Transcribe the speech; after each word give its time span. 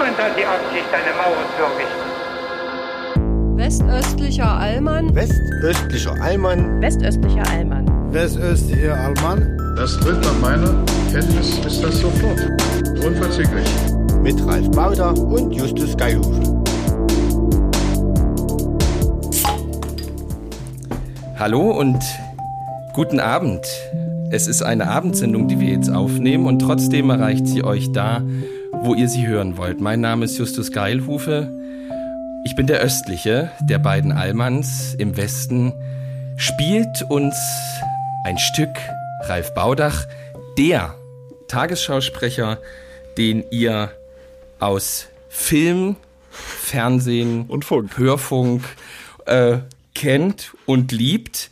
Niemand 0.00 0.18
hat 0.18 0.32
die 0.34 0.46
Absicht, 0.46 0.88
eine 0.94 1.12
Mauer 1.12 1.44
zu 1.56 1.62
errichten. 1.62 2.08
Westöstlicher 3.58 4.48
Allmann. 4.48 5.14
Westöstlicher 5.14 6.14
Allmann. 6.22 6.80
Westöstlicher 6.80 7.42
Allmann. 7.50 7.86
Westöstlicher 8.10 8.96
Allmann. 8.96 9.58
Das 9.76 10.00
tritt 10.00 10.18
nach 10.22 10.38
meiner 10.40 10.74
Kenntnis 11.12 11.58
ist 11.66 11.84
das 11.84 12.00
sofort. 12.00 12.40
Unverzüglich. 13.04 13.68
Mit 14.22 14.42
Ralf 14.46 14.70
Bauder 14.70 15.12
und 15.18 15.52
Justus 15.52 15.94
Geilhufe. 15.94 16.40
Hallo 21.38 21.78
und 21.78 21.98
guten 22.94 23.20
Abend. 23.20 23.66
Es 24.30 24.48
ist 24.48 24.62
eine 24.62 24.88
Abendsendung, 24.88 25.46
die 25.46 25.60
wir 25.60 25.68
jetzt 25.68 25.90
aufnehmen 25.90 26.46
und 26.46 26.60
trotzdem 26.60 27.10
erreicht 27.10 27.46
sie 27.46 27.62
euch 27.64 27.92
da, 27.92 28.22
wo 28.82 28.94
ihr 28.94 29.08
sie 29.08 29.26
hören 29.26 29.56
wollt. 29.58 29.80
Mein 29.80 30.00
Name 30.00 30.24
ist 30.24 30.38
Justus 30.38 30.72
Geilhufe. 30.72 31.48
Ich 32.44 32.56
bin 32.56 32.66
der 32.66 32.80
östliche 32.80 33.50
der 33.60 33.78
beiden 33.78 34.10
Allmanns 34.10 34.94
im 34.94 35.16
Westen. 35.18 35.74
Spielt 36.36 37.02
uns 37.10 37.36
ein 38.24 38.38
Stück 38.38 38.70
Ralf 39.24 39.52
Baudach, 39.54 40.06
der 40.56 40.94
Tagesschausprecher, 41.48 42.58
den 43.18 43.44
ihr 43.50 43.90
aus 44.60 45.08
Film, 45.28 45.96
Fernsehen 46.30 47.44
und 47.48 47.66
Funk. 47.66 47.98
Hörfunk 47.98 48.64
äh, 49.26 49.58
kennt 49.94 50.52
und 50.64 50.90
liebt. 50.90 51.50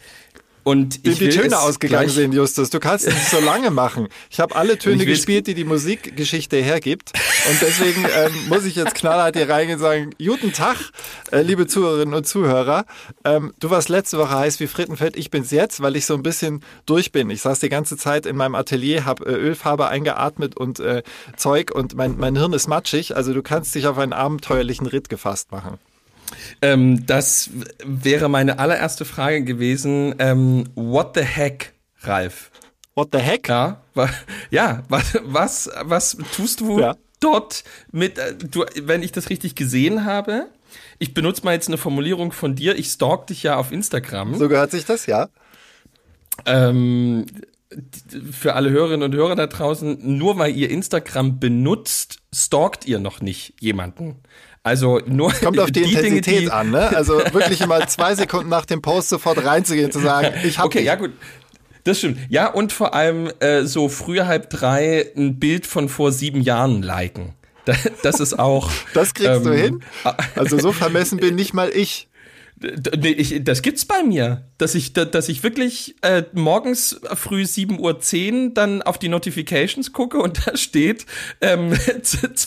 Und 0.68 0.96
ich 0.96 1.16
die 1.16 1.20
will 1.20 1.28
Töne 1.30 1.46
es 1.46 1.52
ausgegangen 1.54 2.10
sind, 2.10 2.34
Justus. 2.34 2.68
Du 2.68 2.78
kannst 2.78 3.06
es 3.06 3.14
nicht 3.14 3.30
so 3.30 3.40
lange 3.40 3.70
machen. 3.70 4.09
Ich 4.28 4.38
habe 4.38 4.54
alle 4.54 4.76
Töne 4.78 5.06
gespielt, 5.06 5.46
die 5.46 5.54
die 5.54 5.64
Musikgeschichte 5.64 6.59
hergibt. 6.59 7.12
Und 7.48 7.62
deswegen 7.62 8.04
ähm, 8.14 8.32
muss 8.50 8.66
ich 8.66 8.74
jetzt 8.74 8.95
knallhart 8.95 9.34
hier 9.34 9.48
reingehen 9.48 9.78
und 9.78 9.82
sagen, 9.82 10.10
guten 10.18 10.52
Tag, 10.52 10.76
äh, 11.32 11.40
liebe 11.40 11.66
Zuhörerinnen 11.66 12.12
und 12.12 12.26
Zuhörer. 12.26 12.84
Ähm, 13.24 13.54
du 13.59 13.70
warst 13.70 13.88
letzte 13.88 14.18
Woche 14.18 14.37
heiß 14.37 14.60
wie 14.60 14.66
Frittenfett. 14.66 15.16
Ich 15.16 15.30
bin's 15.30 15.52
jetzt, 15.52 15.80
weil 15.80 15.96
ich 15.96 16.04
so 16.04 16.12
ein 16.12 16.23
bisschen 16.23 16.62
durch 16.84 17.12
bin. 17.12 17.30
Ich 17.30 17.40
saß 17.40 17.60
die 17.60 17.71
ganze 17.71 17.96
Zeit 17.96 18.26
in 18.26 18.37
meinem 18.37 18.54
Atelier, 18.54 19.06
habe 19.06 19.24
äh, 19.24 19.37
Ölfarbe 19.37 19.88
eingeatmet 19.88 20.54
und 20.54 20.80
äh, 20.80 21.02
Zeug 21.38 21.71
und 21.74 21.96
mein, 21.96 22.18
mein 22.18 22.37
Hirn 22.37 22.52
ist 22.52 22.68
matschig. 22.68 23.16
Also 23.16 23.32
du 23.32 23.43
kannst 23.43 23.74
dich 23.74 23.87
auf 23.87 23.96
einen 23.96 24.12
abenteuerlichen 24.12 24.87
Ritt 24.87 25.09
gefasst 25.09 25.50
machen. 25.50 25.78
Ähm, 26.62 27.07
das 27.07 27.51
wäre 27.84 28.29
meine 28.29 28.59
allererste 28.59 29.04
Frage 29.04 29.43
gewesen. 29.45 30.15
Ähm, 30.18 30.65
what 30.74 31.12
the 31.15 31.23
heck, 31.23 31.73
Ralf? 32.02 32.51
What 32.95 33.09
the 33.12 33.18
heck? 33.18 33.48
Ja, 33.48 33.80
wa 33.95 34.09
ja 34.51 34.82
was, 34.88 35.18
was, 35.24 35.71
was 35.82 36.16
tust 36.37 36.60
du 36.60 36.80
Ja. 36.80 36.96
dort 37.21 37.65
mit, 37.93 38.18
äh, 38.18 38.34
du, 38.34 38.65
wenn 38.82 39.02
ich 39.02 39.12
das 39.12 39.30
richtig 39.30 39.54
gesehen 39.54 40.04
habe? 40.04 40.46
Ich 40.99 41.15
benutze 41.15 41.45
mal 41.45 41.52
jetzt 41.54 41.68
eine 41.68 41.79
Formulierung 41.79 42.32
von 42.32 42.54
dir. 42.56 42.76
Ich 42.76 42.88
stalk 42.88 43.29
dich 43.29 43.43
ja 43.45 43.56
auf 43.56 43.73
Instagram. 43.73 44.34
So 44.34 44.49
gehört 44.49 44.71
sich 44.73 44.84
das, 44.84 45.06
ja? 45.06 45.29
Ähm, 46.45 47.26
für 48.32 48.54
alle 48.54 48.71
Hörerinnen 48.71 49.02
und 49.02 49.15
Hörer 49.15 49.37
da 49.37 49.46
draußen, 49.46 50.16
nur 50.18 50.38
weil 50.38 50.56
ihr 50.56 50.71
Instagram 50.71 51.38
benutzt, 51.38 52.18
stalkt 52.34 52.87
ihr 52.87 52.99
noch 52.99 53.21
nicht 53.21 53.54
jemanden. 53.60 54.16
Also 54.69 55.01
nur 55.07 55.33
Kommt 55.33 55.59
auf 55.59 55.71
die, 55.71 55.80
Intensität 55.83 56.27
Dinge, 56.27 56.41
die, 56.43 56.51
an, 56.51 56.71
ne? 56.71 56.95
Also 56.97 57.19
wirklich 57.33 57.61
immer 57.61 57.87
zwei 57.88 58.15
Sekunden 58.15 58.49
nach 58.49 58.66
dem 58.66 58.83
Post 58.83 59.09
sofort 59.09 59.45
reinzugehen, 59.45 59.91
zu 59.91 59.99
sagen, 60.01 60.35
ich 60.45 60.59
habe 60.59 60.66
Okay, 60.69 60.83
ja 60.85 60.95
gut. 60.95 61.11
Das 61.85 61.99
stimmt. 61.99 62.19
Ja, 62.29 62.49
und 62.49 62.73
vor 62.73 62.93
allem 62.95 63.30
äh, 63.41 63.63
so 63.63 63.89
früh 63.89 64.19
halb 64.21 64.50
drei 64.50 65.06
ein 65.16 65.39
Bild 65.39 65.66
von 65.66 65.89
vor 65.89 66.12
sieben 66.12 66.43
Jahren 66.43 66.83
liken. 66.83 67.34
Da- 67.65 67.75
Das 68.03 68.21
ist 68.21 68.39
auch. 68.39 68.71
Das 68.94 69.15
kriegst 69.15 69.44
du 69.47 69.50
ähm, 69.50 69.56
hin? 69.62 69.84
Also 70.37 70.59
so 70.59 70.72
vermessen 70.72 71.19
bin 71.19 71.34
nicht 71.34 71.55
mal 71.55 71.71
ich. 71.71 72.07
Nee, 72.60 73.10
ich, 73.10 73.44
das 73.44 73.62
gibt's 73.62 73.84
bei 73.84 74.03
mir, 74.03 74.43
dass 74.59 74.75
ich, 74.75 74.93
da- 74.93 75.05
dass 75.05 75.28
ich 75.28 75.43
wirklich 75.43 75.94
äh, 76.03 76.25
morgens 76.33 77.00
früh 77.15 77.43
7.10 77.43 77.78
Uhr 78.49 78.50
dann 78.55 78.83
auf 78.83 78.99
die 78.99 79.09
Notifications 79.09 79.93
gucke 79.93 80.19
und 80.19 80.47
da 80.47 80.56
steht 80.56 81.06
ähm, 81.41 81.72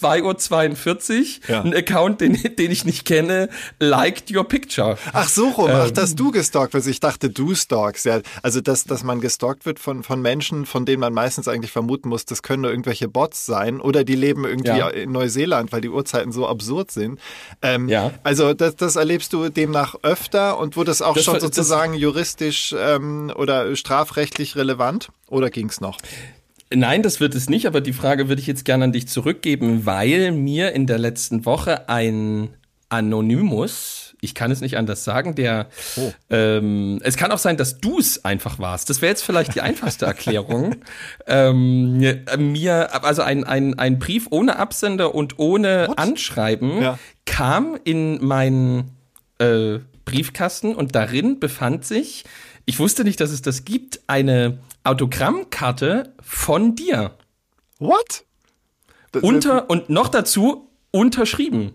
2.42 0.06 1.20
Uhr, 1.20 1.50
Ja. 1.50 1.62
ein 1.62 1.74
Account, 1.76 2.22
den, 2.22 2.34
den 2.58 2.72
ich 2.72 2.86
nicht 2.86 3.06
kenne, 3.06 3.50
liked 3.80 4.32
your 4.36 4.44
picture. 4.48 4.98
Ach 5.14 5.28
so 5.30 5.50
rum, 5.50 5.70
ach, 5.72 5.88
Ähm. 5.88 5.94
dass 5.94 6.16
du 6.16 6.32
gestalkt 6.32 6.74
wirst. 6.74 6.88
Ich 6.88 7.00
dachte, 7.00 7.30
du 7.30 7.56
stalkst. 7.56 8.06
Ja, 8.06 8.22
also 8.44 8.62
dass, 8.62 8.84
dass 8.84 9.04
man 9.04 9.22
gestalkt 9.22 9.66
wird 9.66 9.80
von, 9.80 10.04
von 10.04 10.22
Menschen, 10.22 10.66
von 10.66 10.86
denen 10.86 11.00
man 11.00 11.14
meistens 11.14 11.48
eigentlich 11.48 11.72
vermuten 11.72 12.10
muss, 12.10 12.26
das 12.26 12.44
können 12.44 12.62
nur 12.64 12.72
irgendwelche 12.72 13.08
Bots 13.08 13.46
sein 13.46 13.80
oder 13.80 14.04
die 14.04 14.16
leben 14.16 14.46
irgendwie 14.46 14.70
Ja. 14.70 14.90
in 14.90 15.12
Neuseeland, 15.12 15.72
weil 15.72 15.82
die 15.82 15.90
Uhrzeiten 15.90 16.32
so 16.32 16.48
absurd 16.48 16.92
sind. 16.92 17.20
Ähm, 17.62 17.88
Ja. 17.90 18.12
Also 18.24 18.54
das, 18.54 18.76
das 18.76 18.96
erlebst 18.96 19.34
du 19.34 19.50
demnach 19.50 19.96
öfter 20.04 20.58
und 20.60 20.76
wurde 20.76 20.92
es 20.92 21.02
auch 21.02 21.16
Das 21.16 21.24
schon 21.24 21.34
war- 21.36 21.42
sozusagen 21.42 21.94
juristisch 21.94 22.76
ähm, 22.78 23.32
oder 23.36 23.76
strafrechtlich 23.76 24.56
relevant? 24.56 25.10
Oder 25.28 25.50
ging's 25.50 25.82
noch? 25.82 25.98
Nein, 26.74 27.04
das 27.04 27.20
wird 27.20 27.36
es 27.36 27.50
nicht, 27.50 27.66
aber 27.68 27.82
die 27.82 27.92
Frage 27.94 28.30
würde 28.30 28.42
ich 28.42 28.48
jetzt 28.48 28.64
gerne 28.66 28.86
an 28.86 28.92
dich 28.94 29.08
zurückgeben, 29.08 29.86
weil 29.86 30.32
mir 30.32 30.72
in 30.72 30.88
der 30.88 31.00
letzten 31.00 31.46
Woche 31.46 31.90
ein 31.90 32.50
Anonymous, 32.88 34.16
ich 34.22 34.36
kann 34.36 34.52
es 34.52 34.62
nicht 34.62 34.78
anders 34.78 35.04
sagen, 35.04 35.36
der, 35.36 35.68
Oh. 35.98 36.12
ähm, 36.30 37.00
es 37.04 37.18
kann 37.18 37.32
auch 37.32 37.38
sein, 37.38 37.58
dass 37.58 37.80
du 37.80 38.00
es 38.00 38.24
einfach 38.26 38.60
warst. 38.60 38.90
Das 38.90 39.02
wäre 39.02 39.10
jetzt 39.12 39.24
vielleicht 39.24 39.56
die 39.56 39.62
einfachste 39.62 40.06
Erklärung. 40.06 40.76
ähm, 41.28 41.98
mir, 42.38 43.04
also 43.04 43.22
ein, 43.22 43.44
ein, 43.44 43.78
ein 43.78 44.00
Brief 44.00 44.28
ohne 44.30 44.58
Absender 44.58 45.14
und 45.16 45.40
ohne 45.40 45.98
Anschreiben 45.98 46.82
Ja. 46.82 47.00
kam 47.26 47.78
in 47.84 48.24
meinen 48.26 48.92
äh, 49.40 49.80
Briefkasten 50.12 50.76
und 50.76 50.94
darin 50.96 51.40
befand 51.40 51.86
sich, 51.86 52.26
ich 52.66 52.78
wusste 52.80 53.04
nicht, 53.04 53.20
dass 53.20 53.32
es 53.32 53.42
das 53.42 53.66
gibt, 53.66 54.02
eine 54.08 54.60
Autogrammkarte 54.84 56.14
von 56.22 56.76
dir. 56.76 57.16
What? 57.80 58.26
Das- 59.12 59.24
Unter 59.24 59.70
und 59.70 59.90
noch 59.90 60.08
dazu 60.10 60.70
unterschrieben. 60.92 61.74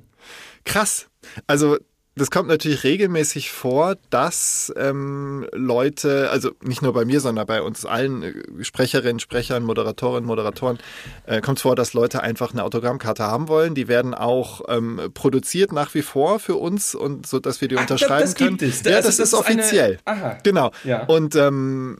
Krass. 0.64 1.08
Also 1.46 1.78
das 2.18 2.30
kommt 2.30 2.48
natürlich 2.48 2.82
regelmäßig 2.82 3.50
vor, 3.52 3.96
dass 4.08 4.72
ähm, 4.76 5.46
Leute, 5.52 6.30
also 6.30 6.50
nicht 6.62 6.80
nur 6.80 6.94
bei 6.94 7.04
mir, 7.04 7.20
sondern 7.20 7.46
bei 7.46 7.60
uns 7.60 7.84
allen 7.84 8.22
äh, 8.22 8.64
Sprecherinnen, 8.64 9.20
Sprechern, 9.20 9.62
Moderatorinnen, 9.64 10.24
Moderatoren, 10.26 10.78
äh, 11.26 11.42
kommt 11.42 11.60
vor, 11.60 11.76
dass 11.76 11.92
Leute 11.92 12.22
einfach 12.22 12.52
eine 12.52 12.64
Autogrammkarte 12.64 13.22
haben 13.24 13.48
wollen. 13.48 13.74
Die 13.74 13.86
werden 13.86 14.14
auch 14.14 14.62
ähm, 14.68 14.98
produziert 15.12 15.72
nach 15.72 15.92
wie 15.94 16.00
vor 16.02 16.38
für 16.38 16.54
uns 16.56 16.94
und 16.94 17.26
so, 17.26 17.38
dass 17.38 17.60
wir 17.60 17.68
die 17.68 17.76
unterschreiben 17.76 18.22
das 18.22 18.34
können. 18.34 18.56
gibt 18.56 18.62
es. 18.62 18.82
Ja, 18.82 18.96
Also 18.96 19.08
das, 19.08 19.16
das 19.18 19.32
ist 19.32 19.38
ist 19.38 19.46
eine- 19.46 19.60
offiziell. 19.62 19.98
Aha. 20.06 20.38
Genau. 20.42 20.70
Ja. 20.84 21.04
Und 21.04 21.36
ähm, 21.36 21.98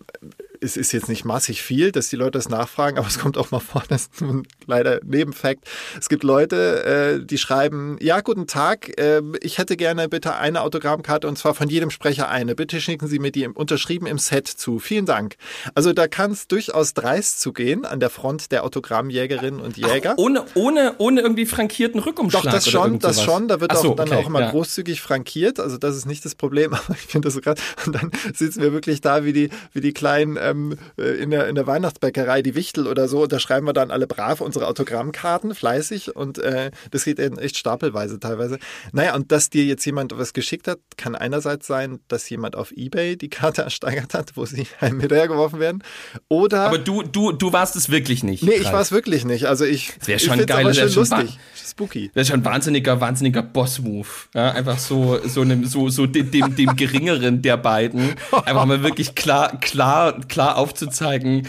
es 0.60 0.76
ist 0.76 0.92
jetzt 0.92 1.08
nicht 1.08 1.24
massig 1.24 1.62
viel, 1.62 1.92
dass 1.92 2.08
die 2.08 2.16
Leute 2.16 2.32
das 2.32 2.48
nachfragen, 2.48 2.98
aber 2.98 3.06
es 3.06 3.18
kommt 3.18 3.38
auch 3.38 3.50
mal 3.50 3.60
vor, 3.60 3.82
das 3.88 4.02
ist 4.02 4.20
nun 4.20 4.46
leider 4.66 5.00
Nebenfakt. 5.04 5.64
Es 5.98 6.08
gibt 6.08 6.24
Leute, 6.24 6.84
äh, 6.84 7.24
die 7.24 7.38
schreiben, 7.38 7.96
ja, 8.00 8.20
guten 8.20 8.46
Tag, 8.46 8.98
äh, 9.00 9.22
ich 9.40 9.58
hätte 9.58 9.76
gerne 9.76 10.08
bitte 10.08 10.36
eine 10.36 10.62
Autogrammkarte 10.62 11.28
und 11.28 11.36
zwar 11.38 11.54
von 11.54 11.68
jedem 11.68 11.90
Sprecher 11.90 12.28
eine. 12.28 12.54
Bitte 12.54 12.80
schicken 12.80 13.06
Sie 13.06 13.18
mir 13.18 13.30
die 13.30 13.44
im, 13.44 13.52
unterschrieben 13.52 14.06
im 14.06 14.18
Set 14.18 14.48
zu. 14.48 14.78
Vielen 14.78 15.06
Dank. 15.06 15.36
Also 15.74 15.92
da 15.92 16.08
kann 16.08 16.32
es 16.32 16.48
durchaus 16.48 16.94
dreist 16.94 17.40
zugehen 17.40 17.84
an 17.84 18.00
der 18.00 18.10
Front 18.10 18.52
der 18.52 18.64
Autogrammjägerinnen 18.64 19.60
und 19.60 19.76
Jäger. 19.76 20.14
Ohne, 20.16 20.44
ohne, 20.54 20.94
ohne 20.98 21.20
irgendwie 21.20 21.46
frankierten 21.46 22.00
Rückumschlag. 22.00 22.44
Doch, 22.44 22.50
das 22.50 22.68
schon, 22.68 22.98
das 22.98 23.22
schon. 23.22 23.48
Da 23.48 23.60
wird 23.60 23.72
Ach 23.72 23.76
so, 23.76 23.92
auch 23.92 23.96
dann 23.96 24.08
okay, 24.08 24.16
auch 24.16 24.26
immer 24.26 24.40
ja. 24.40 24.50
großzügig 24.50 25.00
frankiert. 25.00 25.60
Also 25.60 25.78
das 25.78 25.96
ist 25.96 26.06
nicht 26.06 26.24
das 26.24 26.34
Problem, 26.34 26.74
aber 26.74 26.94
ich 26.94 27.06
finde 27.06 27.26
das 27.26 27.34
so 27.34 27.40
krass. 27.40 27.58
Und 27.86 27.94
dann 27.94 28.10
sitzen 28.34 28.62
wir 28.62 28.72
wirklich 28.72 29.00
da 29.00 29.24
wie 29.24 29.32
die, 29.32 29.50
wie 29.72 29.80
die 29.80 29.92
kleinen 29.92 30.36
ähm, 30.50 30.78
äh, 30.98 31.22
in, 31.22 31.30
der, 31.30 31.48
in 31.48 31.54
der 31.54 31.66
Weihnachtsbäckerei, 31.66 32.42
die 32.42 32.54
Wichtel 32.54 32.86
oder 32.86 33.08
so. 33.08 33.22
Und 33.22 33.32
da 33.32 33.38
schreiben 33.38 33.66
wir 33.66 33.72
dann 33.72 33.90
alle 33.90 34.06
brav 34.06 34.40
unsere 34.40 34.66
Autogrammkarten, 34.66 35.54
fleißig. 35.54 36.16
Und 36.16 36.38
äh, 36.38 36.70
das 36.90 37.04
geht 37.04 37.18
echt 37.18 37.56
stapelweise 37.56 38.20
teilweise. 38.20 38.58
Naja, 38.92 39.14
und 39.14 39.32
dass 39.32 39.50
dir 39.50 39.64
jetzt 39.64 39.84
jemand 39.84 40.16
was 40.18 40.32
geschickt 40.32 40.68
hat, 40.68 40.78
kann 40.96 41.14
einerseits 41.14 41.66
sein, 41.66 42.00
dass 42.08 42.28
jemand 42.28 42.56
auf 42.56 42.72
Ebay 42.72 43.16
die 43.16 43.28
Karte 43.28 43.62
ersteigert 43.62 44.14
hat, 44.14 44.36
wo 44.36 44.46
sie 44.46 44.66
einem 44.80 45.00
hinterhergeworfen 45.00 45.60
werden. 45.60 45.82
Oder... 46.28 46.66
Aber 46.66 46.78
du, 46.78 47.02
du, 47.02 47.32
du 47.32 47.52
warst 47.52 47.76
es 47.76 47.90
wirklich 47.90 48.22
nicht. 48.22 48.42
Nee, 48.42 48.54
ich 48.54 48.72
war 48.72 48.80
es 48.80 48.92
wirklich 48.92 49.24
nicht. 49.24 49.46
Also 49.46 49.64
ich, 49.64 49.92
wär 50.06 50.16
ich 50.16 50.24
schon 50.24 50.44
geil, 50.46 50.64
das 50.64 50.76
wär 50.76 50.88
schön 50.88 51.06
schon 51.06 51.20
lustig. 51.20 51.38
Spooky. 51.54 52.10
Das 52.14 52.22
ist 52.22 52.28
schon 52.28 52.40
ein 52.40 52.44
wahnsinniger, 52.44 53.00
wahnsinniger 53.00 53.42
Boss-Move. 53.42 54.06
Ja, 54.34 54.52
einfach 54.52 54.78
so, 54.78 55.18
so, 55.26 55.42
einem, 55.42 55.64
so, 55.66 55.88
so 55.88 56.06
dem, 56.06 56.30
dem, 56.30 56.54
dem 56.54 56.76
geringeren 56.76 57.42
der 57.42 57.56
beiden. 57.56 58.14
Einfach 58.44 58.64
mal 58.64 58.82
wirklich 58.82 59.14
klar, 59.14 59.58
klar, 59.60 60.20
klar 60.36 60.58
aufzuzeigen, 60.58 61.48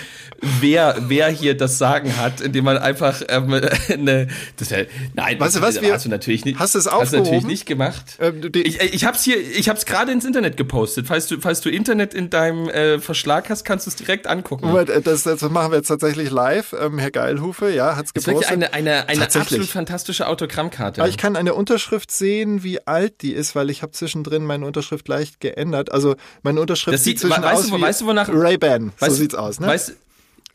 wer, 0.62 0.95
wer 1.10 1.28
hier 1.30 1.57
das 1.57 1.78
Sagen 1.78 2.16
hat, 2.16 2.39
indem 2.39 2.63
man 2.63 2.78
einfach 2.78 3.22
ähm, 3.28 3.54
eine, 3.92 4.28
das, 4.56 4.69
nein, 5.13 5.38
weißt 5.39 5.57
du 5.57 5.62
was, 5.62 5.81
wir, 5.81 5.94
hast 5.94 6.06
du 6.06 6.10
natürlich 6.10 6.45
nicht, 6.45 6.57
hast 6.57 6.74
du 6.75 6.80
es 6.80 6.89
hast 6.89 7.12
du 7.12 7.18
natürlich 7.18 7.44
nicht 7.44 7.66
gemacht. 7.66 8.16
Ähm, 8.22 8.50
ich 8.56 8.80
ich 8.80 9.04
habe 9.04 9.18
es 9.18 9.24
hier, 9.24 9.36
ich 9.39 9.68
habe 9.68 9.78
es 9.78 9.86
gerade 9.86 10.13
ins 10.13 10.24
Internet 10.24 10.56
gepostet. 10.56 11.06
Falls 11.06 11.28
du, 11.28 11.42
falls 11.42 11.60
du 11.60 11.69
Internet 11.69 12.13
in 12.13 12.30
deinem 12.30 12.69
äh, 12.69 13.00
Verschlag 13.00 13.50
hast, 13.50 13.66
kannst 13.66 13.88
du 13.88 13.89
es 13.89 13.98
direkt 13.98 14.25
angucken. 14.25 14.68
Moment, 14.68 14.90
äh, 14.90 15.01
das, 15.01 15.24
das 15.24 15.42
machen 15.42 15.72
wir 15.72 15.78
jetzt 15.80 15.88
tatsächlich 15.88 16.31
live. 16.31 16.74
Ähm, 16.80 16.98
Herr 16.98 17.12
Geilhufe, 17.12 17.69
ja, 17.74 17.98
hat's 17.98 18.13
Das 18.13 18.22
ist 18.24 18.28
gepostet. 18.28 18.51
wirklich 18.51 18.72
eine, 18.74 18.90
eine, 18.92 19.10
eine 19.10 19.24
absolut 19.24 19.68
fantastische 19.68 20.28
Autogrammkarte. 20.28 21.01
Aber 21.01 21.10
ich 21.10 21.18
kann 21.18 21.36
eine 21.36 21.54
Unterschrift 21.56 22.10
sehen, 22.10 22.63
wie 22.63 22.88
alt 22.88 23.22
die 23.22 23.33
ist, 23.33 23.54
weil 23.54 23.69
ich 23.69 23.81
habe 23.81 23.92
zwischendrin 23.92 24.45
meine 24.45 24.66
Unterschrift 24.66 25.07
leicht 25.10 25.42
geändert. 25.42 25.92
Also 25.92 26.16
meine 26.42 26.62
Unterschrift 26.62 26.94
Das 26.94 27.04
sieht 27.04 27.19
sieht- 27.19 27.28
zwischen 27.30 27.44
weißt 27.44 27.56
aus 27.60 27.66
du, 27.68 27.72
wo- 27.74 27.78
wie 27.78 27.81
weißt 27.81 28.01
du, 28.01 28.06
wonach- 28.06 28.30
Ray-Ban. 28.31 28.76
So 29.00 29.06
Weißt- 29.06 29.09
sieht's 29.12 29.35
aus, 29.35 29.59
ne? 29.59 29.68
Weißt, 29.68 29.94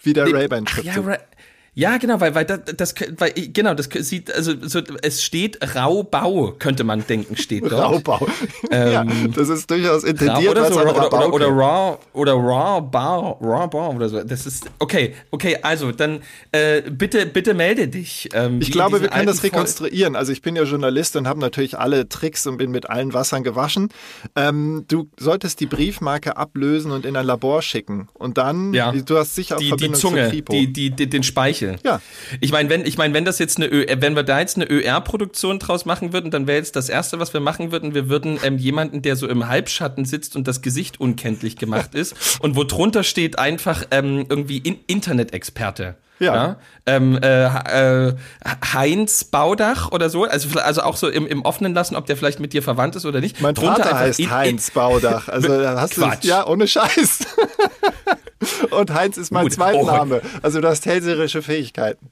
wie 0.03 0.13
der 0.13 0.25
Nee, 0.27 0.33
Ray-Ban 0.33 0.65
ach, 0.69 0.83
ja, 0.83 0.93
Schriftzug. 0.93 1.19
Ja, 1.75 1.97
genau, 1.97 2.21
weil, 2.21 2.35
weil 2.35 2.45
das, 2.45 2.61
das 2.77 2.95
weil, 3.17 3.33
genau, 3.33 3.73
das 3.73 3.89
sieht, 4.01 4.31
also 4.35 4.53
so, 4.61 4.81
es 5.01 5.23
steht 5.25 5.59
Raubau, 5.75 6.53
könnte 6.59 6.85
man 6.85 7.07
denken, 7.07 7.35
steht 7.39 7.63
dort. 7.63 7.73
Raubau. 7.73 8.27
ja, 8.71 9.05
das 9.35 9.49
ist 9.49 9.71
durchaus 9.71 10.05
intendiert, 10.05 10.51
oder, 10.51 10.71
so, 10.71 10.79
oder, 10.79 11.07
oder, 11.11 11.33
oder 11.33 11.47
Raw 11.49 11.99
oder 12.13 12.35
Raw 12.35 12.83
Bar, 12.83 13.39
Raw 13.41 13.67
Bar 13.69 13.95
oder 13.95 14.11
so. 14.11 14.23
Das 14.23 14.45
ist 14.45 14.67
okay, 14.81 15.15
okay. 15.31 15.57
Also 15.63 15.93
dann 15.93 16.21
äh, 16.53 16.83
bitte, 16.91 17.25
bitte 17.25 17.55
melde 17.55 17.89
dich. 17.89 18.29
Ähm, 18.35 18.61
Ich 18.61 18.71
glaube, 18.71 19.01
wir 19.01 19.09
können 19.09 19.27
das 19.27 19.43
rekonstruieren. 19.43 20.15
Also 20.15 20.33
ich 20.33 20.43
bin 20.43 20.57
ja 20.57 20.65
Journalist 20.65 21.17
und 21.17 21.27
habe 21.27 21.41
natürlich 21.41 21.79
alle 21.79 22.07
Tricks 22.07 22.47
und 22.47 22.59
bin 22.59 22.71
mit 22.71 22.91
allen 22.91 23.15
Wassern 23.15 23.45
gewaschen. 23.45 23.89
Ähm, 24.37 24.85
du 24.89 25.09
solltest 25.19 25.59
die 25.61 25.67
Briefmarke 25.67 26.37
ablösen 26.37 26.91
und 26.93 27.07
in 27.07 27.17
ein 27.17 27.25
Labor 27.25 27.63
schicken. 27.63 28.09
Und 28.13 28.37
dann, 28.37 28.75
Ja. 28.75 28.93
du 28.93 29.17
hast 29.17 29.35
sicher 29.37 29.55
auch 29.55 29.59
die, 29.59 29.65
die 29.65 29.69
Verbindung 29.71 29.95
zur 30.01 30.11
Zunge, 30.11 30.29
Kripo. 30.29 30.53
die, 30.53 30.71
die, 30.71 30.91
die, 30.91 31.09
den 31.09 31.23
Speichel. 31.23 31.62
Ja. 31.85 32.01
Ich 32.41 32.53
meine, 32.53 32.69
wenn, 32.69 32.85
ich 32.87 32.99
meine, 32.99 33.15
wenn 33.15 33.25
das 33.25 33.39
jetzt 33.39 33.57
eine, 33.57 33.67
Ö, 33.67 33.83
äh, 33.85 33.97
wenn 34.01 34.15
wir 34.17 34.23
da 34.23 34.41
jetzt 34.41 34.57
eine 34.57 34.69
ÖR-Produktion 34.71 35.59
draus 35.59 35.85
machen 35.85 36.13
würden, 36.13 36.31
dann 36.31 36.47
wäre 36.47 36.59
jetzt 36.59 36.77
das 36.77 36.89
erste, 36.89 37.19
was 37.21 37.33
wir 37.33 37.41
machen 37.41 37.73
würden, 37.73 37.95
wir 37.95 38.09
würden 38.09 38.39
ähm, 38.43 38.59
jemanden, 38.59 39.03
der 39.03 39.17
so 39.17 39.29
im 39.29 39.49
Halbschatten 39.49 40.05
sitzt 40.05 40.37
und 40.37 40.47
das 40.49 40.63
Gesicht 40.63 41.01
unkenntlich 41.01 41.57
gemacht 41.57 41.95
ist 41.95 42.15
und 42.41 42.57
wo 42.57 42.65
drunter 42.65 43.03
steht 43.03 43.39
einfach 43.39 43.85
ähm, 43.91 44.27
irgendwie 44.29 44.59
in, 44.59 44.79
Internet-Experte. 44.87 45.97
Ja. 46.19 46.57
Ähm, 46.87 47.19
äh, 47.21 47.47
äh, 47.47 48.15
Heinz 48.73 49.25
Baudach 49.25 49.91
oder 49.91 50.09
so, 50.09 50.23
also, 50.25 50.57
also 50.61 50.83
auch 50.83 50.95
so 50.97 51.09
im, 51.09 51.27
im 51.27 51.43
Offenen 51.45 51.75
lassen, 51.75 51.97
ob 51.97 52.07
der 52.07 52.17
vielleicht 52.17 52.39
mit 52.39 52.53
dir 52.53 52.63
verwandt 52.63 52.95
ist 52.95 53.05
oder 53.07 53.21
nicht. 53.21 53.41
mein 53.41 53.57
Drunter 53.57 53.83
Vater 53.83 53.99
heißt 53.99 54.19
in- 54.21 54.27
in- 54.27 54.31
Heinz 54.31 54.71
Baudach. 54.71 55.27
Also 55.29 55.49
hast 55.67 55.97
du 55.97 56.03
Quatsch. 56.03 56.25
ja 56.25 56.47
ohne 56.47 56.69
Scheiß. 56.69 57.27
und 58.71 58.93
Heinz 58.93 59.17
ist 59.17 59.33
mein 59.33 59.45
Gut. 59.45 59.53
Zweitname. 59.53 60.23
Also 60.43 60.61
du 60.61 60.69
hast 60.69 60.87
hellseherische 60.87 61.43
Fähigkeiten. 61.43 62.11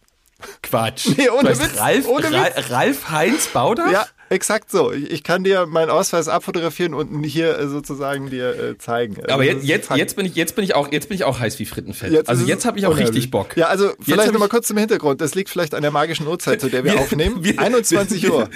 Quatsch. 0.63 1.09
Nee, 1.17 1.29
ohne 1.29 1.51
Witz, 1.51 1.79
Ralf, 1.79 2.09
ohne 2.09 2.31
Witz. 2.31 2.71
Ralf 2.71 3.11
Heinz 3.11 3.49
Baudach? 3.49 3.91
Ja, 3.91 4.07
exakt 4.31 4.71
so. 4.71 4.93
Ich 4.93 5.23
kann 5.23 5.45
dir 5.45 5.67
meinen 5.67 5.91
Ausweis 5.91 6.29
abfotografieren 6.29 6.95
und 6.95 7.23
hier 7.25 7.59
äh, 7.59 7.69
sozusagen 7.69 8.31
dir 8.31 8.59
äh, 8.59 8.79
zeigen. 8.79 9.17
Also 9.23 9.35
Aber 9.35 9.45
jetzt, 9.45 9.65
jetzt, 9.65 9.91
jetzt 9.95 10.17
bin 10.17 10.25
ich, 10.25 10.35
jetzt 10.37 10.55
bin 10.55 10.65
ich 10.65 10.75
auch, 10.75 10.91
jetzt 10.91 11.09
bin 11.09 11.17
ich 11.17 11.25
auch 11.25 11.39
heiß 11.39 11.59
wie 11.59 11.67
Frittenfett. 11.67 12.13
Jetzt 12.13 12.29
also 12.31 12.47
jetzt 12.47 12.65
habe 12.65 12.79
ich 12.79 12.87
auch 12.87 12.91
unheimlich. 12.93 13.11
richtig 13.11 13.31
Bock. 13.31 13.57
Ja, 13.57 13.67
also 13.67 13.91
vielleicht 14.01 14.33
nochmal 14.33 14.49
kurz 14.49 14.69
zum 14.69 14.79
Hintergrund. 14.79 15.21
Das 15.21 15.35
liegt 15.35 15.51
vielleicht 15.51 15.75
an 15.75 15.83
der 15.83 15.91
magischen 15.91 16.27
Uhrzeit, 16.27 16.61
zu 16.61 16.71
der 16.71 16.85
wir, 16.85 16.93
Wir- 16.95 17.01
aufnehmen. 17.01 17.45
wir- 17.45 17.59
21 17.61 18.31
Uhr. 18.31 18.49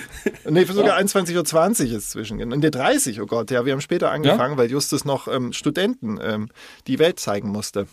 Nee, 0.49 0.65
sogar 0.65 0.97
21.20 0.99 1.91
Uhr 1.91 1.99
ist 1.99 2.11
zwischen. 2.11 2.41
Und 2.53 2.61
der 2.63 2.71
30, 2.71 3.21
oh 3.21 3.27
Gott, 3.27 3.51
ja, 3.51 3.67
wir 3.67 3.73
haben 3.73 3.81
später 3.81 4.11
angefangen, 4.11 4.57
weil 4.57 4.71
Justus 4.71 5.05
noch 5.05 5.29
ähm, 5.29 5.53
Studenten 5.53 6.19
ähm, 6.23 6.49
die 6.87 6.99
Welt 6.99 7.19
zeigen 7.21 7.49
musste. 7.51 7.87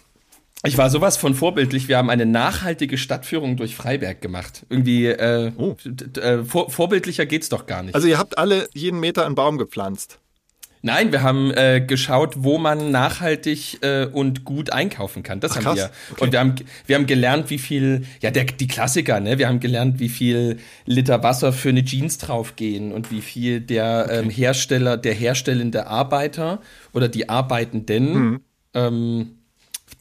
Ich 0.63 0.77
war 0.77 0.89
sowas 0.89 1.17
von 1.17 1.33
vorbildlich. 1.33 1.87
Wir 1.87 1.97
haben 1.97 2.09
eine 2.09 2.25
nachhaltige 2.25 2.97
Stadtführung 2.97 3.57
durch 3.57 3.75
Freiberg 3.75 4.21
gemacht. 4.21 4.65
Irgendwie 4.69 5.07
äh, 5.07 5.51
Oh. 5.57 5.75
äh, 6.21 6.43
vor, 6.43 6.69
vorbildlicher 6.69 7.25
geht's 7.25 7.49
doch 7.49 7.65
gar 7.65 7.81
nicht. 7.83 7.95
Also 7.95 8.07
ihr 8.07 8.19
habt 8.19 8.37
alle 8.37 8.67
jeden 8.73 8.99
Meter 8.99 9.25
einen 9.25 9.35
Baum 9.35 9.57
gepflanzt. 9.57 10.19
Nein, 10.83 11.11
wir 11.11 11.21
haben 11.21 11.51
äh, 11.51 11.79
geschaut, 11.85 12.35
wo 12.37 12.57
man 12.57 12.89
nachhaltig 12.89 13.83
äh, 13.83 14.05
und 14.07 14.45
gut 14.45 14.71
einkaufen 14.73 15.21
kann. 15.21 15.39
Das 15.39 15.55
haben 15.55 15.63
krass. 15.63 15.75
wir. 15.77 15.91
Okay. 16.11 16.23
Und 16.23 16.31
wir 16.31 16.39
haben, 16.39 16.55
wir 16.87 16.95
haben 16.95 17.05
gelernt, 17.05 17.51
wie 17.51 17.59
viel, 17.59 18.05
ja, 18.19 18.31
der, 18.31 18.45
die 18.45 18.67
Klassiker, 18.67 19.19
ne? 19.19 19.37
Wir 19.37 19.47
haben 19.47 19.59
gelernt, 19.59 19.99
wie 19.99 20.09
viel 20.09 20.57
Liter 20.87 21.21
Wasser 21.21 21.53
für 21.53 21.69
eine 21.69 21.85
Jeans 21.85 22.17
draufgehen 22.17 22.91
und 22.93 23.11
wie 23.11 23.21
viel 23.21 23.61
der 23.61 24.07
ähm, 24.09 24.31
Hersteller, 24.31 24.97
der 24.97 25.13
herstellende 25.13 25.85
Arbeiter 25.85 26.61
oder 26.93 27.07
die 27.09 27.29
Arbeitenden 27.29 28.13
Mhm. 28.13 28.39
ähm, 28.73 29.31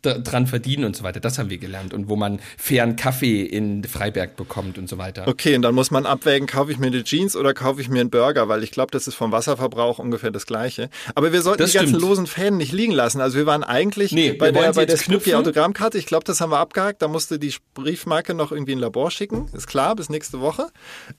dran 0.02 0.46
verdienen 0.46 0.84
und 0.84 0.96
so 0.96 1.02
weiter. 1.04 1.20
Das 1.20 1.38
haben 1.38 1.50
wir 1.50 1.58
gelernt. 1.58 1.92
Und 1.94 2.08
wo 2.08 2.16
man 2.16 2.40
fairen 2.56 2.96
Kaffee 2.96 3.42
in 3.42 3.84
Freiberg 3.84 4.36
bekommt 4.36 4.78
und 4.78 4.88
so 4.88 4.98
weiter. 4.98 5.26
Okay, 5.28 5.54
und 5.56 5.62
dann 5.62 5.74
muss 5.74 5.90
man 5.90 6.06
abwägen, 6.06 6.46
kaufe 6.46 6.72
ich 6.72 6.78
mir 6.78 6.86
eine 6.88 7.04
Jeans 7.04 7.36
oder 7.36 7.54
kaufe 7.54 7.80
ich 7.80 7.88
mir 7.88 8.00
einen 8.00 8.10
Burger, 8.10 8.48
weil 8.48 8.62
ich 8.62 8.70
glaube, 8.70 8.90
das 8.92 9.06
ist 9.06 9.14
vom 9.14 9.32
Wasserverbrauch 9.32 9.98
ungefähr 9.98 10.30
das 10.30 10.46
gleiche. 10.46 10.90
Aber 11.14 11.32
wir 11.32 11.42
sollten 11.42 11.62
Das 11.62 11.72
die 11.72 11.78
ganzen 11.78 11.96
stimmt. 11.96 12.02
losen 12.08 12.26
Fäden 12.26 12.56
nicht 12.58 12.72
liegen 12.72 12.92
lassen. 12.92 13.20
Also 13.20 13.36
wir 13.38 13.46
waren 13.46 13.64
eigentlich 13.64 14.12
Nee, 14.12 14.32
bei 14.32 14.50
der, 14.52 14.72
bei 14.72 14.86
der 14.86 14.96
Spooky. 14.96 15.34
Autogrammkarte. 15.34 15.98
Ich 15.98 16.06
glaube, 16.06 16.24
das 16.24 16.40
haben 16.40 16.50
wir 16.50 16.58
abgehakt. 16.58 17.02
Da 17.02 17.08
musste 17.08 17.38
die 17.38 17.54
Briefmarke 17.74 18.34
noch 18.34 18.52
irgendwie 18.52 18.72
in 18.72 18.78
ein 18.78 18.82
Labor 18.82 19.10
schicken. 19.10 19.48
Ist 19.52 19.66
klar, 19.66 19.94
bis 19.96 20.08
nächste 20.08 20.40
Woche. 20.40 20.66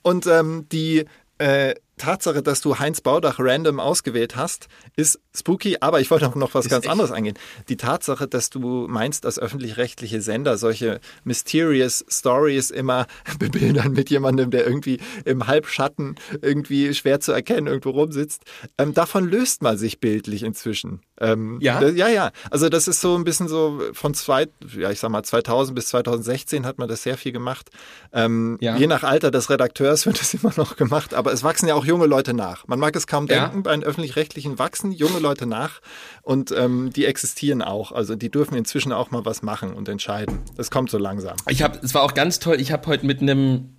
Und 0.02 0.26
ähm, 0.26 0.66
die 0.72 1.04
äh, 1.38 1.74
Tatsache, 1.98 2.42
dass 2.42 2.60
du 2.60 2.78
Heinz 2.78 3.00
Baudach 3.00 3.36
random 3.38 3.78
ausgewählt 3.78 4.34
hast, 4.34 4.68
ist 4.96 5.20
spooky, 5.36 5.76
aber 5.80 6.00
ich 6.00 6.10
wollte 6.10 6.26
auch 6.26 6.34
noch 6.34 6.54
was 6.54 6.68
ganz 6.68 6.84
echt. 6.84 6.90
anderes 6.92 7.12
eingehen. 7.12 7.38
Die 7.68 7.76
Tatsache, 7.76 8.26
dass 8.26 8.50
du 8.50 8.86
meinst, 8.88 9.24
dass 9.24 9.38
öffentlich-rechtliche 9.38 10.20
Sender 10.20 10.56
solche 10.58 11.00
mysterious 11.24 12.04
Stories 12.08 12.70
immer 12.70 13.06
bebildern 13.38 13.92
mit 13.92 14.10
jemandem, 14.10 14.50
der 14.50 14.66
irgendwie 14.66 15.00
im 15.24 15.46
Halbschatten 15.46 16.16
irgendwie 16.40 16.94
schwer 16.94 17.20
zu 17.20 17.32
erkennen 17.32 17.66
irgendwo 17.66 17.90
rumsitzt, 17.90 18.42
ähm, 18.78 18.94
davon 18.94 19.28
löst 19.28 19.62
man 19.62 19.76
sich 19.78 20.00
bildlich 20.00 20.42
inzwischen. 20.42 21.00
Ähm, 21.20 21.58
Ja? 21.60 21.80
das- 21.80 21.94
ja, 21.94 22.08
ja. 22.08 22.30
Also 22.50 22.68
das 22.68 22.88
ist 22.88 23.00
so 23.00 23.14
ein 23.16 23.24
bisschen 23.24 23.48
so 23.48 23.80
von 23.92 24.14
zwei, 24.14 24.46
ja, 24.76 24.90
ich 24.90 24.98
sag 25.00 25.10
mal 25.10 25.22
2000 25.22 25.74
bis 25.74 25.86
2016 25.88 26.66
hat 26.66 26.78
man 26.78 26.88
das 26.88 27.02
sehr 27.02 27.16
viel 27.16 27.32
gemacht. 27.32 27.70
Ähm, 28.12 28.58
Ja. 28.60 28.76
Je 28.76 28.86
nach 28.86 29.02
Alter 29.04 29.30
des 29.30 29.50
Redakteurs 29.50 30.06
wird 30.06 30.20
es 30.20 30.34
immer 30.42 30.52
noch 30.56 30.76
gemacht, 30.76 31.14
aber 31.14 31.32
es 31.32 31.42
wachsen 31.44 31.68
ja 31.68 31.74
auch 31.74 31.81
junge 31.84 32.06
Leute 32.06 32.34
nach. 32.34 32.66
Man 32.66 32.78
mag 32.78 32.94
es 32.96 33.06
kaum 33.06 33.26
Ja. 33.26 33.42
denken, 33.46 33.62
bei 33.62 33.72
den 33.72 33.82
öffentlich-rechtlichen 33.84 34.58
wachsen 34.58 34.92
junge 34.92 35.18
Leute 35.18 35.46
nach 35.46 35.80
und 36.22 36.52
ähm, 36.52 36.90
die 36.92 37.06
existieren 37.06 37.62
auch. 37.62 37.92
Also 37.92 38.14
die 38.16 38.30
dürfen 38.30 38.54
inzwischen 38.56 38.92
auch 38.92 39.10
mal 39.10 39.24
was 39.24 39.42
machen 39.42 39.72
und 39.74 39.88
entscheiden. 39.88 40.40
Das 40.56 40.70
kommt 40.70 40.90
so 40.90 40.98
langsam. 40.98 41.36
Ich 41.48 41.62
habe, 41.62 41.78
es 41.82 41.94
war 41.94 42.02
auch 42.02 42.14
ganz 42.14 42.38
toll. 42.38 42.60
Ich 42.60 42.72
habe 42.72 42.86
heute 42.86 43.06
mit 43.06 43.20
einem, 43.20 43.76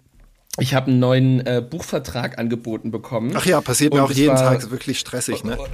ich 0.59 0.73
habe 0.75 0.87
einen 0.91 0.99
neuen 0.99 1.45
äh, 1.45 1.63
Buchvertrag 1.67 2.37
angeboten 2.37 2.91
bekommen. 2.91 3.33
Ach 3.35 3.45
ja, 3.45 3.59
passiert 3.61 3.93
mir 3.93 4.03
auch 4.03 4.09
es 4.11 4.17
jeden 4.17 4.35
war- 4.35 4.41
Tag. 4.43 4.59
Ist 4.59 4.71
wirklich 4.71 4.99
stressig, 4.99 5.43
ne? 5.43 5.57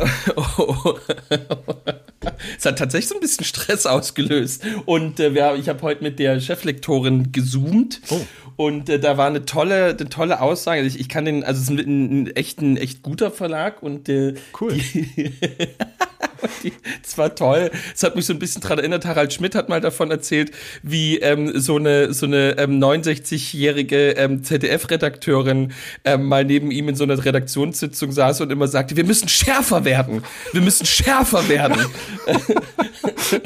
es 2.58 2.66
hat 2.66 2.78
tatsächlich 2.78 3.10
so 3.10 3.16
ein 3.16 3.22
bisschen 3.22 3.46
Stress 3.46 3.86
ausgelöst. 3.86 4.64
Und 4.86 5.20
äh, 5.20 5.34
wir, 5.34 5.56
ich 5.56 5.70
habe 5.70 5.82
heute 5.82 6.04
mit 6.04 6.20
der 6.20 6.40
Cheflektorin 6.40 7.32
gezoomt. 7.32 8.02
Oh. 8.10 8.20
Und 8.56 8.90
äh, 8.90 9.00
da 9.00 9.18
war 9.18 9.28
eine 9.28 9.46
tolle, 9.46 9.96
eine 9.98 10.10
tolle 10.10 10.42
Aussage. 10.42 10.82
Ich, 10.82 11.00
ich 11.00 11.08
kann 11.08 11.26
den, 11.26 11.44
also 11.44 11.62
es 11.62 11.70
ist 11.70 11.88
ein, 11.88 12.24
ein 12.24 12.36
echt, 12.36 12.62
ein 12.62 12.78
echt 12.78 13.04
guter 13.04 13.32
Verlag 13.32 13.82
und 13.82 14.10
äh, 14.10 14.36
Cool. 14.60 14.74
Die, 14.74 15.10
die, 16.64 16.74
es 17.04 17.18
war 17.18 17.36
toll. 17.36 17.72
Es 17.94 18.04
hat 18.04 18.16
mich 18.16 18.26
so 18.26 18.34
ein 18.34 18.40
bisschen 18.40 18.62
dran 18.62 18.80
erinnert. 18.80 19.06
Harald 19.06 19.34
Schmidt 19.34 19.56
hat 19.56 19.70
mal 19.70 19.82
davon 19.82 20.12
erzählt, 20.12 20.52
wie 20.84 21.18
ähm, 21.20 21.60
so 21.60 21.78
eine 21.78 22.14
so 22.14 22.26
eine 22.26 22.58
ähm, 22.58 22.80
69-jährige 22.80 24.12
ähm, 24.12 24.44
ZDF-Redakteurin 24.44 25.74
ähm, 26.04 26.26
mal 26.26 26.46
neben 26.46 26.72
ihm 26.72 26.90
in 26.90 26.96
so 26.96 27.04
einer 27.04 27.24
Redaktionssitzung 27.24 28.12
saß 28.12 28.42
und 28.42 28.52
immer 28.52 28.68
sagte: 28.68 28.96
Wir 28.96 29.06
müssen 29.06 29.30
schärfer 29.30 29.86
werden. 29.86 30.24
Wir 30.52 30.62
müssen 30.62 30.86
schärfer 30.86 31.48
werden. 31.50 31.78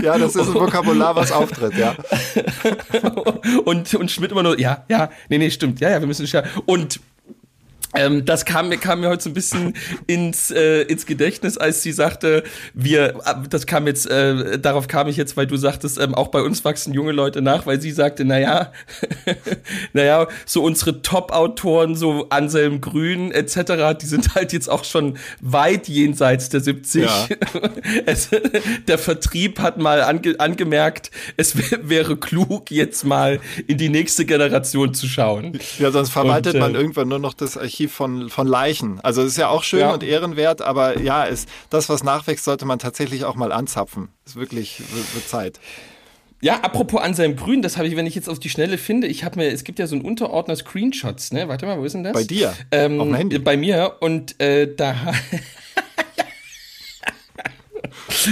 Ja, 0.02 0.18
das 0.18 0.36
ist 0.36 0.48
ein 0.48 0.54
Vokabular, 0.54 1.16
was 1.16 1.32
auftritt, 1.32 1.76
ja. 1.78 1.96
und 3.66 3.94
und 3.94 4.12
Schmidt 4.12 4.32
immer 4.32 4.44
nur: 4.44 4.60
Ja, 4.60 4.86
ja, 4.90 5.10
nee, 5.30 5.38
nee, 5.38 5.50
stimmt. 5.50 5.80
Ja, 5.80 5.90
ja, 5.90 6.00
wir 6.00 6.08
müssen 6.08 6.28
schärfer. 6.28 6.50
Und 6.66 7.00
ähm, 7.94 8.26
das 8.26 8.46
kam 8.46 8.70
mir, 8.70 8.78
kam 8.78 9.02
mir 9.02 9.10
heute 9.10 9.24
so 9.24 9.30
ein 9.30 9.34
bisschen 9.34 9.74
ins, 10.08 10.52
äh, 10.52 10.82
ins 10.84 11.06
Gedächtnis, 11.06 11.58
als 11.58 11.84
sie 11.84 11.92
sagte, 11.92 12.44
wir, 12.74 13.20
das 13.50 13.66
kam 13.66 13.88
jetzt, 13.88 14.10
äh, 14.10 14.60
darauf 14.60 14.88
kam 14.88 15.08
ich 15.08 15.18
jetzt, 15.18 15.38
weil 15.38 15.48
du 15.48 15.58
sagtest, 15.58 16.00
ähm, 16.00 16.16
auch 16.16 16.30
bei 16.30 16.42
uns 16.42 16.66
wachsen 16.66 16.94
junge 16.94 17.12
Leute 17.12 17.42
nach, 17.42 17.66
weil 17.66 17.80
sie 17.82 17.92
sagte, 17.92 18.26
naja, 18.26 18.72
naja, 19.94 20.28
so 20.46 20.64
unsere 20.64 21.02
Top-Autoren, 21.02 21.96
so 21.96 22.28
Anselm 22.30 22.82
Grün 22.82 23.32
etc., 23.32 23.98
die 24.00 24.06
sind 24.06 24.36
halt 24.36 24.54
jetzt 24.54 24.70
auch 24.70 24.84
schon 24.84 25.18
weit 25.42 25.88
jenseits 25.88 26.50
der 26.50 26.62
70. 26.62 27.04
Ja. 27.04 27.28
Es, 28.06 28.30
der 28.88 28.98
Vertrieb 28.98 29.60
hat 29.60 29.78
mal 29.78 30.02
ange, 30.02 30.40
angemerkt, 30.40 31.12
es 31.38 31.58
wär, 31.58 31.90
wäre 31.90 32.18
klug, 32.18 32.72
jetzt 32.72 33.04
mal 33.04 33.40
in 33.68 33.78
die 33.78 33.90
nächste 33.90 34.26
Generation 34.26 34.94
zu 34.94 35.08
schauen. 35.08 35.58
Ja, 35.80 35.92
sonst 35.92 36.10
verwaltet 36.10 36.56
Und, 36.56 36.60
äh, 36.60 36.64
man 36.64 36.76
irgendwann 36.76 37.08
nur 37.08 37.20
noch 37.20 37.34
das 37.34 37.58
Archiv 37.58 37.83
Archiv 37.84 37.94
von, 37.94 38.30
von 38.30 38.48
Leichen. 38.48 39.00
Also 39.02 39.22
es 39.22 39.30
ist 39.34 39.38
ja 39.38 39.50
auch 39.50 39.64
schön 39.64 39.82
Ja. 39.82 39.94
und 39.94 40.04
ehrenwert, 40.04 40.62
aber 40.62 41.00
ja, 41.00 41.24
ist, 41.26 41.50
das, 41.70 41.90
was 41.90 42.04
nachwächst, 42.04 42.46
sollte 42.46 42.66
man 42.66 42.80
tatsächlich 42.80 43.26
auch 43.26 43.36
mal 43.36 43.52
anzapfen. 43.52 44.10
Ist 44.26 44.36
wirklich 44.36 44.82
wird 45.14 45.28
Zeit. 45.28 45.60
Ja, 46.42 46.60
apropos 46.62 47.02
Anselm 47.02 47.36
Grün, 47.38 47.62
das 47.62 47.78
habe 47.78 47.88
ich, 47.88 47.96
wenn 47.96 48.06
ich 48.06 48.16
jetzt 48.16 48.28
auf 48.30 48.38
die 48.40 48.50
Schnelle 48.50 48.78
finde, 48.78 49.08
ich 49.08 49.24
habe 49.24 49.40
mir, 49.40 49.48
es 49.52 49.64
gibt 49.64 49.80
ja 49.80 49.88
so 49.88 49.96
einen 49.96 50.04
Unterordner 50.04 50.56
Screenshots, 50.58 51.32
ne? 51.32 51.48
Warte 51.48 51.66
mal, 51.66 51.80
wo 51.80 51.86
ist 51.86 51.94
denn 51.94 52.04
das? 52.04 52.14
Bei 52.14 52.24
dir? 52.26 52.54
Ähm, 52.72 53.00
Auf 53.00 53.08
dem 53.08 53.16
Handy? 53.16 53.40
Bei 53.40 53.56
mir 53.56 53.96
und 54.02 54.40
äh, 54.42 54.74
da. 54.76 54.96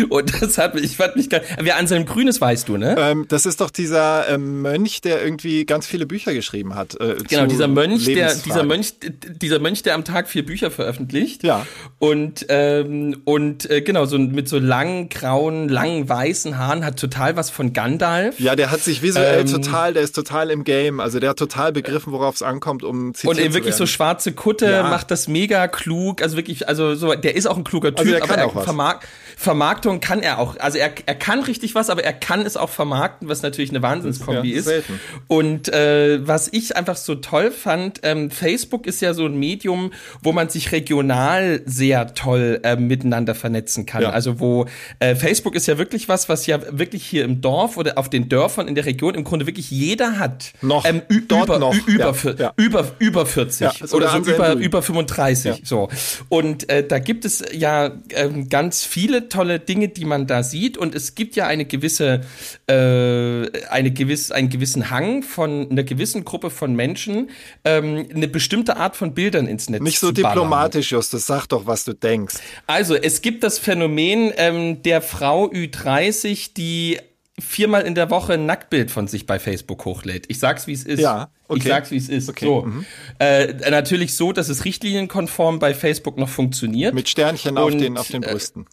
und 0.09 0.41
das 0.41 0.57
hat 0.57 0.75
mich, 0.75 0.83
ich 0.85 0.97
fand 0.97 1.15
mich 1.15 1.29
gar, 1.29 1.41
wer 1.59 1.77
Anselm 1.77 2.05
Grün 2.05 2.27
ist, 2.27 2.41
weißt 2.41 2.67
du, 2.67 2.77
ne? 2.77 2.95
Ähm, 2.97 3.25
das 3.27 3.45
ist 3.45 3.61
doch 3.61 3.69
dieser 3.69 4.27
ähm, 4.29 4.61
Mönch, 4.61 5.01
der 5.01 5.23
irgendwie 5.23 5.65
ganz 5.65 5.85
viele 5.87 6.05
Bücher 6.05 6.33
geschrieben 6.33 6.75
hat. 6.75 6.99
Äh, 6.99 7.15
Genau, 7.29 7.45
dieser 7.45 7.67
Mönch, 7.67 8.05
der, 8.05 8.33
dieser 8.35 8.63
Mönch, 8.63 8.93
dieser 9.41 9.59
Mönch, 9.59 9.83
der 9.83 9.95
am 9.95 10.03
Tag 10.03 10.27
vier 10.29 10.45
Bücher 10.45 10.71
veröffentlicht. 10.71 11.43
Ja. 11.43 11.65
Und, 11.99 12.45
ähm, 12.49 13.21
und 13.25 13.69
äh, 13.69 13.81
genau, 13.81 14.05
so 14.05 14.17
mit 14.17 14.49
so 14.49 14.57
langen, 14.59 15.09
grauen, 15.09 15.69
langen, 15.69 16.07
weißen 16.09 16.57
Haaren, 16.57 16.83
hat 16.85 16.99
total 16.99 17.35
was 17.35 17.49
von 17.49 17.73
Gandalf. 17.73 18.39
Ja, 18.39 18.55
der 18.55 18.71
hat 18.71 18.81
sich 18.81 19.01
visuell 19.01 19.41
Ähm, 19.41 19.47
total, 19.47 19.93
der 19.93 20.03
ist 20.03 20.13
total 20.15 20.49
im 20.49 20.63
Game. 20.63 20.99
Also 20.99 21.19
der 21.19 21.31
hat 21.31 21.39
total 21.39 21.71
begriffen, 21.71 22.11
worauf 22.13 22.35
es 22.35 22.41
ankommt, 22.43 22.83
um 22.83 23.13
zitiert 23.13 23.33
Und 23.37 23.39
eben 23.43 23.53
wirklich 23.53 23.75
so 23.75 23.85
schwarze 23.85 24.31
Kutte, 24.33 24.65
Ja. 24.69 24.83
macht 24.83 25.11
das 25.11 25.27
mega 25.27 25.67
klug. 25.67 26.21
Also 26.21 26.37
wirklich, 26.37 26.67
also 26.67 26.95
so, 26.95 27.13
der 27.13 27.35
ist 27.35 27.45
auch 27.47 27.57
ein 27.57 27.63
kluger 27.63 27.89
Typ, 27.89 27.99
Also 27.99 28.11
der 28.11 28.23
aber 28.23 28.27
kann 28.27 28.39
er 28.39 28.45
auch 28.47 28.55
was. 28.55 28.63
Vermark 28.65 29.07
Vermarktung 29.41 29.99
kann 30.01 30.21
er 30.21 30.37
auch. 30.39 30.55
Also 30.59 30.77
er, 30.77 30.91
er 31.05 31.15
kann 31.15 31.39
richtig 31.41 31.73
was, 31.73 31.89
aber 31.89 32.03
er 32.03 32.13
kann 32.13 32.41
es 32.45 32.55
auch 32.57 32.69
vermarkten, 32.69 33.27
was 33.27 33.41
natürlich 33.41 33.71
eine 33.71 33.81
Wahnsinnskombi 33.81 34.51
Ja, 34.51 34.59
ist. 34.59 34.65
selten. 34.65 34.99
Und 35.27 35.67
äh, 35.73 36.25
was 36.27 36.47
ich 36.51 36.77
einfach 36.77 36.95
so 36.95 37.15
toll 37.15 37.49
fand, 37.49 38.01
ähm, 38.03 38.29
Facebook 38.29 38.85
ist 38.85 39.01
ja 39.01 39.15
so 39.15 39.25
ein 39.25 39.35
Medium, 39.37 39.91
wo 40.21 40.31
man 40.31 40.49
sich 40.49 40.71
regional 40.71 41.61
sehr 41.65 42.13
toll 42.13 42.59
äh, 42.63 42.75
miteinander 42.75 43.33
vernetzen 43.33 43.87
kann. 43.87 44.03
Ja. 44.03 44.11
Also 44.11 44.39
wo 44.39 44.67
äh, 44.99 45.15
Facebook 45.15 45.55
ist 45.55 45.67
ja 45.67 45.79
wirklich 45.79 46.07
was, 46.07 46.29
was 46.29 46.45
ja 46.45 46.59
wirklich 46.77 47.03
hier 47.05 47.25
im 47.25 47.41
Dorf 47.41 47.77
oder 47.77 47.97
auf 47.97 48.09
den 48.09 48.29
Dörfern 48.29 48.67
in 48.67 48.75
der 48.75 48.85
Region 48.85 49.15
im 49.15 49.23
Grunde 49.23 49.47
wirklich 49.47 49.71
jeder 49.71 50.19
hat. 50.19 50.53
Noch. 50.61 50.85
Ähm, 50.85 51.01
Dort 51.27 51.45
über, 51.47 51.57
noch. 51.59 51.75
über, 51.87 52.13
Ja, 52.23 52.33
ja. 52.37 52.53
über, 52.57 52.91
über 52.99 53.25
40 53.25 53.59
Ja, 53.61 53.71
ist 53.83 53.93
oder 53.93 54.09
so 54.11 54.17
über, 54.19 54.53
über 54.53 54.81
35. 54.83 55.45
Ja. 55.45 55.57
So. 55.63 55.89
Und 56.29 56.69
äh, 56.69 56.85
da 56.85 56.99
gibt 56.99 57.25
es 57.25 57.43
ja 57.51 57.91
ähm, 58.11 58.47
ganz 58.49 58.85
viele 58.85 59.29
tolle 59.31 59.59
Dinge, 59.59 59.87
die 59.87 60.05
man 60.05 60.27
da 60.27 60.43
sieht. 60.43 60.77
Und 60.77 60.93
es 60.93 61.15
gibt 61.15 61.35
ja 61.35 61.47
eine 61.47 61.65
gewisse, 61.65 62.21
äh, 62.67 63.67
eine 63.69 63.91
gewiss, 63.91 64.31
einen 64.31 64.49
gewissen 64.49 64.89
Hang 64.89 65.23
von 65.23 65.69
einer 65.71 65.83
gewissen 65.83 66.23
Gruppe 66.25 66.49
von 66.49 66.75
Menschen, 66.75 67.29
ähm, 67.65 68.07
eine 68.13 68.27
bestimmte 68.27 68.77
Art 68.77 68.95
von 68.95 69.13
Bildern 69.13 69.47
ins 69.47 69.69
Netz 69.69 69.81
Nicht 69.81 69.99
so 69.99 70.11
diplomatisch, 70.11 70.91
Justus. 70.91 71.25
Sag 71.25 71.47
doch, 71.47 71.65
was 71.65 71.83
du 71.83 71.93
denkst. 71.93 72.35
Also, 72.67 72.95
es 72.95 73.21
gibt 73.21 73.43
das 73.43 73.57
Phänomen 73.57 74.31
ähm, 74.35 74.83
der 74.83 75.01
Frau 75.01 75.45
Ü30, 75.49 76.53
die 76.55 76.99
viermal 77.39 77.81
in 77.83 77.95
der 77.95 78.09
Woche 78.09 78.33
ein 78.33 78.45
Nacktbild 78.45 78.91
von 78.91 79.07
sich 79.07 79.25
bei 79.25 79.39
Facebook 79.39 79.85
hochlädt. 79.85 80.25
Ich 80.29 80.39
sag's, 80.39 80.67
wie 80.67 80.73
es 80.73 80.83
ist. 80.83 80.99
Ja, 80.99 81.31
okay. 81.47 81.59
Ich 81.59 81.67
sag's, 81.67 81.91
wie 81.91 81.97
es 81.97 82.09
ist. 82.09 82.29
Okay, 82.29 82.45
So. 82.45 82.61
mhm. 82.63 82.85
Äh, 83.19 83.69
natürlich 83.69 84.15
so, 84.15 84.31
dass 84.31 84.49
es 84.49 84.65
richtlinienkonform 84.65 85.59
bei 85.59 85.73
Facebook 85.73 86.17
noch 86.17 86.29
funktioniert. 86.29 86.93
Mit 86.93 87.09
Sternchen 87.09 87.57
auf 87.57 87.71
Und, 87.71 87.79
den, 87.79 87.97
auf 87.97 88.07
den 88.07 88.23
äh, 88.23 88.31
Brüsten. 88.31 88.67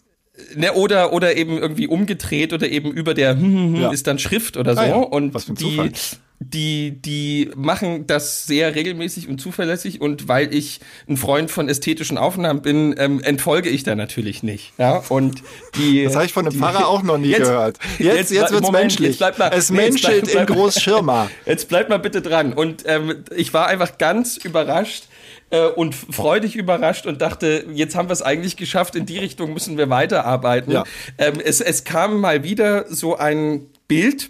Ne, 0.55 0.73
oder, 0.73 1.13
oder 1.13 1.35
eben 1.37 1.57
irgendwie 1.57 1.87
umgedreht 1.87 2.53
oder 2.53 2.67
eben 2.69 2.91
über 2.91 3.13
der 3.13 3.31
hm, 3.31 3.41
hm, 3.43 3.75
hm 3.75 3.81
Ja. 3.81 3.91
ist 3.91 4.07
dann 4.07 4.19
Schrift 4.19 4.57
oder 4.57 4.73
so. 4.75 4.81
Ah 4.81 4.87
ja, 4.87 4.95
Und 4.95 5.33
was 5.33 5.45
für 5.45 5.51
ein 5.53 5.55
die, 5.55 5.63
Zufall. 5.75 5.91
die, 6.39 6.91
die 7.01 7.49
machen 7.55 8.07
das 8.07 8.45
sehr 8.45 8.73
regelmäßig 8.75 9.27
und 9.27 9.39
zuverlässig 9.41 9.99
und 10.01 10.27
weil 10.27 10.53
ich 10.53 10.79
ein 11.07 11.17
Freund 11.17 11.51
von 11.51 11.67
ästhetischen 11.69 12.17
Aufnahmen 12.17 12.61
bin, 12.61 12.95
ähm, 12.97 13.21
entfolge 13.21 13.69
ich 13.69 13.83
da 13.83 13.95
natürlich 13.95 14.41
nicht. 14.43 14.71
Ja, 14.77 15.03
und 15.09 15.41
die. 15.77 16.03
Das 16.05 16.15
habe 16.15 16.25
ich 16.25 16.33
von 16.33 16.45
einem 16.45 16.53
die- 16.53 16.59
Pfarrer 16.59 16.87
auch 16.87 17.03
noch 17.03 17.17
nie 17.17 17.29
Jetzt- 17.29 17.41
gehört. 17.41 17.77
Jetzt, 17.99 18.31
jetzt, 18.31 18.51
wird's 18.51 18.61
Moment, 18.61 18.83
menschlich. 18.83 19.07
Jetzt 19.09 19.17
bleibt 19.19 19.37
mal, 19.39 19.51
es 19.53 19.69
nee, 19.69 19.81
jetzt 19.81 19.91
menschelt 20.03 20.31
bleib- 20.31 20.49
in 20.49 20.55
Großschirma. 20.55 21.29
Jetzt 21.45 21.67
bleibt 21.67 21.89
mal 21.89 21.99
bitte 21.99 22.21
dran. 22.21 22.53
Und 22.53 22.83
ähm, 22.87 23.23
ich 23.35 23.53
war 23.53 23.67
einfach 23.67 23.97
ganz 23.97 24.37
überrascht 24.37 25.03
äh, 25.51 25.65
und 25.67 25.95
freudig 25.95 26.55
überrascht 26.55 27.05
und 27.05 27.21
dachte, 27.21 27.65
jetzt 27.73 27.95
haben 27.95 28.07
wir 28.09 28.13
es 28.13 28.21
eigentlich 28.21 28.57
geschafft, 28.57 28.95
in 28.95 29.05
die 29.05 29.17
Richtung 29.17 29.53
müssen 29.53 29.77
wir 29.77 29.89
weiterarbeiten. 29.89 30.71
Ja. 30.71 30.83
Ähm, 31.17 31.39
es, 31.43 31.61
es 31.61 31.83
kam 31.83 32.19
mal 32.19 32.43
wieder 32.43 32.85
so 32.89 33.17
ein 33.17 33.67
Bild 33.87 34.29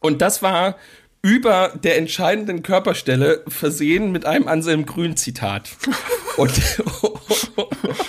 und 0.00 0.20
das 0.22 0.42
war 0.42 0.76
über 1.22 1.72
der 1.82 1.98
entscheidenden 1.98 2.62
Körperstelle 2.62 3.42
versehen 3.48 4.12
mit 4.12 4.24
einem 4.24 4.46
Anselm 4.46 4.86
Grün 4.86 5.16
Zitat. 5.16 5.70
Und, 6.36 6.52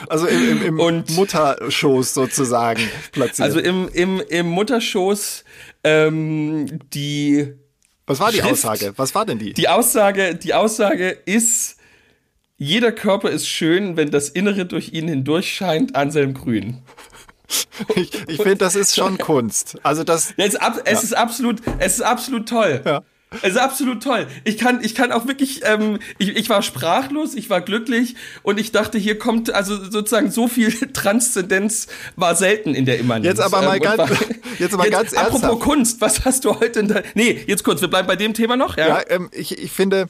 Also 0.08 0.28
im, 0.28 0.52
im, 0.52 0.64
im 0.64 0.80
Und- 0.80 1.10
Mutterschoß 1.16 2.14
sozusagen 2.14 2.82
platziert. 3.12 3.48
also 3.48 3.60
im, 3.60 3.90
im, 3.92 4.22
im 4.30 4.46
Mutterschoß 4.50 5.44
ähm, 5.84 6.80
die 6.94 7.54
Was 8.06 8.20
war 8.20 8.32
die 8.32 8.38
Schrift- 8.38 8.52
Aussage? 8.52 8.94
Was 8.98 9.16
war 9.16 9.26
denn 9.26 9.40
die? 9.40 9.54
Die 9.54 9.68
Aussage, 9.68 10.36
die 10.36 10.54
Aussage 10.54 11.10
ist, 11.26 11.78
jeder 12.60 12.92
Körper 12.92 13.30
ist 13.32 13.48
schön, 13.48 13.98
wenn 13.98 14.12
das 14.12 14.30
Innere 14.30 14.66
durch 14.66 14.94
ihn 14.94 15.08
hindurch 15.08 15.52
scheint, 15.52 15.96
Anselm 15.96 16.34
Grün. 16.36 16.78
Ich, 17.96 18.12
ich 18.28 18.38
finde, 18.38 18.58
das 18.58 18.76
ist 18.76 18.96
schon 18.96 19.18
Kunst. 19.18 19.78
Also 19.82 20.04
das, 20.04 20.36
Es 20.38 20.50
ist, 20.50 20.62
ab, 20.62 20.82
es 20.86 21.04
ist 21.04 21.14
absolut, 21.18 21.62
es 21.80 21.94
ist 21.96 22.02
absolut 22.02 22.48
toll. 22.48 22.82
Ja. 22.86 23.02
Es 23.42 23.52
ist 23.52 23.58
absolut 23.58 24.04
toll. 24.04 24.28
Ich 24.44 24.58
kann, 24.60 24.84
ich 24.84 24.94
kann 24.94 25.12
auch 25.12 25.26
wirklich, 25.28 25.62
ähm, 25.64 25.98
ich, 26.20 26.36
ich 26.36 26.50
war 26.50 26.62
sprachlos, 26.62 27.34
ich 27.34 27.50
war 27.50 27.62
glücklich 27.62 28.16
und 28.44 28.60
ich 28.60 28.72
dachte, 28.72 28.98
hier 29.00 29.18
kommt 29.18 29.52
also 29.52 29.84
sozusagen 29.84 30.30
so 30.30 30.48
viel 30.48 30.72
Transzendenz 30.94 31.88
war 32.16 32.36
selten 32.36 32.76
in 32.76 32.86
der 32.86 33.00
Immanenz. 33.00 33.26
Jetzt 33.26 33.40
aber 33.42 33.62
mal 33.64 33.78
und 33.78 33.84
ganz- 33.84 33.98
war- 33.98 34.10
jetzt 34.60 34.74
aber 34.76 34.88
ganz 34.90 35.14
Apropos 35.14 35.42
ernsthaft. 35.42 35.60
Kunst, 35.64 36.02
was 36.02 36.26
hast 36.26 36.46
du 36.46 36.60
heute 36.60 36.80
in 36.82 36.88
der, 36.88 37.04
nee, 37.16 37.44
jetzt 37.48 37.64
kurz, 37.64 37.82
wir 37.82 37.88
bleiben 37.88 38.08
bei 38.08 38.16
dem 38.16 38.34
Thema 38.36 38.58
noch, 38.58 38.78
ja? 38.78 38.88
ja, 38.88 39.02
ähm, 39.10 39.30
ich, 39.32 39.58
ich 39.58 39.72
finde, 39.72 40.08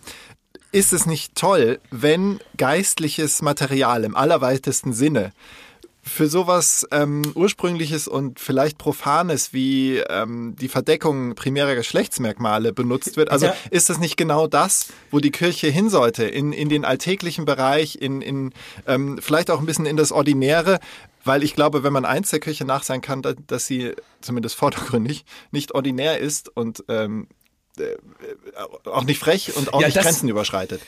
ist 0.72 0.94
es 0.94 1.06
nicht 1.06 1.36
toll, 1.36 1.80
wenn 1.92 2.40
geistliches 2.58 3.42
Material 3.42 4.04
im 4.04 4.16
allerweitesten 4.16 4.94
Sinne 4.94 5.32
für 6.02 6.28
sowas 6.28 6.88
ähm, 6.92 7.22
Ursprüngliches 7.36 8.08
und 8.08 8.40
vielleicht 8.40 8.78
Profanes 8.78 9.54
wie 9.54 9.98
ähm, 9.98 10.56
die 10.60 10.70
Verdeckung 10.70 11.36
primärer 11.36 11.76
Geschlechtsmerkmale 11.76 12.74
benutzt 12.74 13.16
wird. 13.18 13.30
Also 13.30 13.48
Ja. 13.48 13.56
ist 13.70 13.90
das 13.90 14.00
nicht 14.00 14.16
genau 14.18 14.48
das, 14.48 14.88
wo 15.12 15.20
die 15.20 15.30
Kirche 15.32 15.68
hin 15.68 15.90
sollte, 15.90 16.24
in, 16.24 16.52
in 16.54 16.70
den 16.70 16.86
alltäglichen 16.86 17.46
Bereich, 17.46 17.96
in, 18.02 18.22
in 18.22 18.54
ähm, 18.88 19.20
vielleicht 19.22 19.52
auch 19.52 19.60
ein 19.60 19.66
bisschen 19.68 19.86
in 19.86 19.98
das 19.98 20.12
Ordinäre? 20.12 20.80
Weil 21.26 21.44
ich 21.44 21.54
glaube, 21.54 21.84
wenn 21.84 21.94
man 21.94 22.06
eins 22.06 22.30
der 22.32 22.40
Kirche 22.40 22.64
nach 22.66 22.82
sein 22.84 23.02
kann, 23.02 23.22
da- 23.22 23.34
dass 23.48 23.68
sie 23.68 23.92
zumindest 24.22 24.56
vordergründig 24.56 25.26
nicht 25.52 25.76
ordinär 25.76 26.18
ist 26.20 26.50
und 26.56 26.84
ähm, 26.88 27.28
äh, 27.28 27.39
auch 28.86 29.04
nicht 29.04 29.20
frech 29.20 29.56
und 29.56 29.74
auch 29.74 29.82
Ja, 29.82 29.88
nicht 29.88 29.98
das- 29.98 30.06
Grenzen 30.06 30.30
überschreitet. 30.30 30.82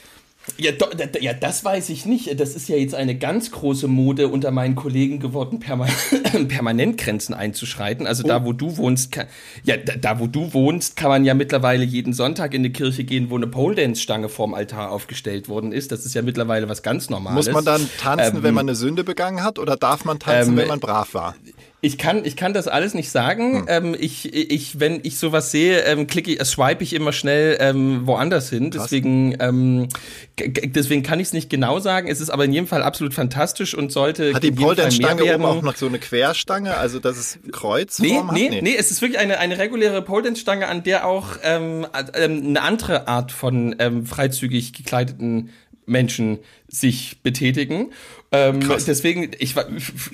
Ja, 0.58 0.72
do, 0.72 0.88
da- 0.88 1.20
ja, 1.20 1.34
das 1.34 1.64
weiß 1.64 1.90
ich 1.90 2.08
nicht. 2.08 2.40
Das 2.40 2.56
ist 2.56 2.68
ja 2.68 2.76
jetzt 2.76 2.96
eine 2.96 3.16
ganz 3.16 3.52
große 3.52 3.88
Mode 3.88 4.28
unter 4.28 4.50
meinen 4.50 4.74
Kollegen 4.76 5.20
geworden, 5.20 5.60
perma 5.60 5.86
permanent 6.48 6.98
Grenzen 6.98 7.36
einzuschreiten. 7.36 8.08
Also 8.08 8.24
da, 8.24 8.44
wo 8.44 8.52
du 8.52 8.76
wohnst, 8.78 9.12
kann, 9.12 9.28
ja, 9.64 9.78
da, 9.78 9.94
da, 9.98 10.20
wo 10.20 10.26
du 10.26 10.52
wohnst, 10.52 10.96
kann 10.96 11.10
man 11.10 11.26
ja 11.26 11.36
mittlerweile 11.36 11.84
jeden 11.84 12.14
Sonntag 12.14 12.56
in 12.56 12.62
eine 12.62 12.72
Kirche 12.72 13.04
gehen, 13.04 13.30
wo 13.30 13.36
eine 13.36 13.46
Pole 13.46 13.76
Dance 13.76 14.02
Stange 14.02 14.30
vorm 14.30 14.56
Altar 14.56 14.90
aufgestellt 14.92 15.48
worden 15.48 15.72
ist. 15.72 15.92
Das 15.92 16.08
ist 16.08 16.16
ja 16.16 16.24
mittlerweile 16.24 16.68
was 16.68 16.82
ganz 16.82 17.12
Normales. 17.12 17.46
Muss 17.46 17.54
man 17.54 17.64
dann 17.64 17.88
tanzen, 18.00 18.38
Ähm, 18.38 18.44
wenn 18.44 18.56
man 18.56 18.68
eine 18.68 18.76
Sünde 18.76 19.04
begangen 19.04 19.44
hat, 19.44 19.60
oder 19.60 19.78
darf 19.78 20.06
man 20.06 20.18
tanzen, 20.18 20.54
ähm, 20.54 20.58
wenn 20.58 20.68
man 20.68 20.80
brav 20.80 21.14
war? 21.14 21.36
Ich 21.84 21.98
kann, 21.98 22.24
ich 22.26 22.36
kann 22.36 22.54
das 22.54 22.68
alles 22.68 22.94
nicht 22.94 23.10
sagen. 23.10 23.62
Hm. 23.62 23.66
Ähm, 23.68 23.96
ich, 24.00 24.34
ich, 24.34 24.80
wenn 24.80 25.00
ich 25.02 25.18
sowas 25.18 25.50
sehe, 25.50 25.80
ähm, 25.82 26.06
klicke 26.06 26.32
ich, 26.32 26.40
äh, 26.40 26.46
swipe 26.46 26.84
ich 26.84 26.94
immer 26.94 27.12
schnell 27.12 27.58
ähm, 27.60 28.06
woanders 28.06 28.52
hin. 28.52 28.70
Deswegen, 28.70 29.36
ähm, 29.40 29.88
deswegen 30.38 31.02
kann 31.02 31.20
ich 31.20 31.28
es 31.28 31.34
nicht 31.34 31.50
genau 31.50 31.80
sagen. 31.80 32.08
Es 32.08 32.22
ist 32.22 32.30
aber 32.30 32.46
in 32.46 32.54
jedem 32.54 32.68
Fall 32.68 32.84
absolut 32.84 33.16
fantastisch 33.16 33.74
und 33.74 33.92
sollte 33.92 34.36
Hat 34.36 34.44
die 34.44 34.52
werden. 35.26 35.42
oben 35.42 35.58
auch 35.58 35.62
noch 35.64 35.76
so 35.76 35.88
eine 35.88 35.98
Querstange, 35.98 36.78
also 36.78 37.00
es 37.18 37.40
Nee, 37.44 37.52
Kreuzform 37.52 38.28
hat? 38.28 38.36
nee, 38.36 38.62
nee, 38.62 38.76
es 38.78 38.92
ist 38.92 39.02
wirklich 39.02 39.20
eine, 39.20 39.40
eine 39.40 39.58
reguläre 39.58 40.04
Pole 40.04 40.22
Dance 40.22 40.42
Stange, 40.42 40.68
an 40.68 40.84
der 40.84 41.08
auch 41.08 41.30
ähm, 41.42 41.88
ähm, 42.14 42.44
eine 42.46 42.62
andere 42.62 43.08
Art 43.08 43.32
von 43.32 43.76
ähm, 43.80 44.06
freizügig 44.06 44.74
gekleideten 44.74 45.50
Menschen 45.88 46.40
sich 46.68 47.22
betätigen. 47.24 47.92
Ähm, 48.34 48.62
deswegen, 48.88 49.32
ich, 49.40 49.56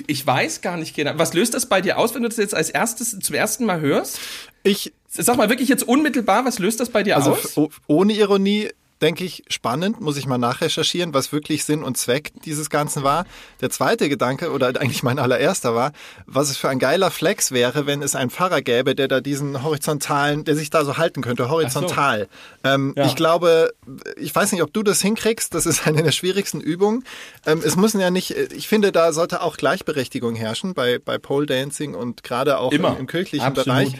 ich 0.07 0.25
weiß 0.25 0.61
gar 0.61 0.77
nicht 0.77 0.95
genau. 0.95 1.13
Was 1.17 1.33
löst 1.33 1.53
das 1.53 1.67
bei 1.67 1.81
dir 1.81 1.99
aus, 1.99 2.15
wenn 2.15 2.23
du 2.23 2.29
das 2.29 2.37
jetzt 2.37 2.55
als 2.55 2.69
erstes 2.69 3.17
zum 3.19 3.35
ersten 3.35 3.65
Mal 3.65 3.79
hörst? 3.79 4.19
Ich, 4.63 4.91
Sag 5.09 5.37
mal 5.37 5.49
wirklich 5.49 5.69
jetzt 5.69 5.87
unmittelbar, 5.87 6.45
was 6.45 6.59
löst 6.59 6.79
das 6.79 6.89
bei 6.89 7.01
dir 7.01 7.15
also 7.15 7.31
aus? 7.31 7.71
ohne 7.87 8.13
Ironie, 8.13 8.69
denke 9.01 9.23
ich, 9.23 9.43
spannend, 9.47 10.01
muss 10.01 10.17
ich 10.17 10.25
mal 10.25 10.37
nachrecherchieren, 10.37 11.13
was 11.13 11.31
wirklich 11.31 11.65
Sinn 11.65 11.83
und 11.83 11.97
Zweck 11.97 12.31
dieses 12.45 12.69
Ganzen 12.69 13.03
war. 13.03 13.25
Der 13.61 13.69
zweite 13.69 14.09
Gedanke, 14.09 14.51
oder 14.51 14.67
eigentlich 14.67 15.03
mein 15.03 15.19
allererster 15.19 15.75
war, 15.75 15.91
was 16.25 16.49
es 16.49 16.57
für 16.57 16.69
ein 16.69 16.79
geiler 16.79 17.11
Flex 17.11 17.51
wäre, 17.51 17.85
wenn 17.85 18.01
es 18.01 18.15
einen 18.15 18.29
Pfarrer 18.29 18.61
gäbe, 18.61 18.95
der 18.95 19.07
da 19.07 19.21
diesen 19.21 19.63
horizontalen, 19.63 20.45
der 20.45 20.55
sich 20.55 20.69
da 20.69 20.83
so 20.83 20.97
halten 20.97 21.21
könnte, 21.21 21.49
horizontal. 21.49 22.27
So. 22.63 22.69
Ähm, 22.69 22.93
ja. 22.97 23.05
Ich 23.05 23.15
glaube, 23.15 23.73
ich 24.17 24.33
weiß 24.33 24.51
nicht, 24.51 24.63
ob 24.63 24.73
du 24.73 24.83
das 24.83 25.01
hinkriegst, 25.01 25.53
das 25.53 25.65
ist 25.65 25.85
eine 25.87 26.01
der 26.03 26.11
schwierigsten 26.11 26.61
Übungen. 26.61 27.03
Ähm, 27.45 27.61
es 27.63 27.75
müssen 27.75 27.99
ja 27.99 28.09
nicht, 28.09 28.31
ich 28.31 28.67
finde, 28.67 28.91
da 28.91 29.13
sollte 29.13 29.41
auch 29.41 29.57
Gleichberechtigung 29.57 30.35
herrschen 30.35 30.73
bei, 30.73 30.99
bei 30.99 31.17
Pole 31.17 31.45
Dancing 31.45 31.93
und 31.93 32.23
gerade 32.23 32.57
auch 32.57 32.71
im, 32.71 32.83
im, 32.83 33.07
kirchlichen 33.07 33.45
Absolut. 33.45 33.65
Bereich. 33.65 33.93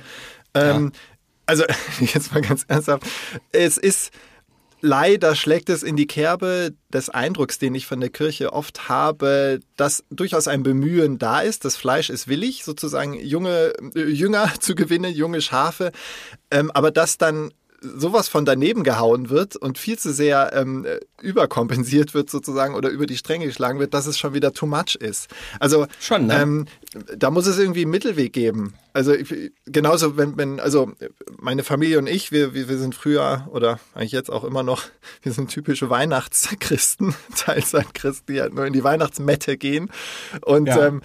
Ähm, 0.54 0.92
ja. 0.94 1.00
Also, 1.46 1.64
jetzt 2.00 2.34
mal 2.34 2.42
ganz 2.42 2.66
ernsthaft, 2.68 3.04
es 3.52 3.78
ist, 3.78 4.12
leider 4.82 5.36
schlägt 5.36 5.70
es 5.70 5.84
in 5.84 5.96
die 5.96 6.08
Kerbe 6.08 6.74
des 6.94 7.10
Eindrucks, 7.10 7.60
den 7.60 7.76
ich 7.76 7.86
von 7.86 8.00
der 8.00 8.10
Kirche 8.10 8.54
oft 8.54 8.90
habe, 8.90 9.60
dass 9.76 10.04
durchaus 10.10 10.48
ein 10.48 10.64
Bemühen 10.64 11.18
da 11.18 11.42
ist. 11.42 11.66
Das 11.66 11.76
Fleisch 11.76 12.10
ist 12.10 12.28
willig, 12.28 12.64
sozusagen 12.64 13.14
junge 13.14 13.74
äh, 13.96 14.04
Jünger 14.04 14.52
zu 14.60 14.76
gewinnen, 14.76 15.14
junge 15.14 15.42
Schafe, 15.42 15.92
ähm, 16.52 16.72
aber 16.72 16.92
dass 16.92 17.18
dann 17.18 17.52
sowas 17.82 18.28
von 18.28 18.46
daneben 18.46 18.84
gehauen 18.84 19.30
wird 19.30 19.56
und 19.56 19.78
viel 19.78 20.00
zu 20.00 20.12
sehr 20.12 20.52
ähm, 20.54 20.86
überkompensiert 21.22 22.14
wird 22.14 22.30
sozusagen 22.30 22.76
oder 22.76 22.90
über 22.90 23.06
die 23.06 23.18
Stränge 23.18 23.46
geschlagen 23.46 23.80
wird, 23.80 23.94
dass 23.94 24.08
es 24.08 24.18
schon 24.18 24.34
wieder 24.34 24.54
too 24.54 24.66
much 24.66 24.96
ist. 24.96 25.28
Also 25.60 25.88
schon, 26.00 26.28
ne? 26.28 26.42
ähm, 26.42 26.66
da 27.16 27.30
muss 27.30 27.46
es 27.46 27.60
irgendwie 27.60 27.82
einen 27.82 27.92
Mittelweg 27.92 28.34
geben. 28.34 28.74
Also 28.94 29.14
ich, 29.14 29.52
genauso, 29.66 30.18
wenn, 30.18 30.38
wenn, 30.38 30.60
also 30.60 30.92
meine 31.40 31.64
Familie 31.64 32.00
und 32.00 32.08
ich, 32.08 32.32
wir, 32.32 32.54
wir, 32.54 32.68
wir 32.68 32.78
sind 32.78 32.96
früher 32.96 33.48
oder 33.52 33.80
eigentlich 33.94 34.12
jetzt 34.12 34.32
auch 34.32 34.44
immer 34.44 34.64
noch, 34.64 34.84
wir 35.22 35.32
sind 35.32 35.52
typische 35.52 35.90
Weihnachtschristen, 35.90 37.14
Teilzeit-Christen, 37.36 38.34
die 38.34 38.42
halt 38.42 38.54
nur 38.54 38.66
in 38.66 38.74
die 38.74 38.84
Weihnachtsmette 38.84 39.58
gehen. 39.58 39.92
Und 40.42 40.68
ja. 40.68 40.88
ähm, 40.88 41.02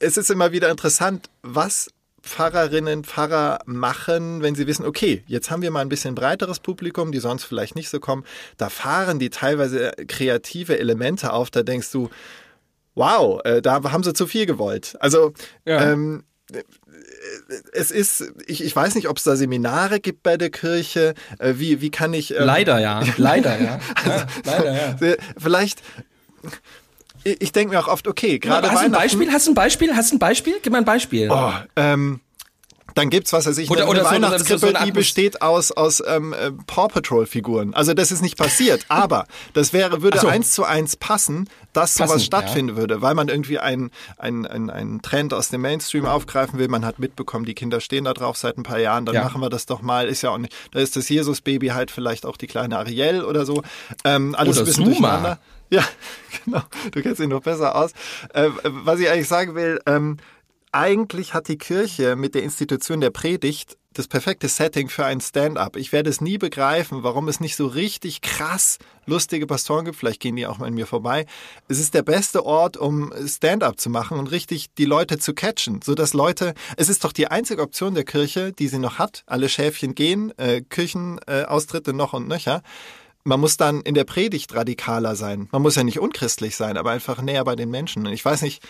es 0.00 0.16
ist 0.16 0.30
immer 0.30 0.52
wieder 0.52 0.70
interessant, 0.70 1.30
was 1.42 1.88
Pfarrerinnen, 2.26 3.04
Pfarrer 3.04 3.60
machen, 3.66 4.42
wenn 4.42 4.54
sie 4.54 4.66
wissen, 4.66 4.84
okay, 4.84 5.22
jetzt 5.26 5.50
haben 5.50 5.62
wir 5.62 5.70
mal 5.70 5.80
ein 5.80 5.88
bisschen 5.88 6.14
breiteres 6.14 6.60
Publikum, 6.60 7.12
die 7.12 7.18
sonst 7.18 7.44
vielleicht 7.44 7.76
nicht 7.76 7.88
so 7.88 8.00
kommen. 8.00 8.24
Da 8.56 8.68
fahren 8.68 9.18
die 9.18 9.30
teilweise 9.30 9.92
kreative 10.08 10.78
Elemente 10.78 11.32
auf, 11.32 11.50
da 11.50 11.62
denkst 11.62 11.90
du, 11.92 12.10
wow, 12.94 13.40
äh, 13.44 13.62
da 13.62 13.82
haben 13.92 14.02
sie 14.02 14.12
zu 14.12 14.26
viel 14.26 14.46
gewollt. 14.46 14.96
Also 15.00 15.32
ja. 15.64 15.92
ähm, 15.92 16.24
es 17.72 17.90
ist, 17.90 18.32
ich, 18.46 18.62
ich 18.62 18.74
weiß 18.74 18.94
nicht, 18.94 19.08
ob 19.08 19.18
es 19.18 19.24
da 19.24 19.36
Seminare 19.36 20.00
gibt 20.00 20.22
bei 20.22 20.36
der 20.36 20.50
Kirche. 20.50 21.14
Äh, 21.38 21.54
wie, 21.56 21.80
wie 21.80 21.90
kann 21.90 22.14
ich. 22.14 22.34
Ähm, 22.34 22.44
leider 22.44 22.78
ja, 22.78 23.02
leider 23.16 23.60
ja. 23.60 23.80
also, 23.94 24.10
ja 24.10 24.26
leider 24.44 24.72
ja. 24.74 25.16
Vielleicht 25.38 25.82
ich 27.26 27.52
denke 27.52 27.74
mir 27.74 27.80
auch 27.80 27.88
oft, 27.88 28.06
okay, 28.08 28.38
gerade 28.38 28.70
Hast 28.70 28.82
du 28.82 28.86
ein 28.86 28.92
Beispiel? 28.92 29.32
Hast 29.32 29.46
du 29.46 29.52
ein 29.52 29.54
Beispiel? 29.54 29.96
Hast 29.96 30.12
du 30.12 30.16
ein 30.16 30.18
Beispiel? 30.18 30.54
Gib 30.62 30.72
mir 30.72 30.78
ein 30.78 30.84
Beispiel. 30.84 31.30
Oh, 31.30 31.52
ähm, 31.76 32.20
dann 32.96 33.10
gibt's 33.10 33.32
was 33.34 33.46
weiß 33.46 33.58
ich, 33.58 33.70
oder, 33.70 33.82
eine 33.82 33.90
oder 33.90 34.04
Weihnachtskrippe, 34.04 34.58
so, 34.58 34.66
so 34.68 34.84
die 34.84 34.90
besteht 34.90 35.42
aus 35.42 35.70
aus 35.70 36.02
ähm, 36.06 36.32
äh, 36.32 36.50
Paw 36.66 36.88
Patrol 36.88 37.26
Figuren. 37.26 37.74
Also 37.74 37.92
das 37.92 38.10
ist 38.10 38.22
nicht 38.22 38.38
passiert, 38.38 38.84
aber 38.88 39.26
das 39.52 39.74
wäre 39.74 40.02
würde 40.02 40.18
so. 40.18 40.28
eins 40.28 40.52
zu 40.52 40.64
eins 40.64 40.96
passen, 40.96 41.48
dass 41.74 41.94
passen, 41.94 42.08
sowas 42.08 42.24
stattfinden 42.24 42.70
ja. 42.70 42.76
würde, 42.80 43.02
weil 43.02 43.14
man 43.14 43.28
irgendwie 43.28 43.58
einen 43.58 43.90
ein, 44.16 44.46
ein, 44.46 44.70
ein 44.70 45.02
Trend 45.02 45.34
aus 45.34 45.50
dem 45.50 45.60
Mainstream 45.60 46.06
aufgreifen 46.06 46.58
will. 46.58 46.68
Man 46.68 46.86
hat 46.86 46.98
mitbekommen, 46.98 47.44
die 47.44 47.54
Kinder 47.54 47.80
stehen 47.80 48.04
da 48.04 48.14
drauf 48.14 48.38
seit 48.38 48.56
ein 48.56 48.62
paar 48.62 48.78
Jahren, 48.78 49.04
dann 49.04 49.14
ja. 49.14 49.24
machen 49.24 49.42
wir 49.42 49.50
das 49.50 49.66
doch 49.66 49.82
mal. 49.82 50.08
Ist 50.08 50.22
ja 50.22 50.30
auch 50.30 50.38
nicht, 50.38 50.54
da 50.72 50.80
ist 50.80 50.96
das 50.96 51.10
Jesus-Baby 51.10 51.68
halt 51.68 51.90
vielleicht 51.90 52.24
auch 52.24 52.38
die 52.38 52.46
kleine 52.46 52.78
Ariel 52.78 53.24
oder 53.24 53.44
so. 53.44 53.62
Ähm, 54.04 54.34
alles 54.34 54.56
oder 54.56 54.62
ein 54.62 54.66
bisschen 54.66 54.84
Zuma. 54.84 55.08
durcheinander. 55.10 55.38
Ja, 55.70 55.84
genau. 56.44 56.62
Du 56.92 57.02
kennst 57.02 57.20
ihn 57.20 57.30
noch 57.30 57.42
besser 57.42 57.74
aus. 57.74 57.92
Äh, 58.32 58.50
was 58.64 59.00
ich 59.00 59.10
eigentlich 59.10 59.28
sagen 59.28 59.54
will, 59.54 59.80
ähm, 59.86 60.16
eigentlich 60.72 61.34
hat 61.34 61.48
die 61.48 61.58
Kirche 61.58 62.16
mit 62.16 62.34
der 62.34 62.42
Institution 62.42 63.00
der 63.00 63.10
Predigt 63.10 63.76
das 63.96 64.08
perfekte 64.08 64.48
Setting 64.48 64.88
für 64.90 65.06
ein 65.06 65.20
Stand-up. 65.20 65.76
Ich 65.76 65.90
werde 65.90 66.10
es 66.10 66.20
nie 66.20 66.36
begreifen, 66.36 67.02
warum 67.02 67.28
es 67.28 67.40
nicht 67.40 67.56
so 67.56 67.66
richtig 67.66 68.20
krass 68.20 68.78
lustige 69.06 69.46
Pastoren 69.46 69.86
gibt. 69.86 69.96
Vielleicht 69.96 70.20
gehen 70.20 70.36
die 70.36 70.46
auch 70.46 70.58
mal 70.58 70.66
an 70.66 70.74
mir 70.74 70.86
vorbei. 70.86 71.24
Es 71.68 71.78
ist 71.78 71.94
der 71.94 72.02
beste 72.02 72.44
Ort, 72.44 72.76
um 72.76 73.12
Stand-up 73.26 73.80
zu 73.80 73.88
machen 73.88 74.18
und 74.18 74.30
richtig 74.30 74.74
die 74.74 74.84
Leute 74.84 75.18
zu 75.18 75.32
catchen, 75.32 75.80
so 75.82 75.94
dass 75.94 76.12
Leute. 76.12 76.54
Es 76.76 76.88
ist 76.88 77.04
doch 77.04 77.12
die 77.12 77.28
einzige 77.28 77.62
Option 77.62 77.94
der 77.94 78.04
Kirche, 78.04 78.52
die 78.52 78.68
sie 78.68 78.78
noch 78.78 78.98
hat. 78.98 79.22
Alle 79.26 79.48
Schäfchen 79.48 79.94
gehen, 79.94 80.36
äh, 80.38 80.60
Kirchenaustritte 80.60 81.92
äh, 81.92 81.94
noch 81.94 82.12
und 82.12 82.28
nöcher 82.28 82.62
man 83.26 83.40
muss 83.40 83.56
dann 83.56 83.80
in 83.80 83.94
der 83.94 84.04
Predigt 84.04 84.54
radikaler 84.54 85.16
sein. 85.16 85.48
Man 85.50 85.60
muss 85.60 85.74
ja 85.74 85.82
nicht 85.82 85.98
unchristlich 85.98 86.54
sein, 86.54 86.76
aber 86.76 86.92
einfach 86.92 87.20
näher 87.20 87.44
bei 87.44 87.56
den 87.56 87.70
Menschen. 87.70 88.06
Und 88.06 88.12
ich 88.12 88.24
weiß 88.24 88.42
nicht, 88.42 88.62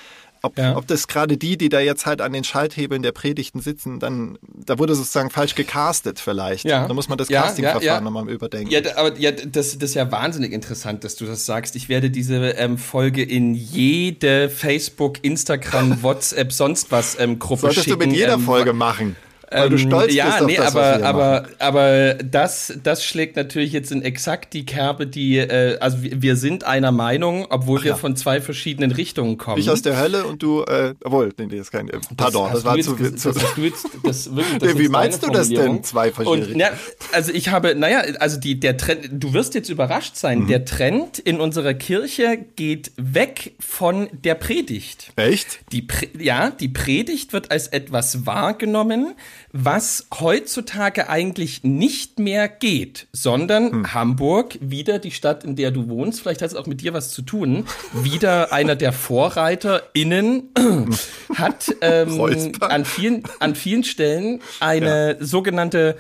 ob, 0.43 0.59
ja. 0.59 0.77
ob 0.77 0.87
das 0.87 1.09
gerade 1.09 1.37
die, 1.37 1.59
die 1.59 1.69
da 1.69 1.81
jetzt 1.81 2.07
halt 2.07 2.21
an 2.21 2.33
den 2.33 2.43
Schalthebeln 2.43 3.03
der 3.03 3.13
Predigten 3.13 3.61
sitzen, 3.61 4.01
dann, 4.01 4.39
da 4.43 4.79
wurde 4.79 4.95
sozusagen 4.95 5.31
falsch 5.31 5.55
gecastet 5.55 6.21
vielleicht. 6.21 6.65
Ja. 6.65 6.89
Da 6.89 6.95
muss 6.95 7.09
man 7.09 7.19
das 7.19 7.29
ja, 7.29 7.43
Castingverfahren 7.43 7.85
ja, 7.85 8.01
nochmal 8.01 8.29
überdenken. 8.31 8.71
Ja, 8.71 8.81
aber 8.97 9.19
ja, 9.19 9.31
das, 9.31 9.79
das 9.79 9.91
ist 9.91 9.95
ja 9.95 10.11
wahnsinnig 10.11 10.53
interessant, 10.53 11.05
dass 11.05 11.17
du 11.17 11.27
das 11.27 11.45
sagst. 11.45 11.77
Ich 11.77 11.89
werde 11.89 12.11
diese 12.11 12.37
ähm, 12.51 12.79
Folge 12.79 13.23
in 13.23 13.55
jede 13.55 14.49
Facebook, 14.49 15.23
Instagram, 15.23 16.03
WhatsApp, 16.03 16.53
sonst 16.53 16.91
was 16.91 17.19
ähm, 17.19 17.39
Gruppe 17.39 17.63
Solltest 17.63 17.85
schicken. 17.85 18.01
Solltest 18.01 18.07
du 18.07 18.11
mit 18.11 18.19
jeder 18.19 18.35
ähm, 18.35 18.41
Folge 18.41 18.73
machen. 18.73 19.17
Weil 19.51 19.71
du 19.71 19.77
ähm, 19.77 19.87
stolz 19.87 20.15
ja, 20.15 20.27
bist 20.27 20.41
auf 20.41 20.47
nee, 20.47 20.57
das, 20.57 20.75
aber, 20.75 21.05
aber, 21.05 21.49
aber 21.59 22.15
das, 22.15 22.73
das 22.83 23.05
schlägt 23.05 23.37
natürlich 23.37 23.73
jetzt 23.73 23.93
in 23.93 24.03
exakt 24.03 24.55
die 24.55 24.67
Kerbe, 24.67 25.07
die, 25.07 25.39
äh, 25.39 25.79
also 25.79 25.99
wir 26.01 26.37
sind 26.37 26.65
einer 26.65 26.91
Meinung, 26.91 27.47
obwohl 27.51 27.79
Ach 27.81 27.85
wir 27.85 27.91
ja. 27.93 27.97
von 27.97 28.17
zwei 28.17 28.41
verschiedenen 28.41 28.91
Richtungen 28.91 29.39
kommen. 29.39 29.59
Ich 29.59 29.71
aus 29.71 29.83
der 29.83 30.01
Hölle 30.01 30.27
und 30.27 30.43
du, 30.43 30.63
äh, 30.63 30.95
obwohl, 31.05 31.33
nee, 31.39 31.47
nee, 31.47 31.59
ist 31.59 31.71
kein, 31.71 31.89
äh, 31.89 31.99
pardon, 32.17 32.51
das, 32.53 32.63
das 32.63 32.65
war 32.65 32.79
zu, 32.81 32.97
zu 32.97 33.33
das 33.33 33.55
du 33.55 33.63
jetzt, 33.63 33.89
das, 34.03 34.27
wirklich, 34.37 34.59
das 34.59 34.75
nee, 34.75 34.81
Wie 34.81 34.89
meinst 34.89 35.23
du 35.23 35.31
das 35.31 35.49
denn, 35.49 35.85
zwei 35.85 36.11
verschiedene 36.11 36.59
ja, 36.59 36.71
Also 37.13 37.33
ich 37.33 37.49
habe, 37.51 37.75
naja, 37.77 38.01
also 38.19 38.41
die, 38.41 38.59
der 38.59 38.77
Trend, 38.77 39.09
du 39.13 39.33
wirst 39.33 39.55
jetzt 39.55 39.69
überrascht 39.69 40.17
sein, 40.17 40.41
mhm. 40.41 40.49
der 40.49 40.65
Trend 40.65 41.21
in 41.21 41.41
unserer 41.41 41.75
Kirche 41.75 42.39
geht 42.57 42.91
weg 42.97 43.55
von 43.61 44.09
der 44.13 44.35
Predigt. 44.35 45.13
Echt? 45.15 45.61
Die, 45.71 45.87
ja, 46.19 46.51
die 46.51 46.69
Predigt 46.69 47.33
wird 47.33 47.51
als 47.53 47.69
etwas 47.69 48.27
wahrgenommen, 48.27 49.15
was 49.65 50.07
heutzutage 50.21 51.09
eigentlich 51.09 51.65
nicht 51.65 52.19
mehr 52.19 52.49
geht, 52.49 53.07
sondern 53.13 53.73
hm. 53.73 53.95
Hamburg, 53.95 54.59
wieder 54.61 54.99
die 54.99 55.11
Stadt, 55.11 55.45
in 55.45 55.57
der 55.57 55.71
du 55.71 55.89
wohnst, 55.89 56.21
vielleicht 56.21 56.43
hat 56.43 56.51
es 56.51 56.57
auch 56.57 56.67
mit 56.67 56.83
dir 56.83 56.93
was 56.93 57.11
zu 57.11 57.23
tun, 57.23 57.67
wieder 57.93 58.53
einer 58.53 58.77
der 58.77 58.93
VorreiterInnen 58.93 60.51
hat 61.35 61.75
ähm, 61.81 62.21
an, 62.61 62.85
vielen, 62.85 63.23
an 63.41 63.55
vielen 63.55 63.85
Stellen 63.85 64.41
eine 64.61 65.17
ja. 65.19 65.25
sogenannte 65.25 65.97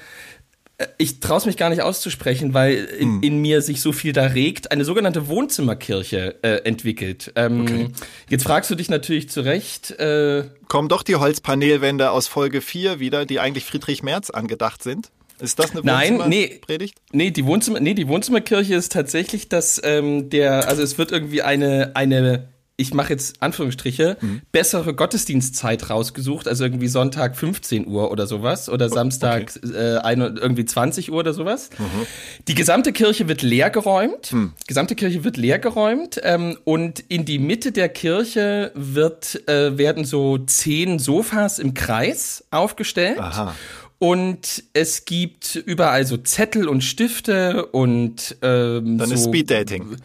ich 0.99 1.21
traue 1.21 1.39
es 1.39 1.47
mich 1.47 1.57
gar 1.57 1.71
nicht 1.71 1.81
auszusprechen, 1.81 2.53
weil 2.53 2.75
in, 2.75 3.15
hm. 3.15 3.23
in, 3.23 3.41
mir 3.41 3.63
sich 3.63 3.81
so 3.81 3.93
viel 3.93 4.13
da 4.13 4.25
regt, 4.25 4.73
eine 4.73 4.85
sogenannte 4.85 5.27
Wohnzimmerkirche 5.29 6.37
äh, 6.43 6.65
entwickelt. 6.65 7.33
Ähm, 7.35 7.63
okay. 7.63 7.89
Jetzt 8.29 8.45
fragst 8.45 8.71
du 8.71 8.75
dich 8.75 8.91
natürlich 8.91 9.31
zu 9.31 9.41
Recht. 9.41 9.93
Äh, 9.93 10.45
Kommen 10.69 10.89
doch 10.89 11.03
die 11.03 11.17
Holzpanelwände 11.17 12.11
aus 12.11 12.27
Folge 12.27 12.61
4 12.61 13.01
wieder, 13.01 13.25
die 13.25 13.41
eigentlich 13.41 13.65
Friedrich 13.65 14.03
Merz 14.03 14.29
angedacht 14.29 14.83
sind? 14.83 15.11
Ist 15.39 15.59
das 15.59 15.73
eine 15.73 15.81
Nein, 15.83 16.23
nee, 16.29 16.61
Predigt? 16.61 16.99
Nee, 17.13 17.31
die 17.31 17.45
Wohnzimmer, 17.47 17.81
nee, 17.81 17.95
die 17.95 18.09
Wohnzimmerkirche 18.09 18.75
ist 18.75 18.93
tatsächlich 18.93 19.49
das, 19.49 19.81
ähm, 19.85 20.31
der, 20.31 20.69
also 20.69 20.83
es 20.83 20.99
wird 20.99 21.13
irgendwie 21.13 21.43
eine, 21.43 21.93
eine 21.95 22.49
ich 22.79 22.93
mache 22.93 23.11
jetzt 23.11 23.43
Anführungsstriche, 23.43 24.19
mhm. 24.21 24.43
bessere 24.53 24.95
Gottesdienstzeit 24.95 25.89
rausgesucht, 25.89 26.47
also 26.47 26.65
irgendwie 26.65 26.89
Sonntag 26.89 27.37
15 27.37 27.87
Uhr 27.87 28.11
oder 28.11 28.27
sowas 28.27 28.69
oder 28.69 28.91
Samstag 28.91 29.55
okay. 29.57 29.73
äh, 29.75 29.99
ein, 29.99 30.21
irgendwie 30.21 30.67
20 30.67 31.11
Uhr 31.11 31.19
oder 31.19 31.33
sowas. 31.33 31.71
Mhm. 31.79 32.07
Die 32.49 32.55
gesamte 32.55 32.93
Kirche 32.93 33.29
wird 33.29 33.41
leergeräumt, 33.41 34.33
mhm. 34.33 34.53
gesamte 34.67 34.95
Kirche 34.95 35.25
wird 35.25 35.39
leergeräumt 35.39 36.21
ähm, 36.23 36.59
und 36.65 37.01
in 37.09 37.25
die 37.25 37.39
Mitte 37.39 37.73
der 37.73 37.89
Kirche 37.89 38.73
wird, 38.75 39.49
äh, 39.49 39.79
werden 39.79 40.05
so 40.05 40.37
zehn 40.39 40.99
Sofas 40.99 41.59
im 41.59 41.73
Kreis 41.73 42.45
aufgestellt. 42.51 43.19
Aha. 43.19 43.55
Und 43.99 44.65
es 44.75 45.07
gibt 45.07 45.57
überall 45.57 46.05
so 46.05 46.19
Zettel 46.19 46.69
und 46.69 46.83
Stifte 46.83 47.65
und 47.65 48.37
ähm, 48.43 48.99
Dann 48.99 49.09
so, 49.09 49.15
ist 49.15 49.25
Speeddating. 49.25 49.97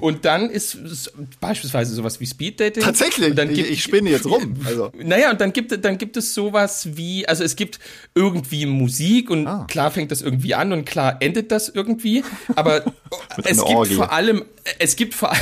Und 0.00 0.24
dann 0.24 0.50
ist 0.50 0.74
es 0.74 1.12
beispielsweise 1.40 1.94
sowas 1.94 2.20
wie 2.20 2.26
Speeddating. 2.26 2.82
Tatsächlich, 2.82 3.34
dann 3.34 3.50
ich, 3.50 3.56
gibt, 3.56 3.70
ich 3.70 3.82
spinne 3.82 4.10
jetzt 4.10 4.26
rum. 4.26 4.56
Also. 4.66 4.92
naja, 5.02 5.30
und 5.30 5.40
dann 5.40 5.52
gibt, 5.52 5.84
dann 5.84 5.98
gibt 5.98 6.16
es 6.16 6.34
sowas 6.34 6.88
wie, 6.96 7.26
also 7.28 7.42
es 7.44 7.56
gibt 7.56 7.78
irgendwie 8.14 8.66
Musik 8.66 9.30
und 9.30 9.46
Ah. 9.46 9.66
klar 9.68 9.90
fängt 9.90 10.10
das 10.10 10.20
irgendwie 10.22 10.54
an 10.54 10.72
und 10.72 10.84
klar 10.84 11.16
endet 11.20 11.50
das 11.50 11.68
irgendwie, 11.68 12.22
aber 12.54 12.84
es 13.44 13.56
gibt 13.58 13.60
Orgie. 13.70 13.94
vor 13.94 14.12
allem, 14.12 14.44
es 14.78 14.96
gibt 14.96 15.14
vor 15.14 15.30
allem, 15.30 15.40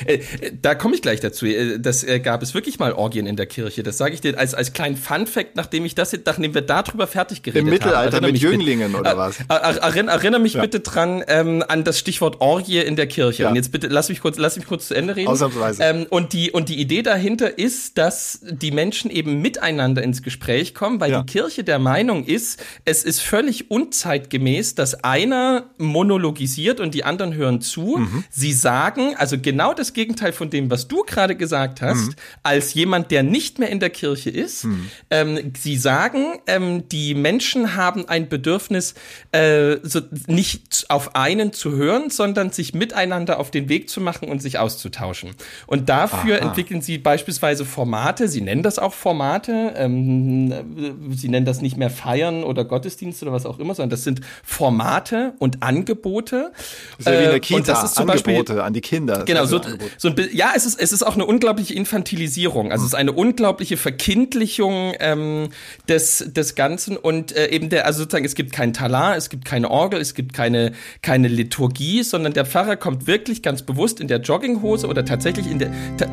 da 0.62 0.74
komme 0.74 0.94
ich 0.94 1.02
gleich 1.02 1.20
dazu, 1.20 1.46
äh, 1.46 1.78
das 1.78 2.04
äh, 2.04 2.20
gab 2.20 2.42
es 2.42 2.54
wirklich 2.54 2.78
mal 2.78 2.92
Orgien 2.92 3.26
in 3.26 3.36
der 3.36 3.46
Kirche, 3.46 3.82
das 3.82 3.98
sage 3.98 4.14
ich 4.14 4.20
dir 4.20 4.38
als, 4.38 4.54
als 4.54 4.72
kleinen 4.72 4.96
Fun-Fact, 4.96 5.56
nachdem 5.56 5.84
ich 5.84 5.94
das, 5.94 6.16
nachdem 6.24 6.54
wir 6.54 6.62
darüber 6.62 7.06
fertig 7.06 7.42
geredet 7.42 7.64
Im 7.64 7.70
Mittelalter 7.70 8.16
haben. 8.18 8.26
Mit 8.32 8.38
Jünglingen 8.40 8.94
oder 8.94 9.12
äh, 9.12 9.16
was? 9.16 9.36
er- 9.48 9.56
Erinnere, 9.78 10.16
erinnere 10.16 10.40
mich 10.40 10.58
bitte 10.58 10.80
dran 10.80 11.22
ähm, 11.28 11.62
an 11.66 11.84
das 11.84 11.98
Stichwort 11.98 12.40
Orgie 12.40 12.78
in 12.78 12.96
der 12.96 13.06
Kirche. 13.06 13.42
Ja. 13.44 13.48
Und 13.50 13.56
jetzt 13.56 13.67
bitte 13.70 13.88
lass 13.88 14.08
mich 14.08 14.20
kurz, 14.20 14.38
lass 14.38 14.56
mich 14.56 14.66
kurz 14.66 14.88
zu 14.88 14.94
Ende 14.94 15.16
reden. 15.16 15.28
Ausnahmsweise. 15.28 15.82
Ähm, 15.82 16.06
und 16.10 16.32
die 16.32 16.50
und 16.50 16.68
die 16.68 16.80
Idee 16.80 17.02
dahinter 17.02 17.58
ist, 17.58 17.98
dass 17.98 18.40
die 18.42 18.70
Menschen 18.70 19.10
eben 19.10 19.40
miteinander 19.40 20.02
ins 20.02 20.22
Gespräch 20.22 20.74
kommen, 20.74 21.00
weil 21.00 21.10
Ja. 21.10 21.22
die 21.22 21.32
Kirche 21.32 21.64
der 21.64 21.78
Meinung 21.78 22.24
ist, 22.24 22.62
es 22.84 23.04
ist 23.04 23.20
völlig 23.20 23.70
unzeitgemäß, 23.70 24.74
dass 24.74 25.04
einer 25.04 25.64
monologisiert 25.78 26.80
und 26.80 26.94
die 26.94 27.04
anderen 27.04 27.34
hören 27.34 27.60
zu. 27.60 27.96
Mhm. 27.98 28.24
Sie 28.30 28.52
sagen, 28.52 29.14
also 29.16 29.36
genau 29.38 29.74
das 29.74 29.92
Gegenteil 29.92 30.32
von 30.32 30.48
dem, 30.50 30.70
was 30.70 30.88
du 30.88 31.02
gerade 31.04 31.34
gesagt 31.36 31.82
hast, 31.82 32.06
Mhm. 32.08 32.14
als 32.42 32.74
jemand, 32.74 33.10
der 33.10 33.22
nicht 33.22 33.58
mehr 33.58 33.68
in 33.70 33.80
der 33.80 33.90
Kirche 33.90 34.30
ist. 34.30 34.66
Ähm, 35.10 35.52
sie 35.58 35.76
sagen, 35.76 36.24
ähm, 36.46 36.88
die 36.88 37.14
Menschen 37.14 37.74
haben 37.76 38.08
ein 38.08 38.28
Bedürfnis, 38.28 38.94
äh, 39.32 39.76
so 39.82 40.00
nicht 40.26 40.86
auf 40.88 41.14
einen 41.16 41.52
zu 41.52 41.72
hören, 41.72 42.10
sondern 42.10 42.50
sich 42.52 42.74
miteinander 42.74 43.38
auf 43.40 43.50
den 43.50 43.57
Weg 43.68 43.88
zu 43.88 44.00
machen 44.00 44.28
und 44.28 44.42
sich 44.42 44.58
auszutauschen. 44.58 45.30
Und 45.66 45.88
dafür 45.88 46.40
entwickeln 46.40 46.82
sie 46.82 46.98
beispielsweise 46.98 47.64
Formate, 47.64 48.28
sie 48.28 48.40
nennen 48.40 48.62
das 48.62 48.78
auch 48.78 48.92
Formate, 48.94 49.74
ähm, 49.76 50.52
äh, 50.52 51.16
sie 51.16 51.28
nennen 51.28 51.46
das 51.46 51.60
nicht 51.60 51.76
mehr 51.76 51.90
Feiern 51.90 52.44
oder 52.44 52.64
Gottesdienst 52.64 53.22
oder 53.22 53.32
was 53.32 53.46
auch 53.46 53.58
immer, 53.58 53.74
sondern 53.74 53.90
das 53.90 54.04
sind 54.04 54.20
Formate 54.44 55.34
und 55.38 55.62
Angebote. 55.62 56.52
Das 56.98 57.00
ist 57.00 57.06
ja 57.06 57.12
wie 57.12 57.16
in 57.16 57.28
Äh, 57.28 57.30
der 57.30 57.40
Kita, 57.40 57.56
und 57.58 57.68
das 57.68 57.84
ist 57.84 57.94
zum 57.94 58.06
Beispiel, 58.06 58.34
Angebote 58.34 58.62
an 58.62 58.72
die 58.72 58.80
Kinder. 58.80 59.24
Genau, 59.24 59.44
so, 59.46 59.60
so 59.96 60.08
ein 60.08 60.16
ja, 60.32 60.52
es 60.54 60.66
ist, 60.66 60.80
es 60.80 60.92
ist 60.92 61.02
auch 61.02 61.14
eine 61.14 61.26
unglaubliche 61.26 61.74
Infantilisierung. 61.74 62.72
Also 62.72 62.84
es 62.84 62.92
ist 62.92 62.98
eine 62.98 63.12
unglaubliche 63.12 63.76
Verkindlichung 63.76 64.92
ähm, 65.00 65.48
des, 65.88 66.24
des 66.28 66.54
Ganzen 66.54 66.96
und 66.96 67.34
äh, 67.34 67.48
eben 67.48 67.68
der, 67.68 67.86
also 67.86 68.00
sozusagen, 68.00 68.24
es 68.24 68.34
gibt 68.34 68.52
kein 68.52 68.72
Talar, 68.72 69.16
es 69.16 69.30
gibt 69.30 69.44
keine 69.44 69.70
Orgel, 69.70 70.00
es 70.00 70.14
gibt 70.14 70.32
keine, 70.32 70.72
keine 71.02 71.28
Liturgie, 71.28 72.02
sondern 72.02 72.32
der 72.32 72.44
Pfarrer 72.44 72.76
kommt 72.76 73.06
wirklich 73.06 73.42
ganz 73.48 73.62
bewusst 73.62 73.98
in 73.98 74.08
der 74.08 74.20
Jogginghose 74.20 74.86
oder 74.86 75.06
tatsächlich 75.06 75.50
in 75.50 75.58
der. 75.58 75.72
Ta 75.96 76.06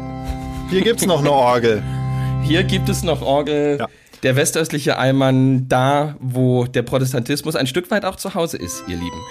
Hier 0.70 0.82
gibt's 0.84 1.06
noch 1.06 1.20
eine 1.20 1.34
Orgel. 1.34 1.84
hier 2.44 2.64
gibt 2.64 2.88
es 2.88 3.04
noch 3.04 3.22
Orgel. 3.22 3.76
Ja. 3.78 3.90
Der 4.24 4.38
westöstliche 4.38 4.98
Allmann, 4.98 5.68
da, 5.68 6.16
wo 6.22 6.64
der 6.64 6.84
Protestantismus 6.84 7.58
ein 7.58 7.68
Stück 7.68 7.92
weit 7.92 8.06
auch 8.06 8.16
zu 8.16 8.36
Hause 8.36 8.56
ist, 8.56 8.86
ihr 8.88 8.96
Lieben. 8.96 9.22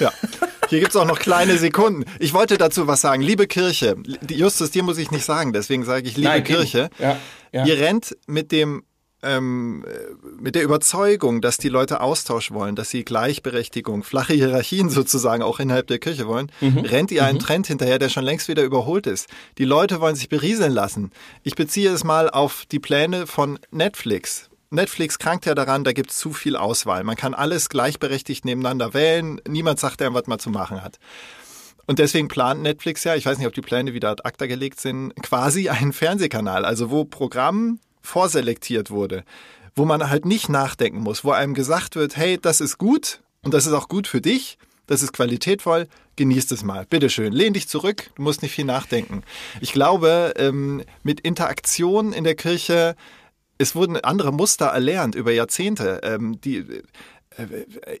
Ja. 0.00 0.10
Hier 0.68 0.80
gibt's 0.80 0.96
auch 0.96 1.06
noch 1.06 1.20
kleine 1.20 1.56
Sekunden. 1.56 2.04
Ich 2.18 2.34
wollte 2.34 2.58
dazu 2.58 2.88
was 2.88 3.00
sagen. 3.00 3.22
Liebe 3.22 3.46
Kirche, 3.46 3.94
Justus, 4.28 4.72
dir 4.72 4.82
muss 4.82 4.98
ich 4.98 5.12
nicht 5.12 5.24
sagen, 5.24 5.52
deswegen 5.52 5.84
sage 5.84 6.08
ich 6.08 6.16
liebe 6.16 6.30
Nein. 6.30 6.42
Kirche. 6.42 6.90
Ja, 6.98 7.16
ja. 7.52 7.64
Ihr 7.64 7.78
rennt 7.78 8.16
mit 8.26 8.50
dem 8.50 8.82
ähm, 9.22 9.84
äh, 9.86 10.14
mit 10.40 10.54
der 10.54 10.62
Überzeugung, 10.64 11.40
dass 11.40 11.56
die 11.56 11.68
Leute 11.68 12.00
Austausch 12.00 12.50
wollen, 12.50 12.74
dass 12.76 12.90
sie 12.90 13.04
Gleichberechtigung, 13.04 14.02
flache 14.02 14.34
Hierarchien 14.34 14.90
sozusagen 14.90 15.42
auch 15.42 15.60
innerhalb 15.60 15.86
der 15.86 15.98
Kirche 15.98 16.26
wollen, 16.26 16.50
Mhm. 16.60 16.78
rennt 16.78 17.10
ihr 17.12 17.24
einen 17.24 17.38
Trend 17.38 17.66
hinterher, 17.66 17.98
der 17.98 18.08
schon 18.08 18.24
längst 18.24 18.48
wieder 18.48 18.62
überholt 18.64 19.06
ist. 19.06 19.28
Die 19.58 19.64
Leute 19.64 20.00
wollen 20.00 20.16
sich 20.16 20.28
berieseln 20.28 20.72
lassen. 20.72 21.10
Ich 21.42 21.54
beziehe 21.54 21.90
es 21.90 22.04
mal 22.04 22.28
auf 22.30 22.64
die 22.70 22.80
Pläne 22.80 23.26
von 23.26 23.58
Netflix. 23.70 24.48
Netflix 24.70 25.18
krankt 25.18 25.44
ja 25.46 25.54
daran, 25.54 25.84
da 25.84 25.92
gibt 25.92 26.10
es 26.10 26.16
zu 26.18 26.32
viel 26.32 26.56
Auswahl. 26.56 27.04
Man 27.04 27.16
kann 27.16 27.34
alles 27.34 27.68
gleichberechtigt 27.68 28.44
nebeneinander 28.44 28.94
wählen. 28.94 29.40
Niemand 29.46 29.78
sagt 29.78 30.00
einem, 30.00 30.14
was 30.14 30.26
man 30.26 30.38
zu 30.38 30.48
machen 30.50 30.82
hat. 30.82 30.98
Und 31.86 31.98
deswegen 31.98 32.28
plant 32.28 32.62
Netflix 32.62 33.04
ja, 33.04 33.14
ich 33.16 33.26
weiß 33.26 33.36
nicht, 33.38 33.46
ob 33.46 33.52
die 33.54 33.60
Pläne 33.60 33.92
wieder 33.92 34.10
ad 34.10 34.22
acta 34.24 34.46
gelegt 34.46 34.80
sind, 34.80 35.14
quasi 35.22 35.68
einen 35.68 35.92
Fernsehkanal, 35.92 36.64
also 36.64 36.90
wo 36.90 37.04
Programm 37.04 37.80
vorselektiert 38.02 38.90
wurde, 38.90 39.24
wo 39.74 39.84
man 39.84 40.10
halt 40.10 40.24
nicht 40.24 40.48
nachdenken 40.48 41.00
muss, 41.00 41.24
wo 41.24 41.30
einem 41.30 41.54
gesagt 41.54 41.96
wird, 41.96 42.16
hey, 42.16 42.38
das 42.40 42.60
ist 42.60 42.78
gut 42.78 43.20
und 43.42 43.54
das 43.54 43.66
ist 43.66 43.72
auch 43.72 43.88
gut 43.88 44.06
für 44.06 44.20
dich, 44.20 44.58
das 44.86 45.02
ist 45.02 45.12
qualitätvoll, 45.12 45.88
genießt 46.16 46.52
es 46.52 46.64
mal. 46.64 46.84
Bitteschön, 46.86 47.32
lehn 47.32 47.52
dich 47.54 47.68
zurück, 47.68 48.10
du 48.16 48.22
musst 48.22 48.42
nicht 48.42 48.52
viel 48.52 48.64
nachdenken. 48.64 49.22
Ich 49.60 49.72
glaube, 49.72 50.34
ähm, 50.36 50.82
mit 51.02 51.20
Interaktion 51.20 52.12
in 52.12 52.24
der 52.24 52.34
Kirche, 52.34 52.96
es 53.58 53.74
wurden 53.74 53.96
andere 53.96 54.32
Muster 54.32 54.66
erlernt 54.66 55.14
über 55.14 55.32
Jahrzehnte, 55.32 56.00
ähm, 56.02 56.40
die 56.40 56.82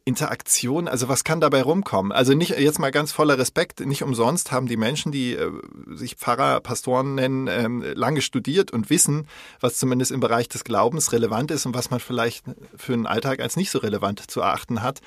Interaktion, 0.04 0.88
also 0.88 1.08
was 1.08 1.24
kann 1.24 1.40
dabei 1.40 1.62
rumkommen? 1.62 2.12
Also 2.12 2.34
nicht 2.34 2.58
jetzt 2.58 2.78
mal 2.78 2.90
ganz 2.90 3.12
voller 3.12 3.38
Respekt, 3.38 3.80
nicht 3.80 4.02
umsonst 4.02 4.52
haben 4.52 4.66
die 4.66 4.76
Menschen, 4.76 5.12
die 5.12 5.34
äh, 5.34 5.50
sich 5.86 6.16
Pfarrer, 6.16 6.60
Pastoren 6.60 7.14
nennen, 7.14 7.48
ähm, 7.48 7.82
lange 7.94 8.22
studiert 8.22 8.70
und 8.72 8.90
wissen, 8.90 9.26
was 9.60 9.76
zumindest 9.76 10.10
im 10.10 10.20
Bereich 10.20 10.48
des 10.48 10.64
Glaubens 10.64 11.12
relevant 11.12 11.50
ist 11.50 11.66
und 11.66 11.74
was 11.74 11.90
man 11.90 12.00
vielleicht 12.00 12.44
für 12.76 12.92
einen 12.92 13.06
Alltag 13.06 13.40
als 13.40 13.56
nicht 13.56 13.70
so 13.70 13.78
relevant 13.78 14.30
zu 14.30 14.40
erachten 14.40 14.82
hat. 14.82 15.00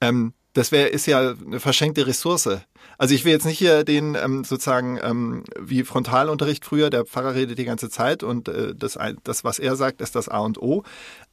Ähm, 0.00 0.34
das 0.56 0.72
wäre 0.72 0.88
ist 0.88 1.06
ja 1.06 1.34
eine 1.44 1.60
verschenkte 1.60 2.06
Ressource. 2.06 2.48
Also 2.96 3.14
ich 3.14 3.26
will 3.26 3.32
jetzt 3.32 3.44
nicht 3.44 3.58
hier 3.58 3.84
den 3.84 4.14
ähm, 4.14 4.42
sozusagen 4.42 4.98
ähm, 5.02 5.44
wie 5.60 5.84
Frontalunterricht 5.84 6.64
früher, 6.64 6.88
der 6.88 7.04
Pfarrer 7.04 7.34
redet 7.34 7.58
die 7.58 7.66
ganze 7.66 7.90
Zeit 7.90 8.22
und 8.22 8.48
äh, 8.48 8.74
das, 8.74 8.98
das, 9.22 9.44
was 9.44 9.58
er 9.58 9.76
sagt, 9.76 10.00
ist 10.00 10.14
das 10.14 10.30
A 10.30 10.38
und 10.38 10.60
O. 10.60 10.82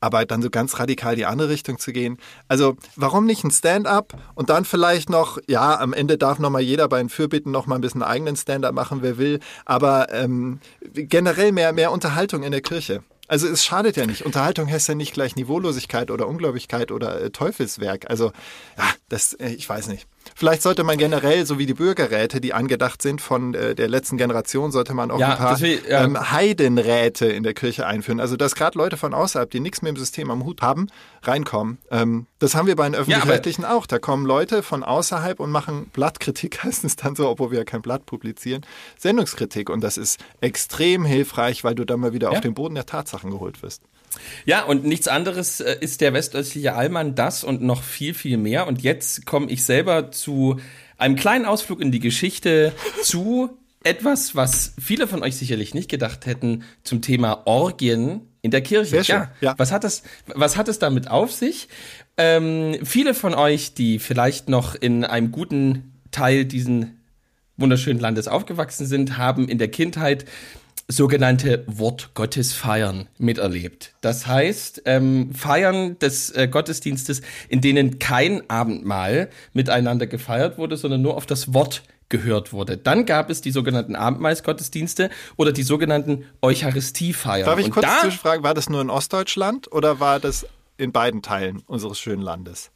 Aber 0.01 0.25
dann 0.25 0.41
so 0.41 0.49
ganz 0.49 0.77
radikal 0.77 1.15
die 1.15 1.25
andere 1.25 1.47
Richtung 1.47 1.79
zu 1.79 1.93
gehen. 1.93 2.17
Also 2.49 2.75
warum 2.97 3.25
nicht 3.25 3.45
ein 3.45 3.51
Stand-up 3.51 4.13
und 4.35 4.49
dann 4.49 4.65
vielleicht 4.65 5.09
noch, 5.09 5.37
ja, 5.47 5.79
am 5.79 5.93
Ende 5.93 6.17
darf 6.17 6.39
noch 6.39 6.49
mal 6.49 6.61
jeder 6.61 6.89
bei 6.89 6.97
den 6.97 7.07
Fürbitten 7.07 7.51
noch 7.51 7.65
mal 7.65 7.75
ein 7.75 7.81
bisschen 7.81 8.03
eigenen 8.03 8.35
Stand-up 8.35 8.73
machen, 8.73 8.97
wer 9.01 9.17
will. 9.17 9.39
Aber 9.63 10.11
ähm, 10.11 10.59
generell 10.93 11.53
mehr, 11.53 11.71
mehr 11.71 11.93
Unterhaltung 11.93 12.43
in 12.43 12.51
der 12.51 12.61
Kirche. 12.61 13.03
Also 13.27 13.47
es 13.47 13.63
schadet 13.63 13.95
ja 13.97 14.05
nicht. 14.05 14.23
Unterhaltung 14.23 14.69
heißt 14.69 14.89
ja 14.89 14.95
nicht 14.95 15.13
gleich 15.13 15.35
Niveaulosigkeit 15.35 16.11
oder 16.11 16.27
Ungläubigkeit 16.27 16.91
oder 16.91 17.21
äh, 17.21 17.29
Teufelswerk. 17.29 18.09
Also 18.09 18.31
ja, 18.77 18.83
das, 19.09 19.33
äh, 19.33 19.49
ich 19.49 19.67
weiß 19.67 19.87
nicht. 19.87 20.07
Vielleicht 20.35 20.61
sollte 20.61 20.83
man 20.83 20.97
generell, 20.97 21.45
so 21.45 21.59
wie 21.59 21.65
die 21.65 21.73
Bürgerräte, 21.73 22.41
die 22.41 22.53
angedacht 22.53 23.01
sind 23.01 23.21
von 23.21 23.53
äh, 23.53 23.75
der 23.75 23.87
letzten 23.87 24.17
Generation, 24.17 24.71
sollte 24.71 24.93
man 24.93 25.11
auch 25.11 25.19
Ja, 25.19 25.31
ein 25.31 25.37
paar 25.37 25.59
will- 25.61 25.81
ja. 25.87 26.03
ähm, 26.03 26.31
Heidenräte 26.31 27.25
in 27.27 27.43
der 27.43 27.53
Kirche 27.53 27.85
einführen. 27.85 28.19
Also 28.19 28.35
dass 28.37 28.55
gerade 28.55 28.77
Leute 28.77 28.97
von 28.97 29.13
außerhalb, 29.13 29.49
die 29.49 29.59
nichts 29.59 29.81
mit 29.81 29.89
dem 29.89 29.97
System 29.97 30.31
am 30.31 30.43
Hut 30.45 30.61
haben, 30.61 30.87
reinkommen. 31.23 31.77
Ähm, 31.91 32.27
das 32.39 32.55
haben 32.55 32.67
wir 32.67 32.75
bei 32.75 32.85
den 32.89 32.95
öffentlich-rechtlichen 32.95 33.65
auch. 33.65 33.85
Da 33.85 33.99
kommen 33.99 34.25
Leute 34.25 34.63
von 34.63 34.83
außerhalb 34.83 35.39
und 35.39 35.51
machen 35.51 35.89
Blattkritik, 35.93 36.63
heißt 36.63 36.83
es 36.83 36.95
dann 36.95 37.15
so, 37.15 37.29
obwohl 37.29 37.51
wir 37.51 37.59
ja 37.59 37.63
kein 37.65 37.81
Blatt 37.81 38.05
publizieren, 38.05 38.65
Sendungskritik. 38.97 39.69
Und 39.69 39.81
das 39.83 39.97
ist 39.97 40.19
extrem 40.41 41.05
hilfreich, 41.05 41.63
weil 41.63 41.75
du 41.75 41.85
dann 41.85 41.99
mal 41.99 42.13
wieder 42.13 42.27
Ja. 42.29 42.33
auf 42.33 42.41
den 42.41 42.53
Boden 42.53 42.75
der 42.75 42.85
Tatsachen 42.85 43.31
geholt 43.31 43.61
wirst. 43.61 43.81
Ja, 44.45 44.63
und 44.63 44.85
nichts 44.85 45.07
anderes 45.07 45.59
äh, 45.59 45.77
ist 45.79 46.01
der 46.01 46.13
westöstliche 46.13 46.73
Allmann 46.73 47.15
das 47.15 47.43
und 47.43 47.61
noch 47.61 47.83
viel, 47.83 48.13
viel 48.13 48.37
mehr. 48.37 48.67
Und 48.67 48.81
jetzt 48.81 49.25
komme 49.25 49.49
ich 49.49 49.63
selber 49.63 50.11
zu 50.11 50.57
einem 50.97 51.15
kleinen 51.15 51.45
Ausflug 51.45 51.81
in 51.81 51.91
die 51.91 51.99
Geschichte 51.99 52.73
zu 53.03 53.57
etwas, 53.83 54.35
was 54.35 54.73
viele 54.81 55.07
von 55.07 55.23
euch 55.23 55.35
sicherlich 55.35 55.73
nicht 55.73 55.89
gedacht 55.89 56.25
hätten, 56.25 56.63
zum 56.83 57.01
Thema 57.01 57.45
Orgien 57.45 58.21
in 58.41 58.51
der 58.51 58.61
Kirche. 58.61 59.01
Ja, 59.01 59.31
ja. 59.41 59.55
Was 59.57 59.71
hat 59.71 59.83
das, 59.83 60.03
was 60.27 60.57
hat 60.57 60.67
es 60.67 60.79
damit 60.79 61.09
auf 61.09 61.31
sich? 61.31 61.67
Ähm, 62.17 62.77
viele 62.83 63.13
von 63.13 63.33
euch, 63.33 63.73
die 63.73 63.99
vielleicht 63.99 64.49
noch 64.49 64.75
in 64.75 65.03
einem 65.03 65.31
guten 65.31 65.93
Teil 66.11 66.45
diesen 66.45 67.01
wunderschönen 67.57 67.99
Landes 67.99 68.27
aufgewachsen 68.27 68.85
sind, 68.85 69.17
haben 69.17 69.47
in 69.47 69.57
der 69.57 69.69
Kindheit 69.69 70.25
sogenannte 70.87 71.63
Wortgottesfeiern 71.67 73.07
miterlebt. 73.17 73.95
Das 74.01 74.27
heißt, 74.27 74.83
ähm, 74.85 75.33
Feiern 75.33 75.97
des 75.99 76.29
äh, 76.31 76.47
Gottesdienstes, 76.47 77.21
in 77.49 77.61
denen 77.61 77.99
kein 77.99 78.49
Abendmahl 78.49 79.29
miteinander 79.53 80.07
gefeiert 80.07 80.57
wurde, 80.57 80.77
sondern 80.77 81.01
nur 81.01 81.15
auf 81.15 81.25
das 81.25 81.53
Wort 81.53 81.83
gehört 82.09 82.53
wurde. 82.53 82.77
Dann 82.77 83.05
gab 83.05 83.29
es 83.29 83.41
die 83.41 83.51
sogenannten 83.51 83.95
Abendmahlsgottesdienste 83.95 85.09
oder 85.35 85.51
die 85.51 85.63
sogenannten 85.63 86.25
Eucharistiefeiern. 86.41 87.45
Darf 87.45 87.59
ich 87.59 87.65
Und 87.65 87.71
kurz 87.71 87.87
da, 87.87 88.01
zwischenfragen, 88.01 88.43
war 88.43 88.53
das 88.53 88.69
nur 88.69 88.81
in 88.81 88.89
Ostdeutschland 88.89 89.71
oder 89.71 89.99
war 89.99 90.19
das 90.19 90.45
in 90.77 90.91
beiden 90.91 91.21
Teilen 91.21 91.63
unseres 91.65 91.99
schönen 91.99 92.21
Landes? 92.21 92.71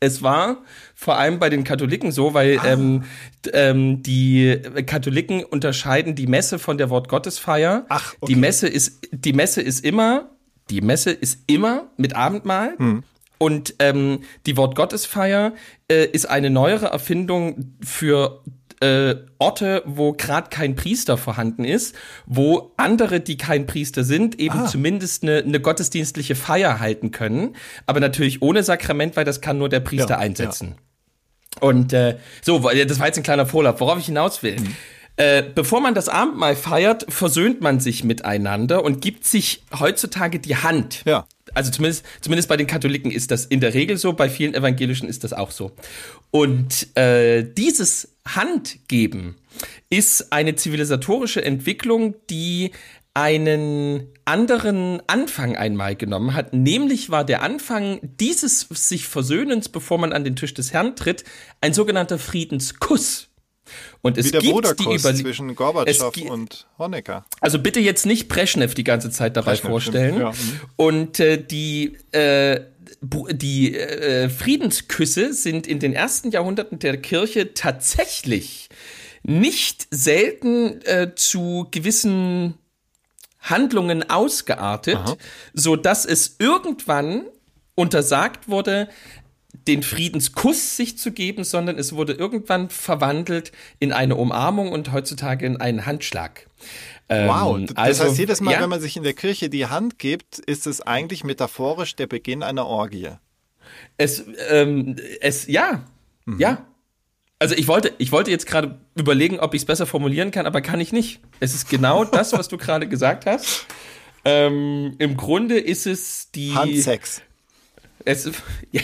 Es 0.00 0.22
war 0.22 0.58
vor 0.94 1.16
allem 1.18 1.38
bei 1.38 1.50
den 1.50 1.64
Katholiken 1.64 2.12
so, 2.12 2.34
weil 2.34 2.60
ähm, 2.64 3.04
d- 3.44 3.50
ähm, 3.52 4.02
die 4.02 4.60
Katholiken 4.86 5.42
unterscheiden 5.44 6.14
die 6.14 6.26
Messe 6.26 6.58
von 6.58 6.78
der 6.78 6.88
Wortgottesfeier. 6.88 7.84
Ach, 7.88 8.14
okay. 8.20 8.32
Die 8.32 8.38
Messe 8.38 8.68
ist 8.68 9.00
die 9.10 9.32
Messe 9.32 9.60
ist 9.60 9.84
immer 9.84 10.30
die 10.70 10.80
Messe 10.82 11.10
ist 11.10 11.40
immer 11.46 11.90
mit 11.96 12.14
Abendmahl. 12.14 12.74
Hm. 12.78 13.02
Und 13.38 13.74
ähm, 13.78 14.20
die 14.46 14.56
Wortgottesfeier 14.56 15.54
äh, 15.90 16.06
ist 16.06 16.26
eine 16.28 16.50
neuere 16.50 16.86
Erfindung 16.86 17.74
für 17.80 18.42
äh, 18.80 19.16
Orte, 19.38 19.82
wo 19.86 20.12
gerade 20.12 20.50
kein 20.50 20.76
Priester 20.76 21.16
vorhanden 21.16 21.64
ist, 21.64 21.94
wo 22.26 22.72
andere, 22.76 23.20
die 23.20 23.36
kein 23.36 23.66
Priester 23.66 24.04
sind, 24.04 24.38
eben 24.38 24.60
Ah. 24.60 24.66
zumindest 24.66 25.22
eine, 25.22 25.38
eine 25.38 25.60
gottesdienstliche 25.60 26.34
Feier 26.36 26.78
halten 26.80 27.10
können, 27.10 27.56
aber 27.86 28.00
natürlich 28.00 28.40
ohne 28.42 28.62
Sakrament, 28.62 29.16
weil 29.16 29.24
das 29.24 29.40
kann 29.40 29.58
nur 29.58 29.68
der 29.68 29.80
Priester 29.80 30.14
Ja, 30.14 30.18
einsetzen. 30.18 30.76
Und 31.60 31.92
äh, 31.92 32.18
so, 32.42 32.58
das 32.60 32.98
war 33.00 33.06
jetzt 33.06 33.16
ein 33.16 33.22
kleiner 33.24 33.46
Vorlauf, 33.46 33.80
worauf 33.80 33.98
ich 33.98 34.06
hinaus 34.06 34.42
will. 34.42 34.56
Mhm. 34.60 34.76
Äh, 35.16 35.42
bevor 35.52 35.80
man 35.80 35.94
das 35.94 36.08
Abendmahl 36.08 36.54
feiert, 36.54 37.04
versöhnt 37.08 37.60
man 37.60 37.80
sich 37.80 38.04
miteinander 38.04 38.84
und 38.84 39.00
gibt 39.00 39.24
sich 39.26 39.64
heutzutage 39.76 40.38
die 40.38 40.54
Hand. 40.54 41.02
Ja. 41.04 41.26
Also 41.54 41.70
zumindest, 41.70 42.04
zumindest 42.20 42.48
bei 42.48 42.56
den 42.56 42.66
Katholiken 42.66 43.10
ist 43.10 43.30
das 43.30 43.46
in 43.46 43.60
der 43.60 43.74
Regel 43.74 43.96
so, 43.96 44.12
bei 44.12 44.28
vielen 44.28 44.54
Evangelischen 44.54 45.08
ist 45.08 45.24
das 45.24 45.32
auch 45.32 45.50
so. 45.50 45.72
Und 46.30 46.96
äh, 46.96 47.44
dieses 47.44 48.16
Handgeben 48.26 49.36
ist 49.90 50.32
eine 50.32 50.54
zivilisatorische 50.54 51.44
Entwicklung, 51.44 52.14
die 52.30 52.72
einen 53.14 54.06
anderen 54.24 55.02
Anfang 55.08 55.56
einmal 55.56 55.96
genommen 55.96 56.34
hat. 56.34 56.52
Nämlich 56.52 57.10
war 57.10 57.24
der 57.24 57.42
Anfang 57.42 57.98
dieses 58.02 58.60
sich 58.70 59.08
Versöhnens, 59.08 59.68
bevor 59.68 59.98
man 59.98 60.12
an 60.12 60.22
den 60.22 60.36
Tisch 60.36 60.54
des 60.54 60.72
Herrn 60.72 60.94
tritt, 60.94 61.24
ein 61.60 61.72
sogenannter 61.72 62.18
Friedenskuss. 62.18 63.27
Und 64.02 64.18
es 64.18 64.26
Wie 64.26 64.30
der 64.32 64.40
gibt 64.40 64.80
die 64.80 64.94
Überle 64.94 65.14
zwischen 65.16 65.54
Gorbatschow 65.54 66.16
und 66.28 66.66
Honecker. 66.78 67.24
also 67.40 67.58
bitte 67.58 67.80
jetzt 67.80 68.06
nicht 68.06 68.28
Brezhnev 68.28 68.74
die 68.74 68.84
ganze 68.84 69.10
Zeit 69.10 69.36
dabei 69.36 69.52
Brezhnev, 69.52 69.70
vorstellen. 69.70 70.20
ja, 70.20 70.30
mhm. 70.30 70.60
Und 70.76 71.20
äh, 71.20 71.42
die 71.42 71.96
äh, 72.12 72.60
die 73.02 73.74
äh, 73.74 74.28
Friedensküsse 74.28 75.32
sind 75.32 75.66
in 75.66 75.78
den 75.78 75.92
ersten 75.92 76.30
Jahrhunderten 76.30 76.78
der 76.78 76.96
Kirche 76.96 77.54
tatsächlich 77.54 78.68
nicht 79.22 79.86
selten 79.90 80.80
äh, 80.82 81.14
zu 81.14 81.68
gewissen 81.70 82.54
Handlungen 83.40 84.08
ausgeartet, 84.08 84.98
so 85.54 85.76
dass 85.76 86.04
es 86.04 86.36
irgendwann 86.38 87.24
untersagt 87.74 88.48
wurde, 88.48 88.88
den 89.68 89.82
Friedenskuss 89.84 90.76
sich 90.76 90.98
zu 90.98 91.12
geben, 91.12 91.44
sondern 91.44 91.78
es 91.78 91.94
wurde 91.94 92.14
irgendwann 92.14 92.70
verwandelt 92.70 93.52
in 93.78 93.92
eine 93.92 94.16
Umarmung 94.16 94.72
und 94.72 94.90
heutzutage 94.92 95.46
in 95.46 95.58
einen 95.58 95.86
Handschlag. 95.86 96.48
Ähm, 97.08 97.28
Wow, 97.28 97.58
das 97.66 97.76
also, 97.76 98.04
heißt, 98.04 98.18
jedes 98.18 98.40
Mal, 98.40 98.52
ja, 98.54 98.60
wenn 98.60 98.68
man 98.70 98.80
sich 98.80 98.96
in 98.96 99.02
der 99.04 99.14
Kirche 99.14 99.48
die 99.48 99.66
Hand 99.66 99.98
gibt, 99.98 100.38
ist 100.40 100.66
es 100.66 100.80
eigentlich 100.80 101.22
metaphorisch 101.22 101.94
der 101.94 102.06
Beginn 102.06 102.42
einer 102.42 102.66
Orgie. 102.66 103.10
es, 103.96 104.24
ähm, 104.50 104.96
es, 105.20 105.46
ja, 105.46 105.84
Mhm. 106.28 106.38
ja. 106.40 106.66
Also 107.38 107.54
ich 107.54 107.68
wollte, 107.68 107.92
ich 107.98 108.10
wollte 108.10 108.30
jetzt 108.32 108.46
gerade 108.46 108.80
überlegen, 108.96 109.38
ob 109.38 109.54
ich 109.54 109.62
es 109.62 109.66
besser 109.66 109.86
formulieren 109.86 110.30
kann, 110.32 110.44
aber 110.44 110.60
kann 110.60 110.80
ich 110.80 110.92
nicht. 110.92 111.20
Es 111.40 111.54
ist 111.54 111.70
genau 111.70 112.04
das, 112.18 112.32
was 112.32 112.48
du 112.48 112.58
gerade 112.58 112.88
gesagt 112.88 113.26
hast. 113.26 113.66
Ähm, 114.24 114.96
Im 114.98 115.16
Grunde 115.16 115.58
ist 115.58 115.86
es 115.86 116.30
die. 116.32 116.54
Handsex. 116.54 117.22
Es, 118.04 118.30
ja. 118.72 118.82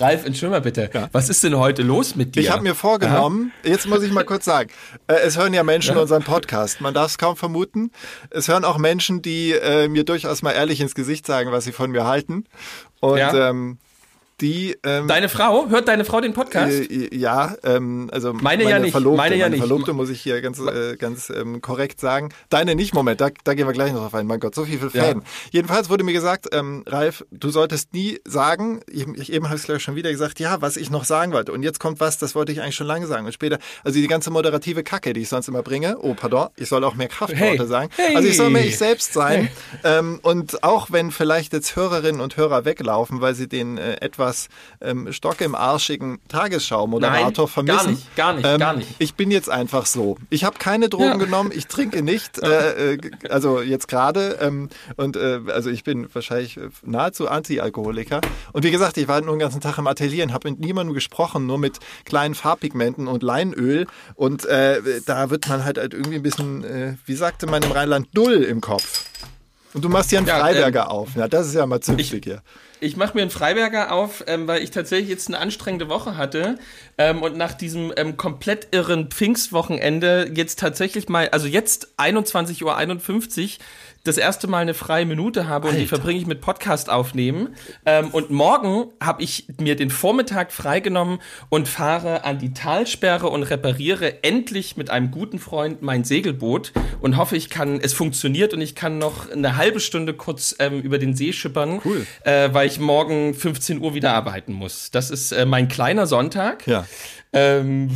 Ralf, 0.00 0.24
entschuldige 0.24 0.50
mal 0.50 0.60
bitte. 0.60 1.08
Was 1.12 1.28
ist 1.28 1.42
denn 1.44 1.56
heute 1.56 1.82
los 1.82 2.14
mit 2.14 2.34
dir? 2.34 2.40
Ich 2.40 2.50
habe 2.50 2.62
mir 2.62 2.74
vorgenommen, 2.74 3.52
jetzt 3.64 3.86
muss 3.88 4.02
ich 4.02 4.12
mal 4.12 4.24
kurz 4.24 4.44
sagen, 4.44 4.70
äh, 5.06 5.14
es 5.14 5.36
hören 5.38 5.54
ja 5.54 5.62
Menschen 5.62 5.94
Ja. 5.96 6.02
unseren 6.02 6.22
Podcast, 6.22 6.80
man 6.80 6.94
darf 6.94 7.10
es 7.12 7.18
kaum 7.18 7.36
vermuten. 7.36 7.90
Es 8.30 8.48
hören 8.48 8.64
auch 8.64 8.78
Menschen, 8.78 9.22
die 9.22 9.52
äh, 9.52 9.88
mir 9.88 10.04
durchaus 10.04 10.42
mal 10.42 10.52
ehrlich 10.52 10.80
ins 10.80 10.94
Gesicht 10.94 11.26
sagen, 11.26 11.50
was 11.52 11.64
sie 11.64 11.72
von 11.72 11.90
mir 11.90 12.04
halten. 12.04 12.44
Und 13.00 13.18
Ja. 13.18 13.50
ähm, 13.50 13.78
die 14.40 14.76
ähm, 14.84 15.08
Deine 15.08 15.28
Frau? 15.28 15.68
Hört 15.68 15.88
deine 15.88 16.04
Frau 16.04 16.20
den 16.20 16.32
Podcast? 16.32 16.72
Äh, 16.90 17.14
ja, 17.14 17.56
ähm, 17.64 18.08
also 18.12 18.32
Meine 18.32 18.68
ja 18.68 18.78
nicht, 18.78 18.92
Verlobte, 18.92 19.16
meine 19.16 19.36
ja 19.36 19.48
nicht. 19.48 19.58
Verlobte 19.58 19.92
muss 19.92 20.10
ich 20.10 20.20
hier 20.20 20.40
ganz, 20.40 20.60
äh, 20.60 20.96
ganz 20.96 21.28
ähm, 21.30 21.60
korrekt 21.60 21.98
sagen. 22.00 22.28
Deine 22.48 22.74
nicht, 22.76 22.94
Moment, 22.94 23.20
da, 23.20 23.30
da 23.44 23.54
gehen 23.54 23.66
wir 23.66 23.72
gleich 23.72 23.92
noch 23.92 24.00
drauf 24.02 24.14
ein. 24.14 24.26
Mein 24.26 24.38
Gott, 24.38 24.54
so 24.54 24.64
viel 24.64 24.78
für 24.78 24.96
Ja. 24.96 25.04
Fan. 25.04 25.22
Jedenfalls 25.50 25.90
wurde 25.90 26.04
mir 26.04 26.12
gesagt, 26.12 26.46
ähm, 26.52 26.84
Ralf, 26.86 27.24
du 27.32 27.50
solltest 27.50 27.92
nie 27.94 28.20
sagen, 28.26 28.80
ich, 28.88 29.06
ich, 29.16 29.32
eben 29.32 29.46
habe 29.46 29.56
es 29.56 29.64
gleich 29.64 29.82
schon 29.82 29.96
wieder 29.96 30.10
gesagt, 30.10 30.38
ja, 30.38 30.60
was 30.62 30.76
ich 30.76 30.90
noch 30.90 31.04
sagen 31.04 31.32
wollte. 31.32 31.50
Und 31.52 31.64
jetzt 31.64 31.80
kommt 31.80 31.98
was, 31.98 32.18
das 32.18 32.34
wollte 32.36 32.52
ich 32.52 32.60
eigentlich 32.62 32.76
schon 32.76 32.86
lange 32.86 33.08
sagen. 33.08 33.26
Und 33.26 33.32
später, 33.32 33.58
also 33.82 33.98
die 33.98 34.06
ganze 34.06 34.30
moderative 34.30 34.84
Kacke, 34.84 35.14
die 35.14 35.22
ich 35.22 35.28
sonst 35.28 35.48
immer 35.48 35.62
bringe, 35.62 35.98
oh, 35.98 36.14
pardon, 36.14 36.48
ich 36.56 36.68
soll 36.68 36.84
auch 36.84 36.94
mehr 36.94 37.08
Kraftworte 37.08 37.44
Hey. 37.44 37.66
sagen. 37.66 37.90
Hey. 37.96 38.14
Also 38.14 38.28
ich 38.28 38.36
soll 38.36 38.50
mehr 38.50 38.64
ich 38.64 38.78
selbst 38.78 39.12
sein. 39.12 39.48
Ähm, 39.82 40.20
und 40.22 40.62
auch 40.62 40.92
wenn 40.92 41.10
vielleicht 41.10 41.52
jetzt 41.52 41.74
Hörerinnen 41.74 42.20
und 42.20 42.36
Hörer 42.36 42.64
weglaufen, 42.64 43.20
weil 43.20 43.34
sie 43.34 43.48
den 43.48 43.78
äh, 43.78 43.96
etwas 44.00 44.27
ähm, 44.80 45.12
Stock 45.12 45.40
im 45.40 45.54
arschigen 45.54 46.18
Tagesschau-Moderator 46.28 47.48
vermissen. 47.48 47.76
gar 47.76 47.90
nicht, 47.90 48.16
gar 48.16 48.32
nicht, 48.34 48.46
ähm, 48.46 48.58
gar 48.58 48.76
nicht. 48.76 48.88
Ich 48.98 49.14
bin 49.14 49.30
jetzt 49.30 49.50
einfach 49.50 49.86
so. 49.86 50.16
Ich 50.30 50.44
habe 50.44 50.58
keine 50.58 50.88
Drogen 50.88 51.04
Ja. 51.04 51.16
genommen, 51.16 51.50
ich 51.54 51.66
trinke 51.66 52.02
nicht, 52.02 52.38
äh, 52.42 52.94
äh, 52.94 52.98
also 53.28 53.60
jetzt 53.60 53.88
gerade. 53.88 54.38
Ähm, 54.40 54.68
und 54.96 55.16
äh, 55.16 55.40
also 55.48 55.70
ich 55.70 55.84
bin 55.84 56.08
wahrscheinlich 56.12 56.56
äh, 56.56 56.68
nahezu 56.84 57.28
Anti-Alkoholiker. 57.28 58.20
Und 58.52 58.64
wie 58.64 58.70
gesagt, 58.70 58.96
ich 58.98 59.08
war 59.08 59.20
nur 59.20 59.34
den 59.34 59.40
ganzen 59.40 59.60
Tag 59.60 59.78
im 59.78 59.86
Atelier 59.86 60.24
und 60.24 60.32
habe 60.32 60.50
mit 60.50 60.60
niemandem 60.60 60.94
gesprochen, 60.94 61.46
nur 61.46 61.58
mit 61.58 61.78
kleinen 62.04 62.34
Farbpigmenten 62.34 63.08
und 63.08 63.22
Leinöl. 63.22 63.86
Und 64.14 64.44
äh, 64.46 64.80
da 65.06 65.30
wird 65.30 65.48
man 65.48 65.64
halt, 65.64 65.78
halt 65.78 65.94
irgendwie 65.94 66.16
ein 66.16 66.22
bisschen, 66.22 66.64
äh, 66.64 66.94
wie 67.06 67.14
sagte 67.14 67.46
man 67.46 67.62
im 67.62 67.72
Rheinland, 67.72 68.08
dull 68.14 68.42
im 68.42 68.60
Kopf. 68.60 69.04
Und 69.74 69.84
du 69.84 69.88
machst 69.88 70.10
hier 70.10 70.18
einen 70.18 70.28
Ja, 70.28 70.38
Freiberger 70.38 70.90
auf. 70.90 71.14
Ja, 71.14 71.28
das 71.28 71.48
ist 71.48 71.54
ja 71.54 71.66
mal 71.66 71.80
zünftig 71.80 72.24
hier. 72.24 72.42
Ich 72.80 72.96
mache 72.96 73.14
mir 73.14 73.22
einen 73.22 73.30
Freiberger 73.30 73.92
auf, 73.92 74.24
ähm, 74.28 74.46
weil 74.46 74.62
ich 74.62 74.70
tatsächlich 74.70 75.08
jetzt 75.08 75.28
eine 75.28 75.38
anstrengende 75.38 75.88
Woche 75.88 76.16
hatte 76.16 76.58
ähm, 76.96 77.22
und 77.22 77.36
nach 77.36 77.52
diesem 77.52 77.92
ähm, 77.96 78.16
komplett 78.16 78.68
irren 78.70 79.08
Pfingstwochenende 79.10 80.30
jetzt 80.32 80.60
tatsächlich 80.60 81.08
mal, 81.08 81.28
also 81.30 81.48
jetzt 81.48 81.88
21.51 81.98 82.64
Uhr 82.64 82.76
das 84.04 84.16
erste 84.16 84.46
Mal 84.46 84.58
eine 84.58 84.74
freie 84.74 85.04
Minute 85.04 85.48
habe 85.48 85.68
und 85.68 85.76
die 85.76 85.86
verbringe 85.86 86.18
ich 86.18 86.26
mit 86.26 86.40
Podcast 86.40 86.88
aufnehmen. 86.88 87.54
Ähm, 87.84 88.08
und 88.08 88.30
morgen 88.30 88.86
habe 89.02 89.22
ich 89.22 89.46
mir 89.60 89.76
den 89.76 89.90
Vormittag 89.90 90.50
freigenommen 90.52 91.18
und 91.50 91.68
fahre 91.68 92.24
an 92.24 92.38
die 92.38 92.54
Talsperre 92.54 93.28
und 93.28 93.42
repariere 93.42 94.22
endlich 94.22 94.76
mit 94.76 94.88
einem 94.90 95.10
guten 95.10 95.38
Freund 95.38 95.82
mein 95.82 96.04
Segelboot 96.04 96.72
und 97.00 97.16
hoffe, 97.16 97.36
ich 97.36 97.50
kann, 97.50 97.80
es 97.80 97.92
funktioniert 97.92 98.54
und 98.54 98.60
ich 98.60 98.74
kann 98.74 98.98
noch 98.98 99.30
eine 99.30 99.56
halbe 99.56 99.80
Stunde 99.80 100.14
kurz 100.14 100.54
ähm, 100.58 100.80
über 100.80 100.98
den 100.98 101.14
See 101.14 101.32
schippern, 101.32 101.80
Cool. 101.84 102.06
äh, 102.24 102.48
weil 102.52 102.66
ich 102.66 102.78
morgen 102.80 103.34
15 103.34 103.80
Uhr 103.80 103.94
wieder 103.94 104.12
arbeiten 104.14 104.52
muss. 104.52 104.90
Das 104.90 105.10
ist 105.10 105.32
äh, 105.32 105.44
mein 105.44 105.68
kleiner 105.68 106.06
Sonntag. 106.06 106.66
Ja. 106.66 106.86
Ähm, 107.32 107.90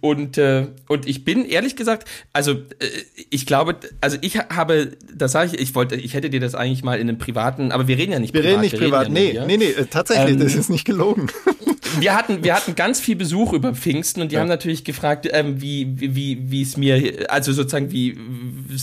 und, 0.00 0.38
äh, 0.38 0.68
und 0.86 1.08
ich 1.08 1.24
bin 1.24 1.44
ehrlich 1.44 1.74
gesagt, 1.74 2.08
also 2.32 2.52
äh, 2.52 2.86
ich 3.30 3.44
glaube, 3.44 3.76
also 4.00 4.16
ich 4.20 4.38
habe, 4.38 4.92
das 5.12 5.32
sage 5.32 5.50
ich, 5.54 5.60
ich 5.60 5.74
wollte, 5.74 5.96
ich 5.96 6.14
hätte 6.14 6.30
dir 6.30 6.38
das 6.38 6.54
eigentlich 6.54 6.84
mal 6.84 7.00
in 7.00 7.08
einem 7.08 7.18
privaten, 7.18 7.72
aber 7.72 7.88
wir 7.88 7.98
reden 7.98 8.12
ja 8.12 8.18
nicht 8.20 8.32
Wir 8.32 8.42
privat. 8.42 8.52
reden 8.52 8.62
nicht 8.62 8.76
privat. 8.78 9.08
ja 9.08 9.12
nee, 9.12 9.32
nur 9.32 9.32
hier. 9.32 9.46
nee, 9.46 9.56
nee, 9.56 9.70
äh, 9.70 9.86
tatsächlich, 9.86 10.34
Ähm, 10.34 10.40
das 10.40 10.54
ist 10.54 10.70
nicht 10.70 10.84
gelogen. 10.84 11.26
Wir 12.00 12.14
hatten, 12.14 12.44
wir 12.44 12.54
hatten 12.54 12.74
ganz 12.74 13.00
viel 13.00 13.16
Besuch 13.16 13.54
über 13.54 13.74
Pfingsten 13.74 14.20
und 14.20 14.30
die 14.30 14.36
haben 14.36 14.48
natürlich 14.48 14.84
gefragt, 14.84 15.26
ähm, 15.30 15.62
wie, 15.62 15.94
wie, 15.98 16.50
wie, 16.50 16.60
es 16.60 16.76
mir, 16.76 17.30
also 17.30 17.52
sozusagen, 17.52 17.90
wie, 17.90 18.18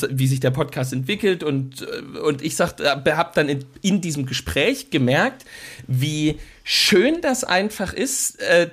wie 0.09 0.25
sich 0.25 0.39
der 0.39 0.49
Podcast 0.49 0.93
entwickelt 0.93 1.43
und, 1.43 1.81
äh, 1.83 2.19
und 2.19 2.41
ich 2.41 2.55
sagte, 2.55 2.89
habe 2.89 3.31
dann 3.35 3.49
in, 3.49 3.65
in 3.81 4.01
diesem 4.01 4.25
Gespräch 4.25 4.89
gemerkt, 4.89 5.45
wie 5.85 6.39
schön 6.63 7.21
das 7.21 7.43
einfach 7.43 7.93
ist, 7.93 8.39
äh, 8.41 8.69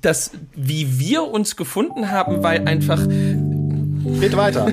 dass, 0.00 0.30
wie 0.54 0.98
wir 0.98 1.24
uns 1.24 1.56
gefunden 1.56 2.10
haben, 2.10 2.42
weil 2.42 2.66
einfach 2.66 3.06
Geht 4.20 4.36
weiter. 4.36 4.66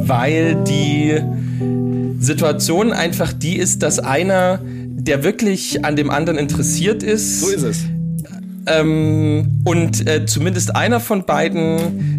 weil 0.00 0.56
die 0.64 1.20
Situation 2.18 2.92
einfach 2.92 3.32
die 3.32 3.56
ist, 3.56 3.82
dass 3.82 3.98
einer, 3.98 4.60
der 4.64 5.24
wirklich 5.24 5.84
an 5.84 5.96
dem 5.96 6.10
anderen 6.10 6.38
interessiert 6.38 7.02
ist, 7.02 7.40
So 7.40 7.48
ist 7.48 7.62
es. 7.62 7.84
ähm, 8.66 9.62
und 9.64 10.06
äh, 10.08 10.26
zumindest 10.26 10.76
einer 10.76 11.00
von 11.00 11.24
beiden 11.24 12.15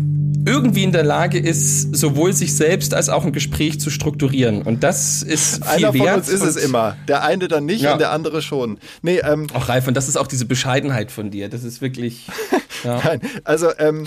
irgendwie 0.47 0.83
in 0.83 0.91
der 0.91 1.03
Lage 1.03 1.37
ist, 1.37 1.95
sowohl 1.95 2.31
sich 2.33 2.55
selbst 2.55 2.93
als 2.93 3.09
auch 3.09 3.25
ein 3.25 3.33
Gespräch 3.33 3.79
zu 3.79 3.89
strukturieren. 3.89 4.61
Und 4.61 4.83
das 4.83 5.21
ist 5.21 5.63
viel 5.65 5.85
Einer 5.85 5.93
von 5.93 6.05
wert. 6.05 6.17
uns 6.17 6.29
ist 6.29 6.41
es 6.43 6.55
immer. 6.55 6.95
Der 7.07 7.23
eine 7.23 7.47
dann 7.47 7.65
nicht 7.65 7.81
Ja. 7.81 7.91
und 7.93 7.99
der 7.99 8.11
andere 8.11 8.41
schon. 8.41 8.79
Nee, 9.01 9.17
ähm, 9.19 9.47
Auch 9.53 9.67
Ralf, 9.69 9.87
und 9.87 9.93
das 9.95 10.07
ist 10.07 10.15
auch 10.17 10.27
diese 10.27 10.45
Bescheidenheit 10.45 11.11
von 11.11 11.29
dir. 11.31 11.49
Das 11.49 11.63
ist 11.63 11.81
wirklich. 11.81 12.27
Ja. 12.83 13.01
Nein, 13.03 13.21
also 13.43 13.69
ähm, 13.79 14.05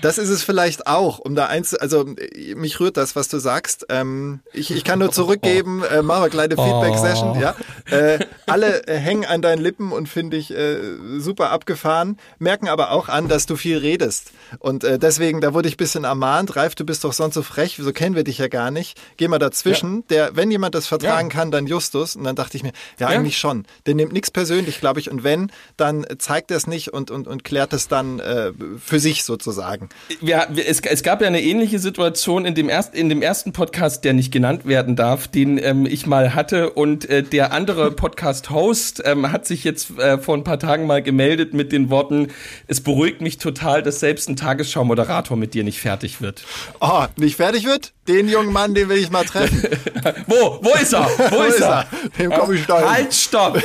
Das 0.00 0.18
ist 0.18 0.30
es 0.30 0.42
vielleicht 0.42 0.86
auch, 0.86 1.18
um 1.18 1.34
da 1.34 1.46
eins, 1.46 1.74
also 1.74 2.06
mich 2.54 2.80
rührt 2.80 2.96
das, 2.96 3.16
was 3.16 3.28
du 3.28 3.38
sagst. 3.38 3.86
Ähm, 3.88 4.40
ich, 4.52 4.70
ich 4.70 4.84
kann 4.84 4.98
nur 4.98 5.12
zurückgeben, 5.12 5.82
äh, 5.84 6.02
machen 6.02 6.22
wir 6.22 6.30
kleine 6.30 6.56
Feedback-Session, 6.56 7.40
ja. 7.40 7.54
Äh, 7.90 8.18
alle 8.46 8.86
äh, 8.86 8.96
hängen 8.96 9.24
an 9.24 9.42
deinen 9.42 9.60
Lippen 9.60 9.92
und 9.92 10.08
finde 10.08 10.36
ich 10.36 10.50
äh, 10.50 10.78
super 11.18 11.50
abgefahren, 11.50 12.18
merken 12.38 12.68
aber 12.68 12.90
auch 12.90 13.08
an, 13.08 13.28
dass 13.28 13.46
du 13.46 13.56
viel 13.56 13.78
redest. 13.78 14.32
Und 14.58 14.84
äh, 14.84 14.98
deswegen, 14.98 15.40
da 15.40 15.54
wurde 15.54 15.68
ich 15.68 15.76
bisschen 15.76 16.04
ermahnt, 16.04 16.56
Ralf, 16.56 16.74
du 16.74 16.84
bist 16.84 17.04
doch 17.04 17.12
sonst 17.12 17.34
so 17.34 17.42
frech, 17.42 17.78
so 17.80 17.92
kennen 17.92 18.14
wir 18.14 18.24
dich 18.24 18.38
ja 18.38 18.48
gar 18.48 18.70
nicht. 18.70 19.00
Geh 19.16 19.28
mal 19.28 19.38
dazwischen. 19.38 19.96
Ja. 19.96 20.02
Der, 20.10 20.36
wenn 20.36 20.50
jemand 20.50 20.74
das 20.74 20.86
vertragen 20.86 21.28
ja. 21.28 21.34
kann, 21.34 21.50
dann 21.50 21.66
Justus. 21.66 22.16
Und 22.16 22.24
dann 22.24 22.36
dachte 22.36 22.56
ich 22.56 22.62
mir, 22.62 22.72
ja, 22.98 23.10
ja. 23.10 23.18
eigentlich 23.18 23.38
schon. 23.38 23.66
Der 23.86 23.94
nimmt 23.94 24.12
nichts 24.12 24.30
persönlich, 24.30 24.80
glaube 24.80 25.00
ich. 25.00 25.10
Und 25.10 25.24
wenn, 25.24 25.50
dann 25.76 26.06
zeigt 26.18 26.50
er 26.50 26.56
es 26.56 26.66
nicht 26.66 26.92
und, 26.92 27.10
und, 27.10 27.26
und 27.26 27.44
klärt 27.44 27.72
es 27.72 27.88
dann 27.88 28.18
äh, 28.20 28.52
für 28.78 28.93
sich 28.98 29.24
sozusagen. 29.24 29.88
Ja, 30.20 30.46
es, 30.54 30.80
es 30.80 31.02
gab 31.02 31.20
ja 31.20 31.26
eine 31.26 31.42
ähnliche 31.42 31.78
Situation 31.78 32.44
in 32.44 32.54
dem, 32.54 32.68
erst, 32.68 32.94
in 32.94 33.08
dem 33.08 33.22
ersten 33.22 33.52
Podcast, 33.52 34.04
der 34.04 34.12
nicht 34.12 34.32
genannt 34.32 34.66
werden 34.66 34.96
darf, 34.96 35.28
den 35.28 35.58
ähm, 35.58 35.86
ich 35.86 36.06
mal 36.06 36.34
hatte. 36.34 36.70
Und 36.70 37.08
äh, 37.08 37.22
der 37.22 37.52
andere 37.52 37.90
Podcast-Host 37.92 39.02
ähm, 39.04 39.30
hat 39.32 39.46
sich 39.46 39.64
jetzt 39.64 39.98
äh, 39.98 40.18
vor 40.18 40.36
ein 40.36 40.44
paar 40.44 40.58
Tagen 40.58 40.86
mal 40.86 41.02
gemeldet 41.02 41.54
mit 41.54 41.72
den 41.72 41.90
Worten, 41.90 42.28
es 42.66 42.80
beruhigt 42.80 43.20
mich 43.20 43.38
total, 43.38 43.82
dass 43.82 44.00
selbst 44.00 44.28
ein 44.28 44.36
Tagesschau-Moderator 44.36 45.36
mit 45.36 45.54
dir 45.54 45.64
nicht 45.64 45.80
fertig 45.80 46.20
wird. 46.20 46.44
Oh, 46.80 47.04
nicht 47.16 47.36
fertig 47.36 47.64
wird? 47.64 47.92
Den 48.08 48.28
jungen 48.28 48.52
Mann, 48.52 48.74
den 48.74 48.88
will 48.88 48.98
ich 48.98 49.10
mal 49.10 49.24
treffen. 49.24 49.62
Wo? 50.26 50.58
Wo 50.62 50.70
ist 50.80 50.92
er? 50.92 51.06
Wo, 51.30 51.38
Wo 51.38 51.42
ist 51.42 51.60
er? 51.60 51.86
Dem 52.18 52.30
komme 52.30 52.54
ich 52.54 52.66
da 52.66 52.90
Halt, 52.90 53.14
stopp! 53.14 53.62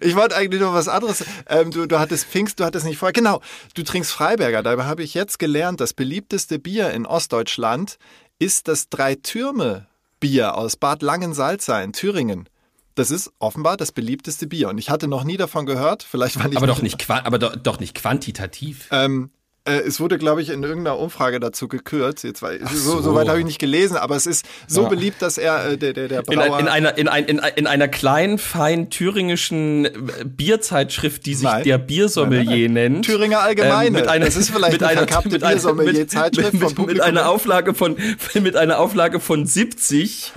Ich 0.00 0.14
wollte 0.16 0.36
eigentlich 0.36 0.60
noch 0.60 0.74
was 0.74 0.88
anderes. 0.88 1.24
Ähm, 1.48 1.70
du, 1.70 1.86
du 1.86 1.98
hattest 1.98 2.26
Pfingst, 2.26 2.60
du 2.60 2.64
hattest 2.64 2.84
nicht 2.86 2.98
vorher. 2.98 3.12
Genau, 3.12 3.40
du 3.74 3.82
trinkst 3.82 4.12
Freiberger. 4.12 4.62
Dabei 4.62 4.84
habe 4.84 5.02
ich 5.02 5.14
jetzt 5.14 5.38
gelernt, 5.38 5.80
das 5.80 5.92
beliebteste 5.92 6.58
Bier 6.58 6.90
in 6.90 7.06
Ostdeutschland 7.06 7.98
ist 8.38 8.68
das 8.68 8.88
Drei-Türme-Bier 8.88 10.56
aus 10.56 10.76
Bad 10.76 11.02
Langensalza 11.02 11.80
in 11.82 11.92
Thüringen. 11.92 12.48
Das 12.94 13.10
ist 13.10 13.30
offenbar 13.38 13.76
das 13.76 13.92
beliebteste 13.92 14.46
Bier. 14.46 14.70
Und 14.70 14.78
ich 14.78 14.88
hatte 14.88 15.06
noch 15.06 15.24
nie 15.24 15.36
davon 15.36 15.66
gehört. 15.66 16.02
Vielleicht 16.02 16.38
war 16.38 16.50
ich 16.50 16.56
aber 16.56 16.66
doch 16.66 16.80
nicht, 16.80 17.10
aber 17.10 17.38
doch, 17.38 17.54
doch 17.54 17.78
nicht 17.78 17.94
quantitativ. 17.94 18.88
Ähm, 18.90 19.30
äh, 19.66 19.80
es 19.80 20.00
wurde, 20.00 20.18
glaube 20.18 20.42
ich, 20.42 20.50
in 20.50 20.62
irgendeiner 20.62 20.98
Umfrage 20.98 21.40
dazu 21.40 21.68
gekürt. 21.68 22.22
Jetzt 22.22 22.42
war, 22.42 22.52
so, 22.72 22.96
so. 22.96 23.02
so 23.02 23.14
weit 23.14 23.28
habe 23.28 23.38
ich 23.38 23.44
nicht 23.44 23.58
gelesen, 23.58 23.96
aber 23.96 24.16
es 24.16 24.26
ist 24.26 24.46
so 24.66 24.82
ja. 24.82 24.88
beliebt, 24.88 25.20
dass 25.22 25.38
er 25.38 25.72
äh, 25.72 25.78
der 25.78 25.92
der 25.92 26.08
der 26.08 26.22
Brauer 26.22 26.58
in, 26.58 26.66
in 26.66 26.68
einer 26.68 26.98
in, 26.98 27.08
ein, 27.08 27.24
in, 27.24 27.40
in 27.56 27.66
einer 27.66 27.88
kleinen 27.88 28.38
feinen 28.38 28.90
thüringischen 28.90 29.86
äh, 29.86 29.90
Bierzeitschrift, 30.24 31.26
die 31.26 31.34
sich 31.34 31.44
nein. 31.44 31.64
der 31.64 31.78
Biersommelier 31.78 32.68
nein, 32.68 32.74
nein, 32.74 32.92
nennt. 32.92 33.04
Thüringer 33.06 33.40
Allgemeine. 33.40 33.86
Ähm, 33.86 33.92
mit 33.92 34.08
einer, 34.08 34.24
das 34.24 34.36
ist 34.36 34.50
vielleicht 34.50 34.72
mit 34.72 34.82
eine 34.82 35.00
einer 35.02 35.22
mit 35.24 35.40
Biersommelier 35.40 36.08
Zeitschrift 36.08 36.54
mit, 36.54 36.78
mit, 36.78 36.86
mit 36.86 37.00
einer 37.00 37.28
Auflage 37.28 37.74
von 37.74 37.96
mit 38.34 38.56
einer 38.56 38.78
Auflage 38.78 39.20
von 39.20 39.46
70, 39.46 40.32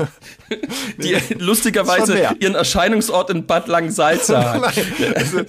die 0.97 1.17
lustigerweise 1.37 2.35
ihren 2.39 2.55
Erscheinungsort 2.55 3.29
in 3.29 3.45
Bad 3.45 3.67
Langsalza 3.67 4.53
hat. 4.61 4.73
Also, 5.15 5.41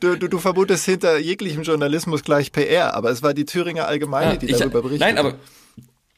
du, 0.00 0.16
du, 0.16 0.28
du 0.28 0.38
vermutest 0.38 0.84
hinter 0.84 1.18
jeglichem 1.18 1.62
Journalismus 1.62 2.22
gleich 2.22 2.52
PR, 2.52 2.94
aber 2.94 3.05
aber 3.06 3.12
es 3.12 3.22
war 3.22 3.34
die 3.34 3.44
Thüringer 3.44 3.86
Allgemeine, 3.86 4.32
ja, 4.32 4.36
die 4.36 4.46
ich, 4.46 4.56
darüber 4.58 4.82
berichtet. 4.82 5.06
Nein, 5.06 5.18
aber 5.18 5.34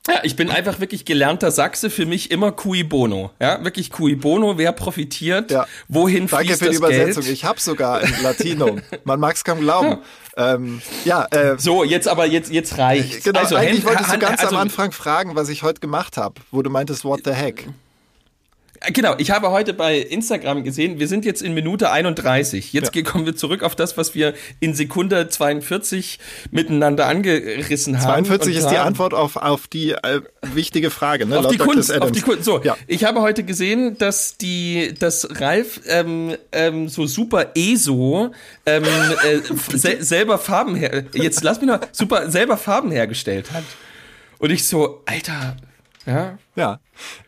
ja, 0.08 0.20
ich 0.22 0.36
bin 0.36 0.50
einfach 0.50 0.80
wirklich 0.80 1.04
gelernter 1.04 1.50
Sachse, 1.50 1.90
für 1.90 2.06
mich 2.06 2.30
immer 2.30 2.50
cui 2.52 2.82
bono. 2.82 3.30
Ja, 3.40 3.62
wirklich 3.62 3.90
cui 3.90 4.16
bono, 4.16 4.56
wer 4.56 4.72
profitiert, 4.72 5.50
ja. 5.50 5.66
wohin 5.88 6.26
Danke 6.26 6.46
fließt 6.46 6.58
für 6.60 6.64
die 6.64 6.70
das 6.70 6.78
Übersetzung. 6.78 7.24
Geld? 7.24 7.34
Ich 7.34 7.44
habe 7.44 7.60
sogar 7.60 8.00
ein 8.00 8.14
Latinum. 8.22 8.80
Man 9.04 9.20
mag 9.20 9.36
es 9.36 9.44
kaum 9.44 9.60
glauben. 9.60 9.98
Ja, 10.34 10.54
ähm, 10.54 10.80
ja 11.04 11.26
äh, 11.26 11.58
so, 11.58 11.84
jetzt 11.84 12.08
aber, 12.08 12.24
jetzt, 12.24 12.50
jetzt 12.50 12.78
reicht. 12.78 13.22
Genau, 13.22 13.40
also, 13.40 13.56
eigentlich 13.56 13.84
wolltest 13.84 14.14
du 14.14 14.18
ganz 14.18 14.40
also, 14.40 14.56
am 14.56 14.62
Anfang 14.62 14.92
fragen, 14.92 15.36
was 15.36 15.50
ich 15.50 15.62
heute 15.62 15.80
gemacht 15.80 16.16
habe, 16.16 16.40
wo 16.52 16.62
du 16.62 16.70
meintest, 16.70 17.04
what 17.04 17.20
the 17.24 17.32
heck? 17.32 17.68
Genau, 18.92 19.14
ich 19.18 19.30
habe 19.30 19.50
heute 19.50 19.74
bei 19.74 19.98
Instagram 19.98 20.62
gesehen, 20.62 20.98
wir 21.00 21.08
sind 21.08 21.24
jetzt 21.24 21.42
in 21.42 21.52
Minute 21.52 21.90
31. 21.90 22.72
Jetzt 22.72 22.94
ja. 22.94 23.02
kommen 23.02 23.26
wir 23.26 23.34
zurück 23.34 23.62
auf 23.62 23.74
das, 23.74 23.96
was 23.96 24.14
wir 24.14 24.34
in 24.60 24.74
Sekunde 24.74 25.28
42 25.28 26.18
miteinander 26.50 27.06
angerissen 27.06 27.96
haben. 27.96 28.24
42 28.24 28.56
ist 28.56 28.68
die 28.68 28.78
Antwort 28.78 29.14
auf, 29.14 29.36
auf 29.36 29.66
die 29.66 29.92
äh, 29.92 30.20
wichtige 30.42 30.90
Frage, 30.90 31.26
ne? 31.26 31.38
Auf 31.38 31.48
die 31.48 31.58
Kunst, 31.58 31.92
auf 32.00 32.12
die 32.12 32.20
Kunst. 32.20 32.44
So, 32.44 32.62
ja. 32.62 32.76
ich 32.86 33.04
habe 33.04 33.20
heute 33.20 33.42
gesehen, 33.42 33.98
dass 33.98 34.36
die, 34.36 34.94
dass 34.98 35.40
Ralf 35.40 35.80
ähm, 35.88 36.36
ähm, 36.52 36.88
so 36.88 37.06
super 37.06 37.52
ESO 37.56 38.32
ähm, 38.64 38.84
äh, 38.84 39.40
se 39.76 40.04
selber 40.04 40.38
Farben 40.38 40.76
her, 40.76 41.04
jetzt 41.14 41.42
lass 41.42 41.60
mich 41.60 41.68
noch 41.68 41.80
super 41.92 42.30
selber 42.30 42.56
Farben 42.56 42.92
hergestellt 42.92 43.52
hat. 43.52 43.64
Und 44.38 44.50
ich 44.50 44.64
so, 44.64 45.02
Alter, 45.06 45.56
ja. 46.08 46.38
Ja. 46.56 46.80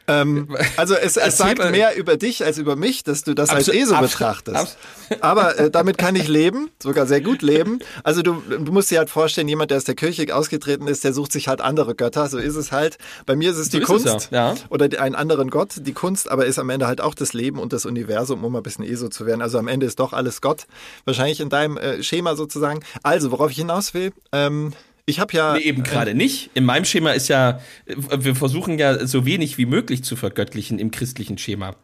Ähm, 0.08 0.56
also 0.76 0.94
es, 0.96 1.16
es 1.16 1.36
sagt 1.36 1.58
mehr 1.70 1.96
über 1.96 2.16
dich 2.16 2.44
als 2.44 2.58
über 2.58 2.74
mich, 2.74 3.04
dass 3.04 3.22
du 3.22 3.34
das 3.34 3.50
als 3.50 3.68
eh 3.68 3.84
so 3.84 3.96
betrachtest. 3.96 4.76
Aber 5.20 5.56
äh, 5.56 5.70
damit 5.70 5.98
kann 5.98 6.16
ich 6.16 6.26
leben, 6.26 6.70
sogar 6.82 7.06
sehr 7.06 7.20
gut 7.20 7.42
leben. 7.42 7.78
Also 8.02 8.22
du, 8.22 8.42
du 8.48 8.72
musst 8.72 8.90
dir 8.90 8.98
halt 8.98 9.08
vorstellen, 9.08 9.46
jemand, 9.46 9.70
der 9.70 9.78
aus 9.78 9.84
der 9.84 9.94
Kirche 9.94 10.34
ausgetreten 10.34 10.88
ist, 10.88 11.04
der 11.04 11.12
sucht 11.12 11.30
sich 11.30 11.46
halt 11.46 11.60
andere 11.60 11.94
Götter. 11.94 12.28
So 12.28 12.38
ist 12.38 12.56
es 12.56 12.72
halt. 12.72 12.98
Bei 13.26 13.36
mir 13.36 13.52
ist 13.52 13.58
es 13.58 13.66
so 13.66 13.78
die 13.78 13.82
ist 13.82 13.86
Kunst 13.86 14.06
es 14.06 14.30
ja. 14.30 14.54
Ja. 14.54 14.54
oder 14.68 14.88
einen 15.00 15.14
anderen 15.14 15.50
Gott. 15.50 15.74
Die 15.76 15.92
Kunst 15.92 16.28
aber 16.28 16.46
ist 16.46 16.58
am 16.58 16.70
Ende 16.70 16.88
halt 16.88 17.00
auch 17.00 17.14
das 17.14 17.32
Leben 17.32 17.60
und 17.60 17.72
das 17.72 17.86
Universum, 17.86 18.42
um 18.42 18.52
mal 18.52 18.58
ein 18.58 18.62
bisschen 18.64 18.84
ESO 18.84 19.10
zu 19.10 19.26
werden. 19.26 19.42
Also 19.42 19.58
am 19.58 19.68
Ende 19.68 19.86
ist 19.86 20.00
doch 20.00 20.12
alles 20.12 20.40
Gott. 20.40 20.66
Wahrscheinlich 21.04 21.40
in 21.40 21.50
deinem 21.50 21.76
äh, 21.76 22.02
Schema 22.02 22.34
sozusagen. 22.34 22.80
Also, 23.04 23.30
worauf 23.30 23.52
ich 23.52 23.58
hinaus 23.58 23.94
will, 23.94 24.12
ähm, 24.32 24.72
ich 25.10 25.20
habe 25.20 25.32
ja. 25.34 25.54
Nee, 25.54 25.60
eben 25.60 25.82
gerade 25.82 26.12
äh, 26.12 26.14
nicht. 26.14 26.50
In 26.54 26.64
meinem 26.64 26.84
Schema 26.84 27.12
ist 27.12 27.28
ja, 27.28 27.60
wir 27.86 28.34
versuchen 28.34 28.78
ja 28.78 29.06
so 29.06 29.26
wenig 29.26 29.58
wie 29.58 29.66
möglich 29.66 30.02
zu 30.04 30.16
vergöttlichen 30.16 30.78
im 30.78 30.90
christlichen 30.90 31.36
Schema. 31.38 31.76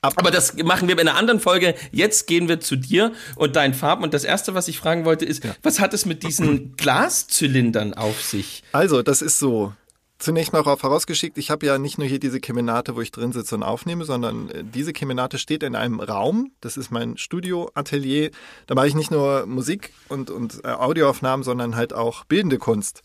Aber 0.00 0.30
das 0.30 0.56
machen 0.56 0.88
wir 0.88 0.98
in 0.98 1.06
einer 1.06 1.16
anderen 1.16 1.38
Folge. 1.40 1.74
Jetzt 1.92 2.26
gehen 2.26 2.48
wir 2.48 2.60
zu 2.60 2.76
dir 2.76 3.12
und 3.36 3.56
deinen 3.56 3.74
Farben. 3.74 4.02
Und 4.02 4.14
das 4.14 4.24
erste, 4.24 4.54
was 4.54 4.68
ich 4.68 4.78
fragen 4.78 5.04
wollte, 5.04 5.24
ist, 5.24 5.44
ja. 5.44 5.54
was 5.62 5.78
hat 5.78 5.94
es 5.94 6.06
mit 6.06 6.22
diesen 6.22 6.76
Glaszylindern 6.76 7.94
auf 7.94 8.20
sich? 8.20 8.62
Also, 8.72 9.02
das 9.02 9.22
ist 9.22 9.38
so. 9.38 9.72
Zunächst 10.20 10.52
mal 10.52 10.62
vorausgeschickt, 10.62 11.38
ich 11.38 11.50
habe 11.50 11.64
ja 11.64 11.78
nicht 11.78 11.96
nur 11.96 12.06
hier 12.06 12.20
diese 12.20 12.40
Kemenate, 12.40 12.94
wo 12.94 13.00
ich 13.00 13.10
drin 13.10 13.32
sitze 13.32 13.54
und 13.54 13.62
aufnehme, 13.62 14.04
sondern 14.04 14.50
äh, 14.50 14.62
diese 14.62 14.92
Kemenate 14.92 15.38
steht 15.38 15.62
in 15.62 15.74
einem 15.74 15.98
Raum. 15.98 16.52
Das 16.60 16.76
ist 16.76 16.90
mein 16.90 17.16
Studioatelier. 17.16 18.30
Da 18.66 18.74
mache 18.74 18.86
ich 18.86 18.94
nicht 18.94 19.10
nur 19.10 19.46
Musik 19.46 19.94
und, 20.08 20.28
und 20.28 20.62
äh, 20.62 20.68
Audioaufnahmen, 20.68 21.42
sondern 21.42 21.74
halt 21.74 21.94
auch 21.94 22.24
bildende 22.24 22.58
Kunst. 22.58 23.02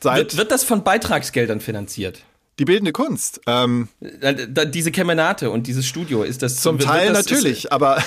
Seit 0.00 0.18
wird, 0.18 0.36
wird 0.36 0.50
das 0.50 0.64
von 0.64 0.82
Beitragsgeldern 0.82 1.60
finanziert? 1.60 2.24
Die 2.58 2.64
bildende 2.64 2.90
Kunst. 2.90 3.40
Ähm, 3.46 3.86
diese 4.00 4.90
Kemenate 4.90 5.50
und 5.50 5.68
dieses 5.68 5.86
Studio, 5.86 6.24
ist 6.24 6.42
das 6.42 6.60
zum 6.60 6.80
Teil 6.80 7.12
das, 7.12 7.24
natürlich, 7.24 7.72
aber 7.72 8.02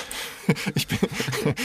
ich, 0.75 0.87
bin, 0.87 0.97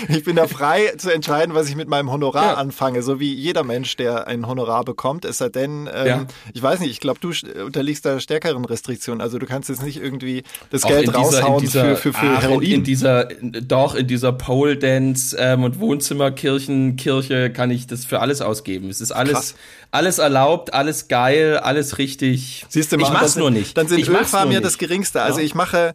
ich 0.09 0.25
bin 0.25 0.37
da 0.37 0.47
frei 0.47 0.93
zu 0.97 1.13
entscheiden, 1.13 1.55
was 1.55 1.69
ich 1.69 1.77
mit 1.77 1.89
meinem 1.89 2.11
Honorar 2.11 2.53
ja. 2.53 2.55
anfange, 2.55 3.03
so 3.03 3.21
wie 3.21 3.33
jeder 3.33 3.65
Mensch, 3.65 3.97
der 3.97 4.27
ein 4.27 4.47
Honorar 4.47 4.85
bekommt. 4.85 5.25
Es 5.25 5.39
sei 5.39 5.49
denn, 5.49 5.89
ähm, 5.93 6.07
ja. 6.07 6.27
ich 6.53 6.63
weiß 6.63 6.81
nicht, 6.81 6.91
ich 6.91 7.01
glaube, 7.01 7.21
du 7.21 7.33
unterliegst 7.65 8.05
da 8.05 8.21
stärkeren 8.21 8.65
Restriktionen. 8.65 9.21
Also 9.21 9.39
du 9.39 9.47
kannst 9.47 9.69
jetzt 9.69 9.83
nicht 9.83 10.01
irgendwie 10.01 10.43
das 10.71 10.85
Auch 10.85 10.89
Geld 10.89 11.15
raushauen 11.15 11.61
dieser, 11.61 11.97
für, 11.97 12.13
für, 12.13 12.13
für 12.13 12.27
ach, 12.27 12.43
Heroin. 12.43 12.73
In 12.73 12.85
dieser, 12.85 13.25
doch, 13.25 13.95
in 13.95 14.07
dieser 14.07 14.33
Pole 14.33 14.77
Dance 14.77 15.37
ähm, 15.39 15.65
und 15.65 15.81
Wohnzimmerkirchen, 15.81 16.97
Kirche 16.97 17.51
kann 17.51 17.71
ich 17.71 17.87
das 17.87 18.05
für 18.05 18.21
alles 18.21 18.41
ausgeben. 18.41 18.91
Es 18.91 19.01
ist 19.01 19.13
alles, 19.13 19.33
Krass 19.33 19.55
alles 19.97 20.19
erlaubt, 20.19 20.75
alles 20.75 21.09
geil, 21.09 21.59
alles 21.59 21.99
richtig. 21.99 22.65
Siehst 22.69 22.93
du 22.93 22.97
ich 22.97 23.09
mach's 23.09 23.37
nur 23.37 23.51
nicht. 23.51 23.77
Dann 23.77 23.89
sind 23.89 23.99
ich 23.99 24.09
Ölfarben 24.09 24.53
ja 24.53 24.61
das 24.61 24.79
Geringste. 24.79 25.23
Also 25.23 25.39
ja. 25.39 25.47
ich 25.47 25.55
mache 25.55 25.95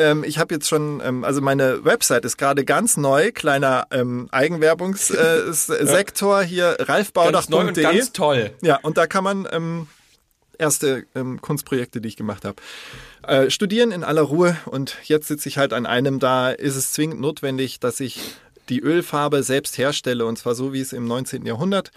ähm, 0.00 0.24
ich 0.24 0.38
habe 0.38 0.54
jetzt 0.54 0.68
schon, 0.68 1.00
ähm, 1.04 1.24
also 1.24 1.40
meine 1.40 1.84
Website 1.84 2.24
ist 2.24 2.38
gerade 2.38 2.64
ganz 2.64 2.96
neu, 2.96 3.30
kleiner 3.32 3.86
ähm, 3.90 4.28
Eigenwerbungssektor 4.32 6.40
äh, 6.40 6.44
hier, 6.46 6.76
ralfbaudach.de. 6.80 7.82
Ganz, 7.82 7.96
ganz 7.96 8.12
toll. 8.12 8.50
Ja, 8.62 8.78
und 8.82 8.96
da 8.96 9.06
kann 9.06 9.22
man 9.22 9.46
ähm, 9.52 9.86
erste 10.58 11.04
ähm, 11.14 11.40
Kunstprojekte, 11.40 12.00
die 12.00 12.08
ich 12.08 12.16
gemacht 12.16 12.44
habe, 12.44 12.56
äh, 13.26 13.50
studieren 13.50 13.92
in 13.92 14.02
aller 14.02 14.22
Ruhe. 14.22 14.56
Und 14.66 14.96
jetzt 15.04 15.28
sitze 15.28 15.48
ich 15.48 15.58
halt 15.58 15.72
an 15.72 15.86
einem, 15.86 16.18
da 16.18 16.50
ist 16.50 16.76
es 16.76 16.92
zwingend 16.92 17.20
notwendig, 17.20 17.80
dass 17.80 18.00
ich 18.00 18.20
die 18.68 18.80
Ölfarbe 18.80 19.42
selbst 19.42 19.78
herstelle, 19.78 20.26
und 20.26 20.38
zwar 20.38 20.54
so 20.54 20.72
wie 20.72 20.80
es 20.80 20.92
im 20.92 21.06
19. 21.06 21.44
Jahrhundert 21.44 21.90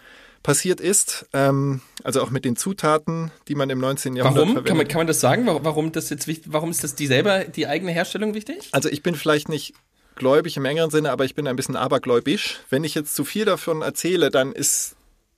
passiert 0.44 0.80
ist. 0.80 1.26
Ähm, 1.34 1.82
also 2.04 2.22
auch 2.22 2.30
mit 2.30 2.46
den 2.46 2.56
Zutaten, 2.56 3.32
die 3.48 3.56
man 3.56 3.70
im 3.70 3.80
19. 3.80 4.16
Jahrhundert 4.16 4.36
warum? 4.36 4.48
verwendet. 4.50 4.68
Kann 4.68 4.78
man, 4.78 4.88
kann 4.88 5.00
man 5.00 5.08
das 5.08 5.20
sagen? 5.20 5.48
Warum 5.48 5.92
das 5.92 6.10
jetzt 6.10 6.28
wichtig? 6.28 6.52
Warum 6.54 6.70
ist 6.70 6.84
das 6.84 6.96
die 6.96 7.08
selber 7.08 7.46
die 7.46 7.66
eigene 7.68 7.92
Herstellung 7.92 8.34
wichtig? 8.34 8.70
Also 8.72 8.90
ich 8.90 9.02
bin 9.02 9.16
vielleicht 9.16 9.50
nicht 9.50 9.74
gläubig 10.16 10.58
im 10.58 10.66
engeren 10.66 10.92
Sinne, 10.92 11.12
aber 11.12 11.26
ich 11.26 11.34
bin 11.34 11.48
ein 11.48 11.56
bisschen 11.56 11.76
abergläubisch. 11.76 12.60
Wenn 12.70 12.84
ich 12.84 12.94
jetzt 12.94 13.16
zu 13.16 13.26
viel 13.26 13.46
davon 13.46 13.82
erzähle, 13.82 14.30
dann 14.30 14.52
ist 14.52 14.96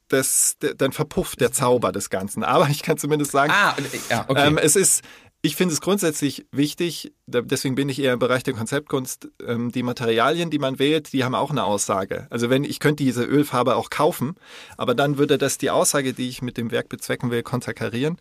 das, 0.10 0.58
dann 0.60 0.92
verpufft 0.92 1.42
der 1.42 1.52
Zauber 1.52 1.92
des 1.92 2.10
Ganzen. 2.10 2.44
Aber 2.44 2.68
ich 2.70 2.84
kann 2.84 2.98
zumindest 2.98 3.32
sagen, 3.32 3.52
ah, 3.56 3.76
ja, 4.10 4.26
okay. 4.28 4.48
ähm, 4.48 4.58
es 4.58 4.76
ist 4.76 5.04
ich 5.46 5.56
finde 5.56 5.74
es 5.74 5.82
grundsätzlich 5.82 6.48
wichtig, 6.52 7.14
deswegen 7.28 7.76
bin 7.76 7.88
ich 7.88 8.00
eher 8.00 8.14
im 8.14 8.20
Bereich 8.20 8.42
der 8.42 8.56
Konzeptkunst, 8.56 9.30
ähm, 9.46 9.72
die 9.72 9.84
Materialien, 9.84 10.50
die 10.50 10.58
man 10.58 10.80
wählt, 10.80 11.14
die 11.14 11.24
haben 11.24 11.36
auch 11.36 11.52
eine 11.52 11.64
Aussage. 11.64 12.26
Also 12.32 12.50
wenn 12.50 12.64
ich 12.64 12.80
könnte 12.80 13.04
diese 13.04 13.24
Ölfarbe 13.24 13.76
auch 13.76 13.92
kaufen, 13.92 14.36
aber 14.76 14.96
dann 14.96 15.18
würde 15.20 15.38
das 15.38 15.60
die 15.60 15.70
Aussage, 15.70 16.14
die 16.14 16.30
ich 16.30 16.42
mit 16.42 16.58
dem 16.58 16.72
Werk 16.72 16.90
bezwecken 16.90 17.30
will, 17.30 17.44
konterkarieren 17.44 18.18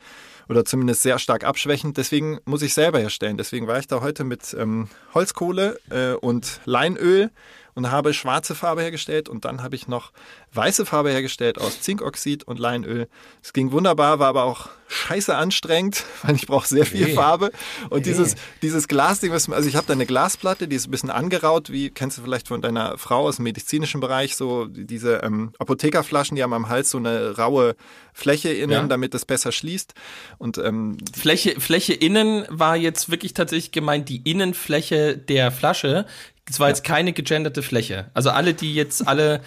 oder 0.50 0.66
zumindest 0.66 1.02
sehr 1.02 1.18
stark 1.18 1.44
abschwächen. 1.44 1.94
Deswegen 1.94 2.40
muss 2.44 2.60
ich 2.60 2.74
selber 2.74 2.98
herstellen. 2.98 3.38
Deswegen 3.38 3.66
war 3.66 3.78
ich 3.78 3.86
da 3.86 4.02
heute 4.02 4.24
mit 4.24 4.54
ähm, 4.58 4.88
Holzkohle 5.14 5.80
äh, 5.90 6.12
und 6.12 6.60
Leinöl 6.66 7.30
und 7.74 7.90
habe 7.90 8.14
schwarze 8.14 8.54
Farbe 8.54 8.82
hergestellt 8.82 9.28
und 9.28 9.44
dann 9.44 9.62
habe 9.62 9.74
ich 9.76 9.88
noch 9.88 10.12
weiße 10.52 10.86
Farbe 10.86 11.10
hergestellt 11.10 11.60
aus 11.60 11.80
Zinkoxid 11.80 12.44
und 12.44 12.58
Leinöl. 12.58 13.08
Es 13.42 13.52
ging 13.52 13.72
wunderbar, 13.72 14.18
war 14.18 14.28
aber 14.28 14.44
auch 14.44 14.68
scheiße 14.86 15.34
anstrengend, 15.34 16.04
weil 16.22 16.36
ich 16.36 16.46
brauche 16.46 16.68
sehr 16.68 16.86
viel 16.86 17.06
Hey. 17.06 17.14
Farbe 17.14 17.50
und 17.90 18.06
dieses 18.06 18.36
dieses 18.62 18.86
Glasding, 18.88 19.32
was 19.32 19.48
also 19.50 19.68
ich 19.68 19.76
habe 19.76 19.86
da 19.86 19.92
eine 19.94 20.06
Glasplatte, 20.06 20.68
die 20.68 20.76
ist 20.76 20.86
ein 20.86 20.90
bisschen 20.90 21.10
angeraut, 21.10 21.70
wie 21.70 21.90
kennst 21.90 22.18
du 22.18 22.22
vielleicht 22.22 22.48
von 22.48 22.62
deiner 22.62 22.96
Frau 22.98 23.26
aus 23.26 23.36
dem 23.36 23.42
medizinischen 23.44 24.00
Bereich 24.00 24.36
so 24.36 24.66
diese 24.66 25.16
ähm, 25.24 25.52
Apothekerflaschen, 25.58 26.36
die 26.36 26.42
haben 26.42 26.52
am 26.52 26.68
Hals 26.68 26.90
so 26.90 26.98
eine 26.98 27.36
raue 27.36 27.74
Fläche 28.12 28.50
innen, 28.52 28.70
Ja. 28.72 28.82
damit 28.86 29.14
das 29.14 29.24
besser 29.24 29.50
schließt 29.50 29.94
und 30.38 30.58
ähm, 30.58 30.96
Fläche, 31.16 31.60
Fläche 31.60 31.94
innen 31.94 32.44
war 32.48 32.76
jetzt 32.76 33.10
wirklich 33.10 33.34
tatsächlich 33.34 33.72
gemeint 33.72 34.08
die 34.08 34.18
Innenfläche 34.30 35.16
der 35.18 35.50
Flasche. 35.50 36.06
Es 36.48 36.60
war 36.60 36.68
jetzt 36.68 36.84
keine 36.84 37.14
gegenderte 37.14 37.62
Fläche. 37.62 38.10
Also 38.12 38.28
alle, 38.28 38.52
die 38.52 38.74
jetzt 38.74 39.08
alle, 39.08 39.40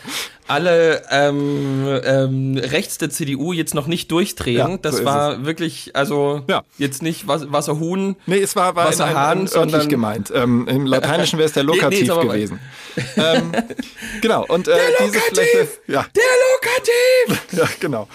alle 0.47 1.03
ähm, 1.12 1.86
ähm, 2.03 2.58
rechts 2.58 2.98
der 2.98 3.12
CDU 3.12 3.54
jetzt 3.54 3.75
noch 3.75 3.85
nicht 3.85 4.10
durchdrehen, 4.12 4.58
Ja, 4.58 4.67
so 4.67 4.77
das 4.77 4.95
ist 4.95 5.06
war 5.06 5.45
wirklich, 5.45 5.95
also 5.95 6.43
Ja. 6.50 6.63
jetzt 6.79 7.04
nicht 7.04 7.27
Was- 7.27 7.52
Wasserhuhn. 7.52 8.15
Nee, 8.25 8.39
es 8.39 8.56
war, 8.56 8.75
war 8.75 8.85
in, 8.85 8.89
Wasserhahn, 8.93 9.15
ein, 9.15 9.37
örtlich 9.41 9.52
sondern- 9.52 9.89
gemeint. 9.89 10.31
Ähm, 10.33 10.67
Im 10.67 10.85
Lateinischen 10.87 11.37
wäre 11.37 11.45
es 11.48 11.54
der 11.54 11.63
Nee, 11.65 11.71
nee, 11.73 11.77
Lokativ 11.77 12.02
ist 12.02 12.10
aber- 12.10 12.23
gewesen. 12.25 12.60
ähm, 13.15 13.52
genau, 14.21 14.45
und 14.48 14.67
äh, 14.67 14.77
diese 15.06 15.19
Fläche. 15.19 15.67
Ja, 15.87 16.06
Der 16.15 16.23
Lokativ! 16.56 17.48
ja, 17.60 17.69
genau. 17.79 18.08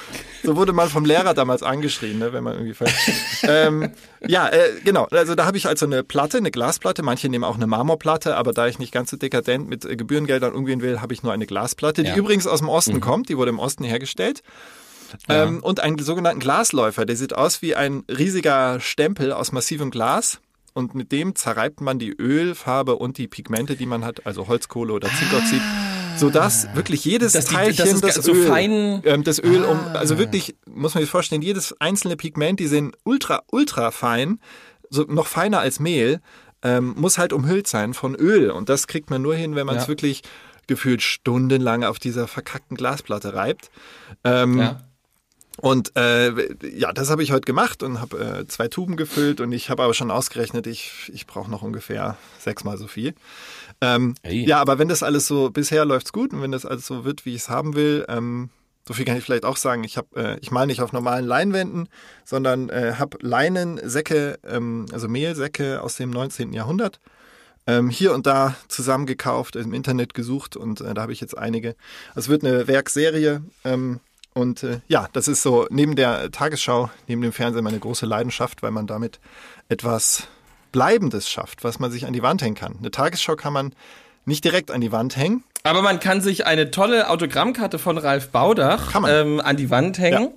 So 0.42 0.56
wurde 0.56 0.72
man 0.72 0.88
vom 0.88 1.04
Lehrer 1.04 1.34
damals 1.34 1.62
angeschrien, 1.62 2.18
ne, 2.18 2.32
wenn 2.32 2.42
man 2.42 2.54
irgendwie 2.54 2.74
falsch. 2.74 3.10
ähm, 3.44 3.92
ja, 4.26 4.48
äh, 4.48 4.80
genau. 4.84 5.06
Also 5.10 5.34
da 5.34 5.46
habe 5.46 5.56
ich 5.56 5.66
also 5.66 5.86
eine 5.86 6.02
Platte, 6.02 6.38
eine 6.38 6.50
Glasplatte. 6.50 7.02
Manche 7.02 7.28
nehmen 7.28 7.44
auch 7.44 7.54
eine 7.56 7.66
Marmorplatte, 7.66 8.36
aber 8.36 8.52
da 8.52 8.66
ich 8.66 8.78
nicht 8.78 8.92
ganz 8.92 9.10
so 9.10 9.16
dekadent 9.16 9.68
mit 9.68 9.84
äh, 9.84 9.96
Gebührengeldern 9.96 10.52
umgehen 10.52 10.82
will, 10.82 11.00
habe 11.00 11.14
ich 11.14 11.22
nur 11.22 11.32
eine 11.32 11.46
Glasplatte, 11.46 12.02
die 12.02 12.10
Ja. 12.10 12.16
übrigens 12.16 12.46
aus 12.46 12.58
dem 12.58 12.68
Osten 12.68 13.00
kommt. 13.00 13.28
Die 13.28 13.36
wurde 13.36 13.50
im 13.50 13.58
Osten 13.58 13.84
hergestellt. 13.84 14.42
Ähm, 15.28 15.62
und 15.62 15.80
einen 15.80 15.98
sogenannten 15.98 16.40
Glasläufer. 16.40 17.04
Der 17.04 17.16
sieht 17.16 17.34
aus 17.34 17.60
wie 17.62 17.74
ein 17.76 18.02
riesiger 18.08 18.80
Stempel 18.80 19.32
aus 19.32 19.52
massivem 19.52 19.90
Glas. 19.90 20.40
Und 20.74 20.94
mit 20.94 21.12
dem 21.12 21.34
zerreibt 21.36 21.82
man 21.82 21.98
die 21.98 22.12
Ölfarbe 22.18 22.96
und 22.96 23.18
die 23.18 23.28
Pigmente, 23.28 23.76
die 23.76 23.84
man 23.84 24.06
hat, 24.06 24.24
also 24.26 24.48
Holzkohle 24.48 24.94
oder 24.94 25.08
Zinkoxid, 25.08 25.60
sodass 26.16 26.68
wirklich 26.74 27.04
jedes. 27.04 27.32
Dass 27.32 27.46
die- 27.46 27.54
Teilchen 27.54 28.00
das 28.00 28.14
so 28.16 28.32
Öl, 28.32 28.46
fein- 28.46 29.02
ähm, 29.04 29.24
das 29.24 29.38
Öl 29.42 29.64
um, 29.64 29.78
Ah. 29.78 29.92
also 29.94 30.18
wirklich, 30.18 30.54
muss 30.66 30.94
man 30.94 31.02
sich 31.02 31.10
vorstellen, 31.10 31.42
jedes 31.42 31.74
einzelne 31.80 32.16
Pigment, 32.16 32.60
die 32.60 32.66
sind 32.68 32.96
ultra, 33.04 33.42
ultra 33.50 33.90
fein, 33.90 34.40
so 34.90 35.02
noch 35.04 35.26
feiner 35.26 35.60
als 35.60 35.80
Mehl, 35.80 36.20
ähm, 36.62 36.94
muss 36.96 37.18
halt 37.18 37.32
umhüllt 37.32 37.66
sein 37.66 37.94
von 37.94 38.14
Öl. 38.14 38.50
Und 38.50 38.68
das 38.68 38.86
kriegt 38.86 39.10
man 39.10 39.22
nur 39.22 39.34
hin, 39.34 39.56
wenn 39.56 39.66
man 39.66 39.76
es 39.76 39.84
Ja. 39.84 39.88
wirklich 39.88 40.22
gefühlt 40.68 41.02
stundenlang 41.02 41.82
auf 41.84 41.98
dieser 41.98 42.28
verkackten 42.28 42.76
Glasplatte 42.76 43.34
reibt. 43.34 43.70
Ähm, 44.22 44.58
Ja. 44.58 44.80
und 45.58 45.96
äh, 45.96 46.32
ja, 46.78 46.92
das 46.92 47.10
habe 47.10 47.22
ich 47.24 47.32
heute 47.32 47.44
gemacht 47.46 47.82
und 47.82 48.00
habe 48.00 48.42
äh, 48.42 48.46
zwei 48.46 48.68
Tuben 48.68 48.96
gefüllt 48.96 49.40
und 49.40 49.50
ich 49.52 49.70
habe 49.70 49.82
aber 49.82 49.92
schon 49.92 50.10
ausgerechnet, 50.12 50.66
ich, 50.68 51.10
ich 51.12 51.26
brauche 51.26 51.50
noch 51.50 51.62
ungefähr 51.62 52.16
sechsmal 52.38 52.78
so 52.78 52.86
viel. 52.86 53.14
Ähm, 53.82 54.14
Hey. 54.22 54.46
Ja, 54.46 54.60
aber 54.60 54.78
wenn 54.78 54.88
das 54.88 55.02
alles 55.02 55.26
so, 55.26 55.50
bisher 55.50 55.84
läuft's 55.84 56.12
gut 56.12 56.32
und 56.32 56.40
wenn 56.40 56.52
das 56.52 56.64
alles 56.64 56.86
so 56.86 57.04
wird, 57.04 57.26
wie 57.26 57.34
ich 57.34 57.42
es 57.42 57.48
haben 57.50 57.74
will, 57.74 58.06
ähm, 58.08 58.48
so 58.86 58.94
viel 58.94 59.04
kann 59.04 59.16
ich 59.16 59.24
vielleicht 59.24 59.44
auch 59.44 59.56
sagen. 59.56 59.84
Ich 59.84 59.96
habe, 59.96 60.08
äh, 60.16 60.38
ich 60.40 60.50
male 60.50 60.68
nicht 60.68 60.80
auf 60.80 60.92
normalen 60.92 61.26
Leinwänden, 61.26 61.88
sondern 62.24 62.68
äh, 62.68 62.94
habe 62.98 63.18
Leinensäcke, 63.20 64.38
ähm, 64.46 64.86
also 64.92 65.08
Mehlsäcke 65.08 65.82
aus 65.82 65.96
dem 65.96 66.10
19. 66.10 66.52
Jahrhundert. 66.52 67.00
Ähm, 67.66 67.90
hier 67.90 68.12
und 68.12 68.26
da 68.26 68.56
zusammengekauft, 68.66 69.54
im 69.54 69.72
Internet 69.72 70.14
gesucht 70.14 70.56
und 70.56 70.80
äh, 70.80 70.94
da 70.94 71.02
habe 71.02 71.12
ich 71.12 71.20
jetzt 71.20 71.36
einige. 71.38 71.76
Es 72.16 72.28
wird 72.28 72.44
eine 72.44 72.66
Werkserie 72.66 73.42
ähm, 73.64 74.00
und 74.34 74.64
äh, 74.64 74.80
ja, 74.88 75.08
das 75.12 75.28
ist 75.28 75.42
so 75.42 75.66
neben 75.70 75.94
der 75.94 76.32
Tagesschau, 76.32 76.90
neben 77.06 77.22
dem 77.22 77.32
Fernsehen 77.32 77.62
meine 77.62 77.78
große 77.78 78.06
Leidenschaft, 78.06 78.64
weil 78.64 78.72
man 78.72 78.88
damit 78.88 79.20
etwas 79.68 80.26
Bleibendes 80.72 81.28
schafft, 81.28 81.64
was 81.64 81.78
man 81.78 81.90
sich 81.90 82.06
an 82.06 82.12
die 82.12 82.22
Wand 82.22 82.42
hängen 82.42 82.54
kann. 82.56 82.76
Eine 82.78 82.90
Tagesschau 82.90 83.36
kann 83.36 83.52
man 83.52 83.74
nicht 84.24 84.44
direkt 84.44 84.70
an 84.70 84.80
die 84.80 84.92
Wand 84.92 85.16
hängen. 85.16 85.44
Aber 85.64 85.82
man 85.82 86.00
kann 86.00 86.20
sich 86.20 86.46
eine 86.46 86.70
tolle 86.70 87.08
Autogrammkarte 87.10 87.78
von 87.78 87.98
Ralf 87.98 88.30
Baudach 88.30 88.94
ähm, 89.06 89.40
an 89.40 89.56
die 89.56 89.70
Wand 89.70 89.98
hängen. 89.98 90.22
Ja. 90.24 90.32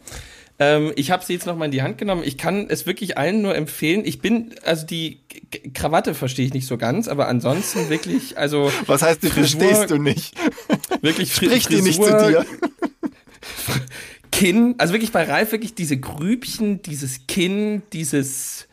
Ähm, 0.57 0.93
ich 0.95 1.11
habe 1.11 1.23
sie 1.25 1.33
jetzt 1.33 1.45
noch 1.45 1.57
mal 1.57 1.65
in 1.65 1.71
die 1.71 1.81
Hand 1.81 1.97
genommen. 1.97 2.21
Ich 2.23 2.37
kann 2.37 2.67
es 2.69 2.85
wirklich 2.85 3.17
allen 3.17 3.41
nur 3.41 3.55
empfehlen. 3.55 4.03
Ich 4.05 4.19
bin, 4.21 4.55
also 4.63 4.85
die 4.85 5.19
Krawatte 5.73 6.13
verstehe 6.13 6.45
ich 6.45 6.53
nicht 6.53 6.67
so 6.67 6.77
ganz, 6.77 7.07
aber 7.07 7.27
ansonsten 7.27 7.89
wirklich, 7.89 8.37
also 8.37 8.71
Was 8.85 9.01
heißt, 9.01 9.23
die 9.23 9.27
Frisur- 9.29 9.59
verstehst 9.61 9.89
du 9.91 9.97
nicht? 9.97 10.33
wirklich 11.01 11.33
Fri 11.33 11.47
Sprich 11.47 11.67
die 11.67 11.81
nicht 11.81 12.01
zu 12.01 12.09
dir. 12.09 12.45
Kinn, 14.31 14.75
also 14.77 14.93
wirklich 14.93 15.11
bei 15.11 15.23
Ralf 15.23 15.51
wirklich 15.51 15.75
diese 15.75 15.97
Grübchen, 15.97 16.81
dieses 16.81 17.27
Kinn, 17.27 17.83
dieses 17.93 18.67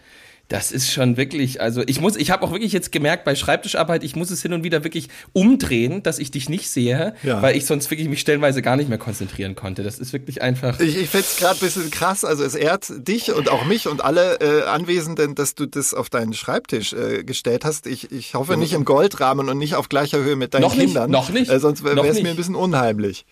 das 0.52 0.70
ist 0.70 0.92
schon 0.92 1.16
wirklich, 1.16 1.60
also 1.60 1.82
ich 1.86 2.00
muss, 2.00 2.14
ich 2.16 2.30
habe 2.30 2.44
auch 2.44 2.52
wirklich 2.52 2.72
jetzt 2.72 2.92
gemerkt 2.92 3.24
bei 3.24 3.34
Schreibtischarbeit, 3.34 4.04
ich 4.04 4.14
muss 4.16 4.30
es 4.30 4.42
hin 4.42 4.52
und 4.52 4.62
wieder 4.64 4.84
wirklich 4.84 5.08
umdrehen, 5.32 6.02
dass 6.02 6.18
ich 6.18 6.30
dich 6.30 6.48
nicht 6.48 6.68
sehe, 6.68 7.14
Ja. 7.22 7.40
weil 7.42 7.56
ich 7.56 7.64
sonst 7.66 7.90
wirklich 7.90 8.08
mich 8.08 8.20
stellenweise 8.20 8.60
gar 8.62 8.76
nicht 8.76 8.88
mehr 8.88 8.98
konzentrieren 8.98 9.54
konnte. 9.54 9.82
Das 9.82 9.98
ist 9.98 10.12
wirklich 10.12 10.42
einfach. 10.42 10.78
Ich, 10.78 10.96
ich 10.96 11.08
finde 11.08 11.26
es 11.30 11.36
gerade 11.36 11.54
ein 11.56 11.60
bisschen 11.60 11.90
krass. 11.90 12.24
Also 12.24 12.44
es 12.44 12.54
ehrt 12.54 12.92
dich 13.08 13.32
und 13.32 13.50
auch 13.50 13.64
mich 13.64 13.88
und 13.88 14.04
alle 14.04 14.40
äh, 14.40 14.62
Anwesenden, 14.64 15.34
dass 15.34 15.54
du 15.54 15.66
das 15.66 15.94
auf 15.94 16.10
deinen 16.10 16.34
Schreibtisch 16.34 16.92
äh, 16.92 17.24
gestellt 17.24 17.64
hast. 17.64 17.86
Ich, 17.86 18.12
ich 18.12 18.34
hoffe 18.34 18.56
nicht 18.56 18.74
im 18.74 18.84
Goldrahmen 18.84 19.48
und 19.48 19.58
nicht 19.58 19.74
auf 19.74 19.88
gleicher 19.88 20.18
Höhe 20.22 20.36
mit 20.36 20.52
deinen 20.54 20.62
Noch 20.62 20.74
nicht, 20.74 20.86
Kindern. 20.86 21.10
noch 21.10 21.30
nicht, 21.30 21.50
Äh, 21.50 21.58
sonst 21.60 21.82
wäre 21.82 21.96
es 22.00 22.02
mir 22.16 22.22
nicht. 22.22 22.26
ein 22.30 22.36
bisschen 22.36 22.54
unheimlich. 22.56 23.24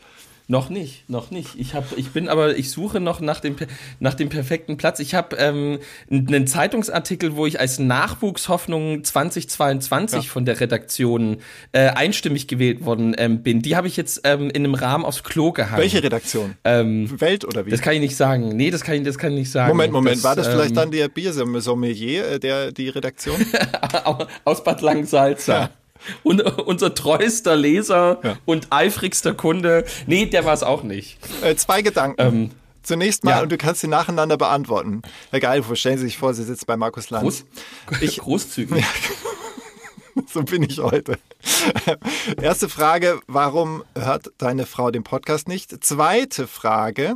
Noch 0.50 0.68
nicht, 0.68 1.08
noch 1.08 1.30
nicht. 1.30 1.50
Ich 1.58 1.74
habe, 1.74 1.86
ich 1.94 2.10
bin 2.10 2.28
aber, 2.28 2.56
ich 2.56 2.72
suche 2.72 2.98
noch 2.98 3.20
nach 3.20 3.38
dem 3.38 3.54
nach 4.00 4.14
dem 4.14 4.28
perfekten 4.30 4.76
Platz. 4.76 4.98
Ich 4.98 5.14
habe 5.14 5.36
ähm, 5.36 5.78
einen 6.10 6.48
Zeitungsartikel, 6.48 7.36
wo 7.36 7.46
ich 7.46 7.60
als 7.60 7.78
Nachwuchshoffnung 7.78 9.04
2022 9.04 10.28
von 10.28 10.44
der 10.44 10.58
Redaktion 10.58 11.36
äh, 11.70 11.90
einstimmig 11.90 12.48
gewählt 12.48 12.84
worden 12.84 13.14
ähm, 13.16 13.44
bin. 13.44 13.62
Die 13.62 13.76
habe 13.76 13.86
ich 13.86 13.96
jetzt 13.96 14.22
ähm, 14.24 14.50
in 14.50 14.64
einem 14.64 14.74
Rahmen 14.74 15.04
aufs 15.04 15.22
Klo 15.22 15.52
gehangen. 15.52 15.80
Welche 15.80 16.02
Redaktion? 16.02 16.56
Ähm, 16.64 17.20
Welt 17.20 17.44
oder 17.44 17.64
wie? 17.64 17.70
das 17.70 17.80
kann 17.80 17.94
ich 17.94 18.00
nicht 18.00 18.16
sagen. 18.16 18.48
Nee, 18.48 18.72
das 18.72 18.82
kann 18.82 18.96
ich, 18.96 19.04
das 19.04 19.18
kann 19.18 19.30
ich 19.30 19.38
nicht 19.38 19.52
sagen. 19.52 19.68
Moment, 19.68 19.92
Moment. 19.92 20.24
War 20.24 20.34
das 20.34 20.48
vielleicht 20.48 20.70
ähm, 20.70 20.74
dann 20.74 20.90
der 20.90 21.08
Biersommelier, 21.08 22.26
äh, 22.26 22.40
der 22.40 22.72
die 22.72 22.88
Redaktion? 22.88 23.36
aus 24.44 24.64
Bad 24.64 24.80
Langsalza? 24.80 25.52
Ja. 25.52 25.70
Und, 26.22 26.40
unser 26.42 26.94
treuester 26.94 27.56
Leser 27.56 28.18
Ja. 28.22 28.36
und 28.46 28.68
eifrigster 28.70 29.34
Kunde. 29.34 29.84
Nee, 30.06 30.26
der 30.26 30.44
war 30.44 30.54
es 30.54 30.62
auch 30.62 30.82
nicht. 30.82 31.18
äh, 31.42 31.54
zwei 31.56 31.82
Gedanken. 31.82 32.20
Ähm, 32.20 32.50
Zunächst 32.82 33.24
mal, 33.24 33.32
ja. 33.32 33.42
und 33.42 33.52
du 33.52 33.58
kannst 33.58 33.82
sie 33.82 33.88
nacheinander 33.88 34.38
beantworten. 34.38 35.02
Herr 35.30 35.40
Geilhofer, 35.40 35.76
stellen 35.76 35.98
Sie 35.98 36.04
sich 36.06 36.16
vor, 36.16 36.32
Sie 36.32 36.44
sitzt 36.44 36.66
bei 36.66 36.78
Markus 36.78 37.10
Lanz. 37.10 37.44
Groß, 37.86 38.00
Ich- 38.00 38.18
großzügig. 38.20 38.84
So 40.32 40.42
bin 40.42 40.62
ich 40.64 40.78
heute. 40.78 41.18
Erste 42.40 42.68
Frage, 42.68 43.20
warum 43.26 43.84
hört 43.96 44.30
deine 44.38 44.66
Frau 44.66 44.90
den 44.90 45.02
Podcast 45.02 45.48
nicht? 45.48 45.82
Zweite 45.84 46.46
Frage, 46.46 47.14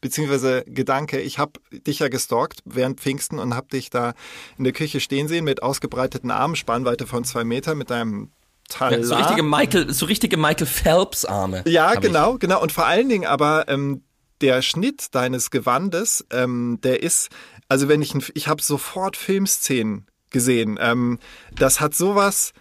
beziehungsweise 0.00 0.64
Gedanke, 0.66 1.20
ich 1.20 1.38
habe 1.38 1.52
dich 1.70 1.98
ja 2.00 2.08
gestalkt 2.08 2.60
während 2.64 3.00
Pfingsten 3.00 3.38
und 3.38 3.54
habe 3.54 3.68
dich 3.68 3.90
da 3.90 4.14
in 4.58 4.64
der 4.64 4.72
Küche 4.72 5.00
stehen 5.00 5.28
sehen 5.28 5.44
mit 5.44 5.62
ausgebreiteten 5.62 6.30
Armen, 6.30 6.56
Spannweite 6.56 7.06
von 7.06 7.24
zwei 7.24 7.44
Meter, 7.44 7.74
mit 7.74 7.90
deinem 7.90 8.30
Talar. 8.68 8.98
Ja, 8.98 9.04
so 9.04 9.14
richtige 9.14 9.42
Michael, 9.42 9.92
so 9.92 10.06
richtige 10.06 10.36
Michael 10.36 10.66
Phelps 10.66 11.24
Arme. 11.24 11.62
Ja, 11.66 11.88
hab 11.90 11.94
ich. 11.96 12.00
genau, 12.00 12.36
genau. 12.38 12.60
Und 12.62 12.72
vor 12.72 12.86
allen 12.86 13.08
Dingen 13.08 13.26
aber 13.26 13.68
ähm, 13.68 14.02
der 14.40 14.60
Schnitt 14.62 15.14
deines 15.14 15.50
Gewandes, 15.50 16.26
ähm, 16.30 16.78
der 16.82 17.02
ist, 17.02 17.28
also 17.68 17.88
wenn 17.88 18.02
ich, 18.02 18.14
ein- 18.14 18.24
ich 18.34 18.48
habe 18.48 18.60
sofort 18.62 19.16
Filmszenen 19.16 20.06
gesehen. 20.30 20.78
Ähm, 20.80 21.18
das 21.54 21.80
hat 21.80 21.94
sowas 21.94 22.52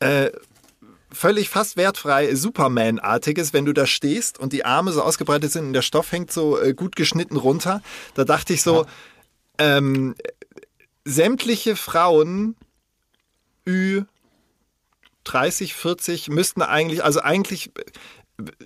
äh, 0.00 0.30
völlig 1.12 1.48
fast 1.48 1.76
wertfrei 1.76 2.34
Superman-artiges, 2.34 3.52
wenn 3.52 3.64
du 3.64 3.72
da 3.72 3.86
stehst 3.86 4.38
und 4.38 4.52
die 4.52 4.64
Arme 4.64 4.92
so 4.92 5.02
ausgebreitet 5.02 5.52
sind 5.52 5.66
und 5.66 5.72
der 5.72 5.82
Stoff 5.82 6.12
hängt 6.12 6.30
so 6.30 6.60
äh, 6.60 6.74
gut 6.74 6.96
geschnitten 6.96 7.36
runter. 7.36 7.82
Da 8.14 8.24
dachte 8.24 8.52
ich 8.52 8.62
so, 8.62 8.86
ähm, 9.58 10.14
sämtliche 11.04 11.76
Frauen 11.76 12.56
Ü 13.66 14.02
30, 15.24 15.74
40 15.74 16.28
müssten 16.28 16.62
eigentlich, 16.62 17.04
also 17.04 17.20
eigentlich 17.20 17.70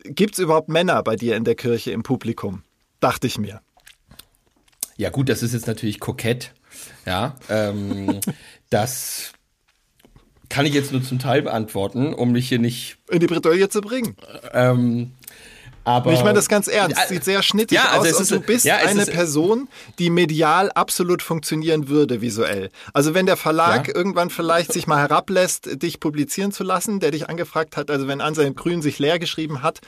Gibt 0.04 0.34
es 0.34 0.38
überhaupt 0.38 0.68
Männer 0.68 1.02
bei 1.02 1.16
dir 1.16 1.36
in 1.36 1.44
der 1.44 1.54
Kirche 1.54 1.92
im 1.92 2.02
Publikum? 2.02 2.62
Dachte 3.00 3.26
ich 3.26 3.38
mir. 3.38 3.62
Ja 4.96 5.08
gut, 5.08 5.28
das 5.28 5.42
ist 5.42 5.54
jetzt 5.54 5.66
natürlich 5.66 5.98
kokett. 5.98 6.52
Ja, 7.06 7.36
ähm, 7.48 8.20
das 8.70 9.32
kann 10.52 10.66
ich 10.66 10.74
jetzt 10.74 10.92
nur 10.92 11.02
zum 11.02 11.18
Teil 11.18 11.40
beantworten, 11.40 12.12
um 12.12 12.32
mich 12.32 12.46
hier 12.46 12.58
nicht 12.58 12.98
in 13.10 13.20
die 13.20 13.26
Bredouille 13.26 13.70
zu 13.70 13.80
bringen. 13.80 14.16
Ähm, 14.52 15.12
aber 15.84 16.12
ich 16.12 16.20
meine 16.20 16.34
das 16.34 16.48
ganz 16.48 16.68
ernst. 16.68 16.96
Ja, 16.98 17.06
Sieht 17.06 17.24
sehr 17.24 17.42
schnittig 17.42 17.76
ja, 17.76 17.90
also 17.90 18.08
aus 18.08 18.16
und 18.16 18.22
ist- 18.22 18.30
du 18.30 18.40
bist 18.40 18.64
ja, 18.64 18.76
eine 18.76 19.02
ist- 19.02 19.10
Person, 19.12 19.68
die 19.98 20.10
medial 20.10 20.70
absolut 20.72 21.22
funktionieren 21.22 21.88
würde 21.88 22.20
visuell. 22.20 22.70
Also 22.92 23.14
wenn 23.14 23.26
der 23.26 23.36
Verlag 23.36 23.88
irgendwann 23.88 24.30
vielleicht 24.30 24.72
sich 24.72 24.86
mal 24.86 24.98
herablässt, 24.98 25.82
dich 25.82 26.00
publizieren 26.00 26.52
zu 26.52 26.62
lassen, 26.64 27.00
der 27.00 27.10
dich 27.10 27.28
angefragt 27.28 27.76
hat, 27.76 27.90
also 27.90 28.06
wenn 28.08 28.20
Anselm 28.20 28.54
Grün 28.54 28.82
sich 28.82 28.98
leer 28.98 29.18
geschrieben 29.18 29.62
hat, 29.62 29.80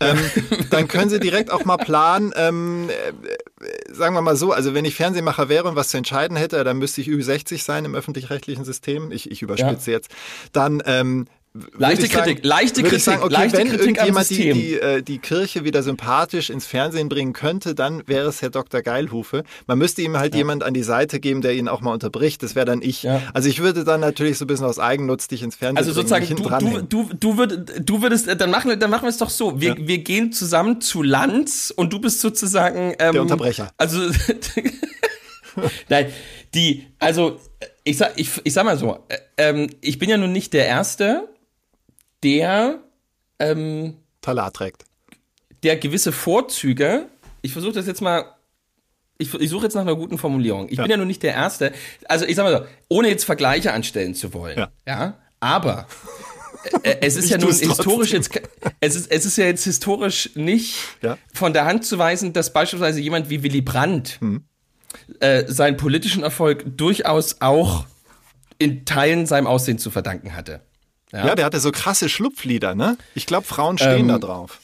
ähm, 0.00 0.18
dann 0.70 0.88
können 0.88 1.10
sie 1.10 1.20
direkt 1.20 1.50
auch 1.50 1.64
mal 1.64 1.76
planen, 1.78 2.32
ähm, 2.36 2.88
äh, 2.88 3.92
sagen 3.92 4.14
wir 4.14 4.22
mal 4.22 4.36
so, 4.36 4.52
also 4.52 4.74
wenn 4.74 4.84
ich 4.84 4.94
Fernsehmacher 4.94 5.48
wäre 5.48 5.64
und 5.68 5.76
was 5.76 5.88
zu 5.88 5.96
entscheiden 5.96 6.36
hätte, 6.36 6.62
dann 6.64 6.78
müsste 6.78 7.00
ich 7.00 7.08
Ü60 7.08 7.62
sein 7.64 7.84
im 7.84 7.94
öffentlich-rechtlichen 7.94 8.64
System. 8.64 9.10
Ich, 9.12 9.30
ich 9.30 9.42
überspitze 9.42 9.90
jetzt. 9.90 10.10
Dann 10.52 10.82
ähm, 10.86 11.26
Leichte 11.76 12.06
sagen- 12.06 12.24
Kritik, 12.24 12.44
leichte 12.44 12.82
Kritik, 12.82 13.00
sagen, 13.00 13.22
okay, 13.22 13.32
leichte 13.32 13.58
wenn 13.58 13.68
Kritik 13.68 13.86
irgendjemand 13.86 14.30
die, 14.30 14.52
die, 14.52 14.74
äh, 14.74 15.02
die 15.02 15.18
Kirche 15.18 15.64
wieder 15.64 15.82
sympathisch 15.82 16.50
ins 16.50 16.66
Fernsehen 16.66 17.08
bringen 17.08 17.32
könnte, 17.32 17.74
dann 17.74 18.02
wäre 18.06 18.28
es 18.28 18.42
Herr 18.42 18.50
Dr. 18.50 18.82
Geilhufe. 18.82 19.44
Man 19.66 19.78
müsste 19.78 20.02
ihm 20.02 20.16
halt 20.18 20.34
jemand 20.34 20.62
an 20.62 20.74
die 20.74 20.82
Seite 20.82 21.20
geben, 21.20 21.40
der 21.42 21.54
ihn 21.54 21.68
auch 21.68 21.80
mal 21.80 21.92
unterbricht. 21.92 22.42
Das 22.42 22.54
wäre 22.54 22.66
dann 22.66 22.82
ich. 22.82 23.02
Ja. 23.02 23.22
Also 23.34 23.48
ich 23.48 23.60
würde 23.60 23.84
dann 23.84 24.00
natürlich 24.00 24.38
so 24.38 24.44
ein 24.44 24.48
bisschen 24.48 24.66
aus 24.66 24.78
Eigennutz 24.78 25.28
dich 25.28 25.42
ins 25.42 25.56
Fernsehen 25.56 25.78
Also 25.78 25.92
bringen, 25.92 26.08
sozusagen, 26.08 26.60
mich 26.60 26.80
du, 26.80 26.82
du, 26.88 27.04
du, 27.08 27.14
du, 27.18 27.36
würd, 27.38 27.72
du 27.88 28.02
würdest, 28.02 28.28
dann 28.40 28.50
machen, 28.50 28.68
wir- 28.70 28.76
dann 28.76 28.90
machen 28.90 29.02
wir 29.04 29.10
es 29.10 29.18
doch 29.18 29.30
so. 29.30 29.60
Wir, 29.60 29.76
wir 29.78 29.98
gehen 29.98 30.32
zusammen 30.32 30.80
zu 30.80 31.02
Lanz 31.02 31.72
und 31.74 31.92
du 31.92 31.98
bist 32.00 32.20
sozusagen 32.20 32.94
ähm, 32.98 33.12
Der 33.12 33.22
Unterbrecher. 33.22 33.70
Also 33.76 34.00
nein, 35.88 36.06
die, 36.54 36.86
also 36.98 37.38
ich 37.84 37.96
sag, 37.98 38.12
ich, 38.16 38.30
ich 38.44 38.52
sag 38.52 38.64
mal 38.64 38.76
so, 38.78 38.98
äh, 39.08 39.16
ähm, 39.38 39.68
ich 39.80 39.98
bin 39.98 40.08
ja 40.08 40.16
nun 40.16 40.32
nicht 40.32 40.52
der 40.52 40.66
Erste, 40.66 41.28
der 42.24 42.78
ähm, 43.38 43.96
Talar 44.20 44.52
trägt. 44.52 44.84
der 45.62 45.76
gewisse 45.76 46.12
Vorzüge, 46.12 47.06
ich 47.42 47.52
versuche 47.52 47.72
das 47.74 47.86
jetzt 47.86 48.00
mal, 48.00 48.24
ich, 49.18 49.32
ich 49.34 49.50
suche 49.50 49.64
jetzt 49.64 49.74
nach 49.74 49.82
einer 49.82 49.96
guten 49.96 50.18
Formulierung. 50.18 50.68
Ich 50.68 50.76
Ja. 50.76 50.82
bin 50.84 50.90
ja 50.90 50.96
nun 50.96 51.06
nicht 51.06 51.22
der 51.22 51.34
Erste, 51.34 51.72
also 52.08 52.24
ich 52.24 52.36
sag 52.36 52.44
mal 52.44 52.58
so, 52.62 52.66
ohne 52.88 53.08
jetzt 53.08 53.24
Vergleiche 53.24 53.72
anstellen 53.72 54.14
zu 54.14 54.32
wollen, 54.34 54.58
Ja. 54.58 54.70
ja, 54.86 55.18
aber 55.40 55.86
äh, 56.82 56.96
es 57.00 57.16
ist 57.16 57.26
Ich 57.26 57.30
ja 57.30 57.38
nun 57.38 57.48
historisch 57.52 58.10
trotzdem. 58.10 58.42
jetzt, 58.42 58.76
es 58.80 58.96
ist, 58.96 59.10
es 59.10 59.24
ist 59.26 59.36
ja 59.38 59.44
jetzt 59.46 59.64
historisch 59.64 60.30
nicht 60.34 60.76
Ja. 61.02 61.16
von 61.32 61.52
der 61.52 61.64
Hand 61.64 61.84
zu 61.84 61.98
weisen, 61.98 62.32
dass 62.32 62.52
beispielsweise 62.52 63.00
jemand 63.00 63.30
wie 63.30 63.42
Willy 63.42 63.60
Brandt 63.60 64.18
Hm. 64.20 64.42
äh, 65.20 65.44
seinen 65.46 65.76
politischen 65.76 66.22
Erfolg 66.24 66.64
durchaus 66.76 67.40
auch 67.40 67.86
in 68.58 68.84
Teilen 68.84 69.26
seinem 69.26 69.46
Aussehen 69.46 69.78
zu 69.78 69.90
verdanken 69.92 70.34
hatte. 70.34 70.60
Ja. 71.12 71.34
der 71.34 71.44
hatte 71.44 71.60
so 71.60 71.70
krasse 71.72 72.08
Schlupflieder, 72.08 72.74
ne? 72.74 72.96
Ich 73.14 73.26
glaube, 73.26 73.46
Frauen 73.46 73.78
stehen 73.78 74.00
Ähm, 74.00 74.08
da 74.08 74.18
drauf. 74.18 74.60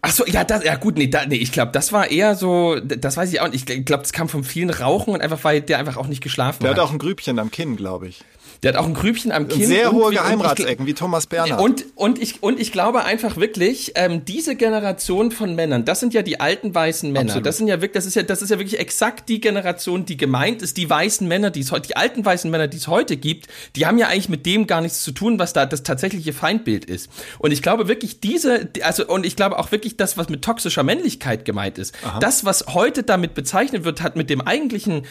Ach 0.00 0.12
so, 0.12 0.24
ja, 0.26 0.44
das, 0.44 0.62
ja 0.64 0.76
gut, 0.76 0.96
nee, 0.96 1.08
da, 1.08 1.26
nee 1.26 1.36
ich 1.36 1.50
glaube, 1.50 1.72
das 1.72 1.92
war 1.92 2.08
eher 2.10 2.36
so, 2.36 2.78
das 2.80 3.16
weiß 3.16 3.32
ich 3.32 3.40
auch 3.40 3.48
nicht. 3.48 3.68
Ich 3.68 3.84
glaube, 3.84 4.02
das 4.02 4.12
kam 4.12 4.28
vom 4.28 4.44
vielen 4.44 4.70
Rauchen 4.70 5.12
und 5.14 5.20
einfach, 5.20 5.42
weil 5.42 5.60
der 5.60 5.78
einfach 5.78 5.96
auch 5.96 6.06
nicht 6.06 6.22
geschlafen 6.22 6.62
Der 6.62 6.70
hat. 6.70 6.78
hat 6.78 6.84
auch 6.84 6.92
ein 6.92 6.98
Grübchen 6.98 7.38
am 7.40 7.50
Kinn, 7.50 7.76
glaube 7.76 8.06
ich. 8.08 8.22
Der 8.62 8.72
hat 8.72 8.78
auch 8.80 8.86
ein 8.86 8.94
Grübchen 8.94 9.30
am 9.32 9.46
Kinn. 9.48 9.66
sehr 9.66 9.92
hohe 9.92 10.10
Geheimratsecken, 10.12 10.86
wie 10.86 10.94
Thomas 10.94 11.26
Bernhard. 11.26 11.60
Und, 11.60 11.84
und, 11.94 12.20
ich, 12.20 12.42
und 12.42 12.58
ich 12.60 12.72
glaube 12.72 13.04
einfach 13.04 13.36
wirklich, 13.36 13.92
ähm, 13.94 14.24
diese 14.24 14.56
Generation 14.56 15.30
von 15.30 15.54
Männern, 15.54 15.84
das 15.84 16.00
sind 16.00 16.14
ja 16.14 16.22
die 16.22 16.40
alten 16.40 16.74
weißen 16.74 17.10
Männer. 17.12 17.26
Absolut. 17.26 17.46
Das 17.46 17.56
sind 17.56 17.68
ja 17.68 17.76
wirklich, 17.80 17.92
das 17.92 18.06
ist 18.06 18.16
ja, 18.16 18.22
das 18.22 18.42
ist 18.42 18.50
ja 18.50 18.58
wirklich 18.58 18.78
exakt 18.80 19.28
die 19.28 19.40
Generation, 19.40 20.04
die 20.06 20.16
gemeint 20.16 20.62
ist, 20.62 20.76
die 20.76 20.88
weißen 20.90 21.26
Männer, 21.28 21.50
die 21.50 21.60
es 21.60 21.70
heute, 21.72 21.88
die 21.88 21.96
alten 21.96 22.24
weißen 22.24 22.50
Männer, 22.50 22.66
die 22.68 22.78
es 22.78 22.88
heute 22.88 23.16
gibt, 23.16 23.46
die 23.76 23.86
haben 23.86 23.98
ja 23.98 24.08
eigentlich 24.08 24.28
mit 24.28 24.44
dem 24.46 24.66
gar 24.66 24.80
nichts 24.80 25.02
zu 25.04 25.12
tun, 25.12 25.38
was 25.38 25.52
da 25.52 25.64
das 25.66 25.82
tatsächliche 25.82 26.32
Feindbild 26.32 26.84
ist. 26.84 27.08
Und 27.38 27.52
ich 27.52 27.62
glaube 27.62 27.86
wirklich 27.88 28.20
diese, 28.20 28.64
die- 28.64 28.82
also, 28.82 29.06
und 29.06 29.24
ich 29.24 29.36
glaube 29.36 29.58
auch 29.58 29.70
wirklich 29.72 29.96
das, 29.96 30.16
was 30.18 30.28
mit 30.28 30.42
toxischer 30.42 30.82
Männlichkeit 30.82 31.44
gemeint 31.44 31.78
ist, 31.78 31.94
das, 32.20 32.44
was 32.44 32.66
heute 32.74 33.02
damit 33.04 33.34
bezeichnet 33.34 33.84
wird, 33.84 34.02
hat 34.02 34.16
mit 34.16 34.30
dem 34.30 34.40
eigentlichen 34.40 35.02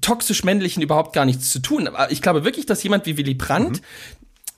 toxisch-männlichen 0.00 0.82
überhaupt 0.82 1.12
gar 1.12 1.24
nichts 1.24 1.50
zu 1.50 1.60
tun. 1.60 1.88
Aber 1.88 2.10
ich 2.10 2.22
glaube 2.22 2.44
wirklich, 2.44 2.66
dass 2.66 2.82
jemand 2.82 3.06
wie 3.06 3.16
Willy 3.16 3.34
Brandt 3.34 3.82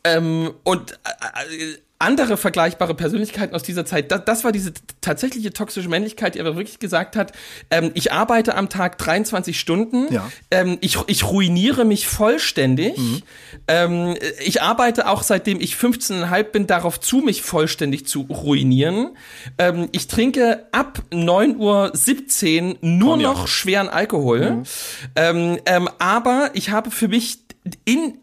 ähm, 0.05 0.53
und 0.65 0.93
äh, 0.93 1.55
äh, 1.55 1.79
andere 2.01 2.37
vergleichbare 2.37 2.95
Persönlichkeiten 2.95 3.55
aus 3.57 3.65
dieser 3.65 3.85
Zeit, 3.85 4.13
das, 4.13 4.25
das 4.25 4.45
war 4.45 4.53
diese 4.53 4.73
tatsächliche 5.01 5.53
toxische 5.53 5.89
Männlichkeit, 5.89 6.37
die 6.37 6.41
aber 6.41 6.55
wirklich 6.57 6.79
gesagt 6.79 7.17
hat, 7.17 7.33
ähm, 7.73 7.91
ich 7.95 8.13
arbeite 8.13 8.55
am 8.55 8.69
Tag 8.69 8.99
23 8.99 9.59
Stunden, 9.59 10.13
Ja. 10.13 10.31
ähm, 10.53 10.79
ich, 10.81 10.97
ich 11.09 11.25
ruiniere 11.25 11.85
mich 11.85 12.07
vollständig, 12.07 12.95
ähm, 13.67 14.15
ich 14.45 14.63
arbeite 14.63 15.09
auch 15.09 15.25
seitdem 15.25 15.61
ich 15.61 15.75
15,5 15.75 16.43
bin 16.45 16.67
darauf 16.69 17.01
zu, 17.01 17.19
mich 17.19 17.43
vollständig 17.43 18.07
zu 18.07 18.21
ruinieren. 18.23 19.17
Ähm, 19.59 19.89
ich 19.91 20.07
trinke 20.07 20.67
ab 20.71 21.03
9.17 21.11 21.57
Uhr 22.73 22.77
nur 22.83 23.15
Cognac. 23.15 23.33
noch 23.33 23.49
schweren 23.49 23.89
Alkohol, 23.89 24.63
ähm, 25.17 25.59
ähm, 25.67 25.89
aber 25.99 26.51
ich 26.55 26.71
habe 26.71 26.91
für 26.93 27.09
mich 27.09 27.39
in 27.85 28.19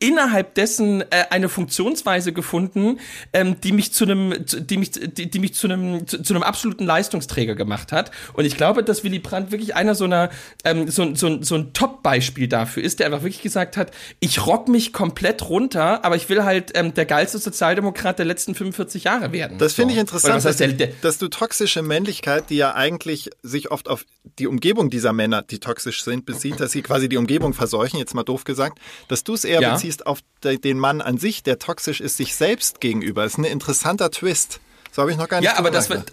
innerhalb 0.00 0.54
dessen 0.54 1.02
äh, 1.02 1.24
eine 1.30 1.48
Funktionsweise 1.48 2.32
gefunden, 2.32 3.00
ähm, 3.32 3.60
die 3.60 3.72
mich 3.72 3.92
zu 3.92 4.04
einem, 4.04 4.34
die 4.46 4.76
mich, 4.76 4.92
die, 4.92 5.28
die 5.30 5.38
mich 5.38 5.54
zu 5.54 5.66
einem, 5.66 6.06
zu, 6.06 6.22
zu 6.22 6.34
einem 6.34 6.42
absoluten 6.42 6.84
Leistungsträger 6.84 7.54
gemacht 7.54 7.90
hat. 7.90 8.10
Und 8.34 8.44
ich 8.44 8.56
glaube, 8.56 8.84
dass 8.84 9.02
Willy 9.02 9.18
Brandt 9.18 9.50
wirklich 9.50 9.74
einer 9.74 9.94
so 9.94 10.04
einer, 10.04 10.30
ähm, 10.64 10.88
so, 10.88 11.14
so, 11.14 11.42
so 11.42 11.54
ein 11.56 11.72
Top-Beispiel 11.72 12.46
dafür 12.48 12.82
ist, 12.82 13.00
der 13.00 13.06
einfach 13.06 13.22
wirklich 13.22 13.42
gesagt 13.42 13.76
hat, 13.76 13.90
ich 14.20 14.46
rock 14.46 14.68
mich 14.68 14.92
komplett 14.92 15.48
runter, 15.48 16.04
aber 16.04 16.16
ich 16.16 16.28
will 16.28 16.44
halt 16.44 16.72
ähm, 16.74 16.94
der 16.94 17.04
geilste 17.06 17.38
Sozialdemokrat 17.38 18.18
der 18.18 18.26
letzten 18.26 18.54
45 18.54 19.04
Jahre 19.04 19.32
werden. 19.32 19.58
Das 19.58 19.74
finde 19.74 19.94
ich 19.94 20.00
interessant, 20.00 20.44
was 20.44 20.56
der, 20.56 20.68
dass, 20.68 20.76
der, 20.76 20.86
du, 20.88 20.94
dass 21.02 21.18
du 21.18 21.28
toxische 21.28 21.82
Männlichkeit, 21.82 22.50
die 22.50 22.56
ja 22.56 22.74
eigentlich 22.74 23.30
sich 23.42 23.70
oft 23.70 23.88
auf 23.88 24.04
die 24.38 24.46
Umgebung 24.46 24.90
dieser 24.90 25.12
Männer, 25.12 25.42
die 25.42 25.58
toxisch 25.58 26.04
sind, 26.04 26.24
bezieht, 26.26 26.60
dass 26.60 26.72
sie 26.72 26.82
quasi 26.82 27.08
die 27.08 27.16
Umgebung 27.16 27.52
verseuchen, 27.54 27.98
jetzt 27.98 28.14
mal 28.14 28.22
doof 28.22 28.44
gesagt, 28.44 28.78
dass 29.08 29.24
du 29.24 29.34
es 29.34 29.44
eher 29.44 29.60
Ja. 29.60 29.74
beziehst 29.74 29.87
auf 30.06 30.20
de, 30.42 30.58
den 30.58 30.78
Mann 30.78 31.00
an 31.00 31.18
sich, 31.18 31.42
der 31.42 31.58
toxisch 31.58 32.00
ist, 32.00 32.16
sich 32.16 32.34
selbst 32.34 32.80
gegenüber. 32.80 33.22
Das 33.22 33.32
ist 33.32 33.38
ein 33.38 33.44
interessanter 33.44 34.10
Twist. 34.10 34.60
So 34.92 35.02
habe 35.02 35.10
ich 35.10 35.16
noch 35.16 35.28
gar 35.28 35.40
nicht 35.40 35.50
Ja, 35.50 35.58
aber 35.58 35.70
das 35.70 35.90
wird. 35.90 36.12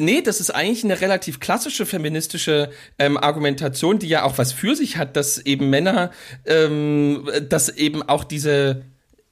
Nee, 0.00 0.22
das 0.22 0.40
ist 0.40 0.50
eigentlich 0.50 0.84
eine 0.84 1.00
relativ 1.00 1.38
klassische 1.38 1.84
feministische 1.84 2.70
ähm, 2.98 3.18
Argumentation, 3.18 3.98
die 3.98 4.08
ja 4.08 4.22
auch 4.22 4.38
was 4.38 4.52
für 4.52 4.74
sich 4.74 4.96
hat, 4.96 5.16
dass 5.16 5.38
eben 5.38 5.68
Männer, 5.68 6.10
ähm, 6.46 7.28
dass 7.48 7.68
eben 7.68 8.02
auch 8.02 8.24
diese 8.24 8.84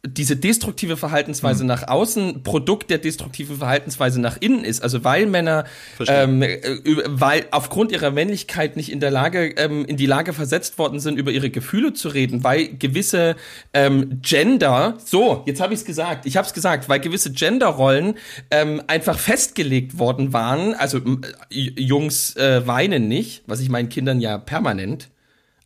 diese 0.07 0.35
destruktive 0.35 0.97
Verhaltensweise 0.97 1.67
nach 1.67 1.87
außen 1.87 2.43
Produkt 2.43 2.89
der 2.89 2.97
destruktiven 2.97 3.59
Verhaltensweise 3.59 4.19
nach 4.19 4.39
innen 4.41 4.65
ist. 4.65 4.83
Also 4.83 5.05
weil 5.05 5.27
Männer, 5.27 5.65
ähm, 6.07 6.41
äh, 6.41 6.59
weil 7.07 7.47
aufgrund 7.51 7.93
ihrer 7.93 8.11
Männlichkeit 8.11 8.77
nicht 8.77 8.91
in 8.91 9.01
der 9.01 9.11
Lage, 9.11 9.51
ähm, 9.59 9.85
in 9.85 9.99
die 9.99 10.07
Lage 10.07 10.33
versetzt 10.33 10.79
worden 10.79 11.01
sind, 11.01 11.19
über 11.19 11.33
ihre 11.33 11.51
Gefühle 11.51 11.93
zu 11.93 12.09
reden, 12.09 12.43
weil 12.43 12.69
gewisse 12.79 13.37
ähm, 13.75 14.21
Gender, 14.23 14.97
so, 15.05 15.43
jetzt 15.47 15.61
habe 15.61 15.75
ich 15.75 15.81
es 15.81 15.87
gesagt, 15.87 16.25
ich 16.25 16.39
habe 16.39 16.47
es 16.47 16.55
gesagt, 16.55 16.89
weil 16.89 17.01
gewisse 17.01 17.33
Genderrollen 17.33 18.15
ähm, 18.51 18.83
einfach 18.87 19.19
festgelegt 19.19 19.99
worden 19.99 20.33
waren. 20.33 20.73
Also 20.73 20.99
äh, 20.99 21.31
Jungs 21.51 22.37
äh, 22.37 22.67
weinen 22.67 23.07
nicht, 23.07 23.43
was 23.47 23.61
ich 23.61 23.69
meinen 23.69 23.91
Kindern 23.91 24.19
ja 24.21 24.39
permanent. 24.39 25.11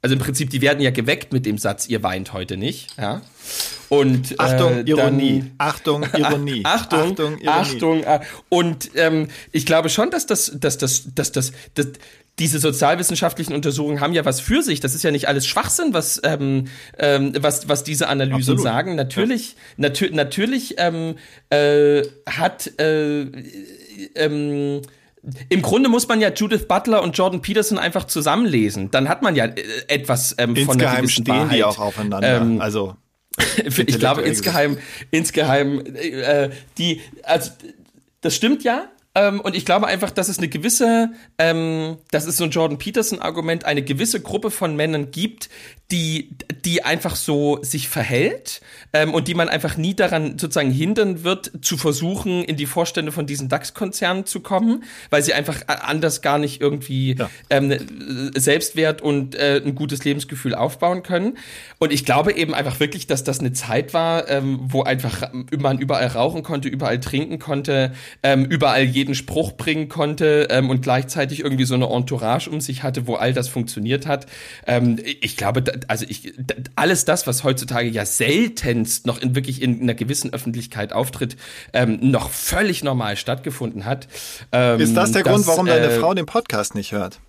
Also 0.05 0.17
im 0.17 0.21
Prinzip, 0.21 0.51
die 0.51 0.61
werden 0.61 0.83
ja 0.83 0.91
geweckt 0.91 1.33
mit 1.33 1.47
dem 1.47 1.57
Satz, 1.57 1.89
ihr 1.89 2.03
weint 2.03 2.35
heute 2.35 2.59
nicht. 2.59 2.89
Ja. 2.99 3.23
Und 3.89 4.39
Achtung, 4.39 4.85
äh, 4.87 4.91
Ironie. 4.91 5.39
dann- 5.41 5.53
Achtung, 5.59 6.03
Ironie. 6.15 6.61
Achtung, 6.63 6.99
Achtung, 7.13 7.39
Achtung, 7.47 7.99
Ironie. 8.01 8.03
äh, 8.05 8.21
und 8.51 8.91
ähm, 8.97 9.29
ich 9.51 9.65
glaube 9.65 9.89
schon, 9.89 10.11
dass 10.11 10.27
das, 10.27 10.53
dass 10.61 10.77
das, 10.77 11.05
dass 11.15 11.33
das, 11.33 11.53
dass 11.73 11.87
diese 12.39 12.59
sozialwissenschaftlichen 12.59 13.55
Untersuchungen 13.55 14.01
haben 14.01 14.13
ja 14.13 14.27
was 14.27 14.41
für 14.41 14.61
sich. 14.61 14.81
Das 14.81 14.95
ist 14.95 15.05
ja 15.05 15.11
nicht 15.11 15.27
alles 15.27 15.47
Schwachsinn, 15.47 15.95
was 15.95 16.21
ähm, 16.23 16.65
ähm, 16.99 17.33
was 17.39 17.71
was 17.71 17.83
diese 17.83 18.09
Analysen 18.09 18.37
Absolut. 18.57 18.63
sagen. 18.63 18.97
Natürlich, 18.97 19.57
natür 19.79 20.11
natürlich 20.13 20.75
ähm, 20.77 21.15
äh, 21.49 22.03
hat 22.29 22.79
äh, 22.79 23.23
ähm, 24.17 24.83
im 25.49 25.63
Grunde 25.63 25.89
muss 25.89 26.09
man 26.09 26.21
ja 26.21 26.31
Judith 26.31 26.67
Butler 26.69 27.03
und 27.03 27.17
Jordan 27.17 27.41
Peterson 27.41 27.79
einfach 27.79 28.05
zusammenlesen. 28.05 28.91
Dann 28.91 29.09
hat 29.09 29.23
man 29.23 29.37
ja 29.37 29.47
äh, 29.47 29.63
etwas 29.89 30.35
ähm, 30.39 30.57
von 30.57 30.81
einer 30.81 30.99
Insgeheim 30.99 31.09
stehen 31.09 31.27
Wahrheit. 31.27 31.59
die 31.59 31.65
auch 31.65 31.79
aufeinander. 31.79 32.41
Ähm, 32.43 32.61
also 32.61 32.97
ich 33.65 33.99
glaube 33.99 34.23
insgeheim, 34.23 34.79
insgeheim, 35.11 35.83
äh, 35.95 36.51
die, 36.79 37.01
also 37.23 37.51
das 38.21 38.35
stimmt 38.35 38.65
ja. 38.65 38.89
Ähm, 39.15 39.41
und 39.41 39.55
ich 39.55 39.65
glaube 39.65 39.87
einfach, 39.87 40.11
dass 40.11 40.29
es 40.29 40.39
eine 40.39 40.49
gewisse, 40.49 41.11
ähm, 41.39 41.99
das 42.11 42.27
ist 42.27 42.37
so 42.37 42.45
ein 42.45 42.51
Jordan 42.51 42.79
Peterson-Argument, 42.79 43.65
eine 43.65 43.83
gewisse 43.83 44.21
Gruppe 44.21 44.51
von 44.51 44.75
Männern 44.75 45.11
gibt, 45.11 45.49
die, 45.91 46.31
die 46.65 46.83
einfach 46.83 47.15
so 47.15 47.59
sich 47.63 47.89
verhält 47.89 48.63
ähm, 48.95 49.13
und 49.13 49.29
die 49.29 49.35
man 49.35 49.49
einfach 49.51 49.77
nie 49.77 49.95
daran 49.95 50.39
sozusagen 50.39 50.71
hindern 50.71 51.25
wird, 51.25 51.53
zu 51.61 51.77
versuchen, 51.77 52.43
in 52.43 52.57
die 52.57 52.65
Vorstände 52.65 53.13
von 53.13 53.27
diesen 53.27 53.51
DAX-Konzernen 53.51 54.25
zu 54.25 54.41
kommen, 54.41 54.85
weil 55.11 55.23
sie 55.23 55.35
einfach 55.35 55.61
anders 55.69 56.23
gar 56.23 56.39
nicht 56.39 56.63
irgendwie 56.63 57.17
ja. 57.17 57.31
ähm, 57.51 58.33
Selbstwert 58.35 59.03
und 59.03 59.35
äh, 59.35 59.61
ein 59.65 59.75
gutes 59.75 60.05
Lebensgefühl 60.05 60.55
aufbauen 60.55 61.03
können. 61.03 61.37
Und 61.79 61.93
ich 61.93 62.07
glaube 62.07 62.33
eben 62.33 62.55
einfach 62.55 62.81
wirklich, 62.81 63.07
dass 63.07 63.23
das 63.23 63.41
eine 63.41 63.53
Zeit 63.53 63.93
war, 63.93 64.29
ähm, 64.31 64.61
wo 64.63 64.83
einfach 64.83 65.33
man 65.57 65.79
überall 65.79 66.07
rauchen 66.07 66.43
konnte, 66.43 66.69
überall 66.69 66.99
trinken 66.99 67.39
konnte, 67.39 67.93
ähm, 68.23 68.47
überall 68.47 68.85
jeden 68.85 69.04
Spruch 69.13 69.53
bringen 69.53 69.91
konnte 69.91 70.49
ähm, 70.51 70.71
und 70.71 70.81
gleichzeitig 70.81 71.41
irgendwie 71.41 71.67
so 71.67 71.75
eine 71.75 71.91
Entourage 71.91 72.49
um 72.49 72.63
sich 72.63 72.83
hatte, 72.83 73.07
wo 73.07 73.17
all 73.17 73.35
das 73.35 73.49
funktioniert 73.49 74.07
hat. 74.07 74.25
Ähm, 74.67 74.99
ich 75.21 75.37
glaube, 75.37 75.65
also 75.89 76.07
ich, 76.09 76.33
alles 76.77 77.05
das, 77.05 77.27
was 77.27 77.45
heutzutage 77.45 77.91
ja 77.91 78.07
seltenst 78.07 79.07
noch 79.07 79.21
in 79.21 79.35
wirklich 79.35 79.61
in 79.61 79.83
einer 79.83 79.95
gewissen 79.95 80.33
Öffentlichkeit 80.33 80.95
auftritt, 80.95 81.37
ähm, 81.75 81.99
noch 82.01 82.31
völlig 82.31 82.83
normal 82.83 83.17
stattgefunden 83.17 83.85
hat. 83.85 84.09
Ähm, 84.53 84.81
Ist 84.81 84.97
das 84.97 85.13
der 85.13 85.23
dass, 85.23 85.33
Grund, 85.33 85.47
warum 85.47 85.67
deine 85.67 85.87
äh, 85.87 85.99
Frau 85.99 86.15
den 86.15 86.27
Podcast 86.27 86.75
nicht 86.75 86.93
hört? 86.93 87.21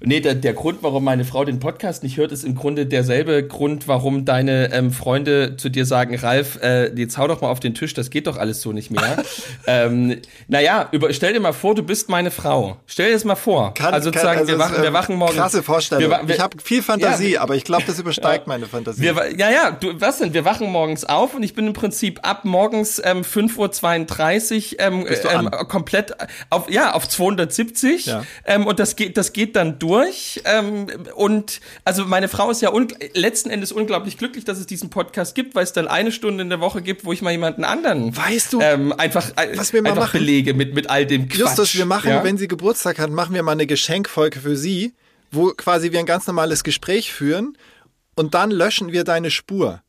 Nee, 0.00 0.20
der, 0.20 0.34
der 0.34 0.52
Grund, 0.52 0.82
warum 0.82 1.04
meine 1.04 1.24
Frau 1.24 1.44
den 1.44 1.58
Podcast 1.58 2.02
nicht 2.02 2.16
hört, 2.16 2.32
ist 2.32 2.44
im 2.44 2.54
Grunde 2.54 2.86
derselbe 2.86 3.46
Grund, 3.46 3.88
warum 3.88 4.24
deine 4.24 4.72
ähm, 4.72 4.92
Freunde 4.92 5.56
zu 5.56 5.68
dir 5.68 5.86
sagen, 5.86 6.16
Ralf, 6.16 6.60
äh, 6.62 6.92
jetzt 6.94 7.18
hau 7.18 7.26
doch 7.26 7.40
mal 7.40 7.48
auf 7.48 7.60
den 7.60 7.74
Tisch, 7.74 7.94
das 7.94 8.10
geht 8.10 8.26
doch 8.26 8.36
alles 8.36 8.60
so 8.60 8.72
nicht 8.72 8.90
mehr. 8.90 9.24
ähm, 9.66 10.20
naja, 10.48 10.88
über, 10.92 11.12
stell 11.12 11.32
dir 11.32 11.40
mal 11.40 11.52
vor, 11.52 11.74
du 11.74 11.82
bist 11.82 12.08
meine 12.08 12.30
Frau. 12.30 12.76
Stell 12.86 13.08
dir 13.08 13.14
das 13.14 13.24
mal 13.24 13.36
vor. 13.36 13.74
Kann, 13.74 13.94
also 13.94 14.10
sozusagen, 14.10 14.40
also 14.40 14.52
wir, 14.52 14.58
wachen, 14.58 14.82
wir 14.82 14.92
wachen 14.92 15.16
morgen. 15.16 15.36
Krasse 15.36 15.62
Vorstellung. 15.62 16.10
Wir, 16.10 16.28
wir, 16.28 16.34
ich 16.34 16.40
habe 16.40 16.56
viel 16.62 16.82
Fantasie, 16.82 17.32
ja, 17.32 17.40
aber 17.40 17.56
ich 17.56 17.64
glaube, 17.64 17.84
das 17.86 17.98
übersteigt 17.98 18.46
ja, 18.46 18.52
meine 18.52 18.66
Fantasie. 18.66 19.02
Wir, 19.02 19.14
ja, 19.36 19.50
ja, 19.50 19.70
du, 19.70 20.00
was 20.00 20.18
denn? 20.18 20.34
Wir 20.34 20.44
wachen 20.44 20.70
morgens 20.70 21.04
auf 21.04 21.34
und 21.34 21.42
ich 21.42 21.54
bin 21.54 21.66
im 21.66 21.72
Prinzip 21.72 22.20
ab 22.22 22.44
morgens 22.44 23.00
ähm, 23.04 23.22
5.32 23.22 24.74
Uhr 24.74 24.80
ähm, 24.80 25.06
ähm, 25.30 25.50
komplett 25.68 26.12
auf, 26.50 26.70
ja, 26.70 26.92
auf 26.92 27.08
270 27.08 28.06
ja. 28.06 28.24
ähm, 28.44 28.66
und 28.66 28.78
das 28.78 28.96
geht, 28.96 29.16
das 29.16 29.32
geht 29.32 29.55
dann 29.56 29.78
durch. 29.78 30.40
Ähm, 30.44 30.86
und 31.14 31.60
also 31.84 32.04
meine 32.04 32.28
Frau 32.28 32.50
ist 32.50 32.62
ja 32.62 32.70
letzten 33.14 33.50
Endes 33.50 33.72
unglaublich 33.72 34.18
glücklich, 34.18 34.44
dass 34.44 34.58
es 34.58 34.66
diesen 34.66 34.90
Podcast 34.90 35.34
gibt, 35.34 35.54
weil 35.54 35.64
es 35.64 35.72
dann 35.72 35.88
eine 35.88 36.12
Stunde 36.12 36.42
in 36.42 36.50
der 36.50 36.60
Woche 36.60 36.82
gibt, 36.82 37.04
wo 37.04 37.12
ich 37.12 37.22
mal 37.22 37.30
jemanden 37.30 37.64
anderen 37.64 38.16
weißt 38.16 38.52
du, 38.52 38.60
ähm, 38.60 38.92
einfach, 38.92 39.30
äh, 39.36 39.56
was 39.56 39.72
wir 39.72 39.82
mal 39.82 39.90
einfach 39.90 40.04
machen? 40.04 40.20
belege 40.20 40.54
mit, 40.54 40.74
mit 40.74 40.90
all 40.90 41.06
dem 41.06 41.28
Quatsch. 41.28 41.40
Justus, 41.40 41.76
wir 41.76 41.86
machen, 41.86 42.10
ja? 42.10 42.22
wenn 42.22 42.38
sie 42.38 42.48
Geburtstag 42.48 42.98
hat, 42.98 43.10
machen 43.10 43.34
wir 43.34 43.42
mal 43.42 43.52
eine 43.52 43.66
Geschenkfolge 43.66 44.40
für 44.40 44.56
sie, 44.56 44.94
wo 45.30 45.48
quasi 45.56 45.92
wir 45.92 45.98
ein 45.98 46.06
ganz 46.06 46.26
normales 46.26 46.62
Gespräch 46.62 47.12
führen 47.12 47.56
und 48.14 48.34
dann 48.34 48.50
löschen 48.50 48.92
wir 48.92 49.04
deine 49.04 49.30
Spur. 49.30 49.82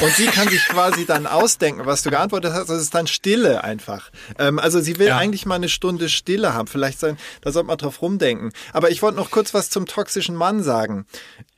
Und 0.00 0.14
sie 0.14 0.26
kann 0.26 0.48
sich 0.48 0.64
quasi 0.66 1.04
dann 1.04 1.26
ausdenken, 1.26 1.84
was 1.84 2.02
du 2.02 2.10
geantwortet 2.10 2.52
hast. 2.52 2.70
Das 2.70 2.80
ist 2.80 2.94
dann 2.94 3.06
Stille 3.06 3.62
einfach. 3.62 4.10
Ähm, 4.38 4.58
also 4.58 4.80
sie 4.80 4.98
will 4.98 5.08
ja. 5.08 5.18
eigentlich 5.18 5.44
mal 5.44 5.56
eine 5.56 5.68
Stunde 5.68 6.08
Stille 6.08 6.54
haben. 6.54 6.66
Vielleicht 6.66 6.98
sein, 6.98 7.18
da 7.42 7.52
sollte 7.52 7.66
man 7.66 7.78
drauf 7.78 8.00
rumdenken. 8.00 8.52
Aber 8.72 8.90
ich 8.90 9.02
wollte 9.02 9.16
noch 9.16 9.30
kurz 9.30 9.52
was 9.52 9.68
zum 9.68 9.86
toxischen 9.86 10.34
Mann 10.34 10.62
sagen. 10.62 11.06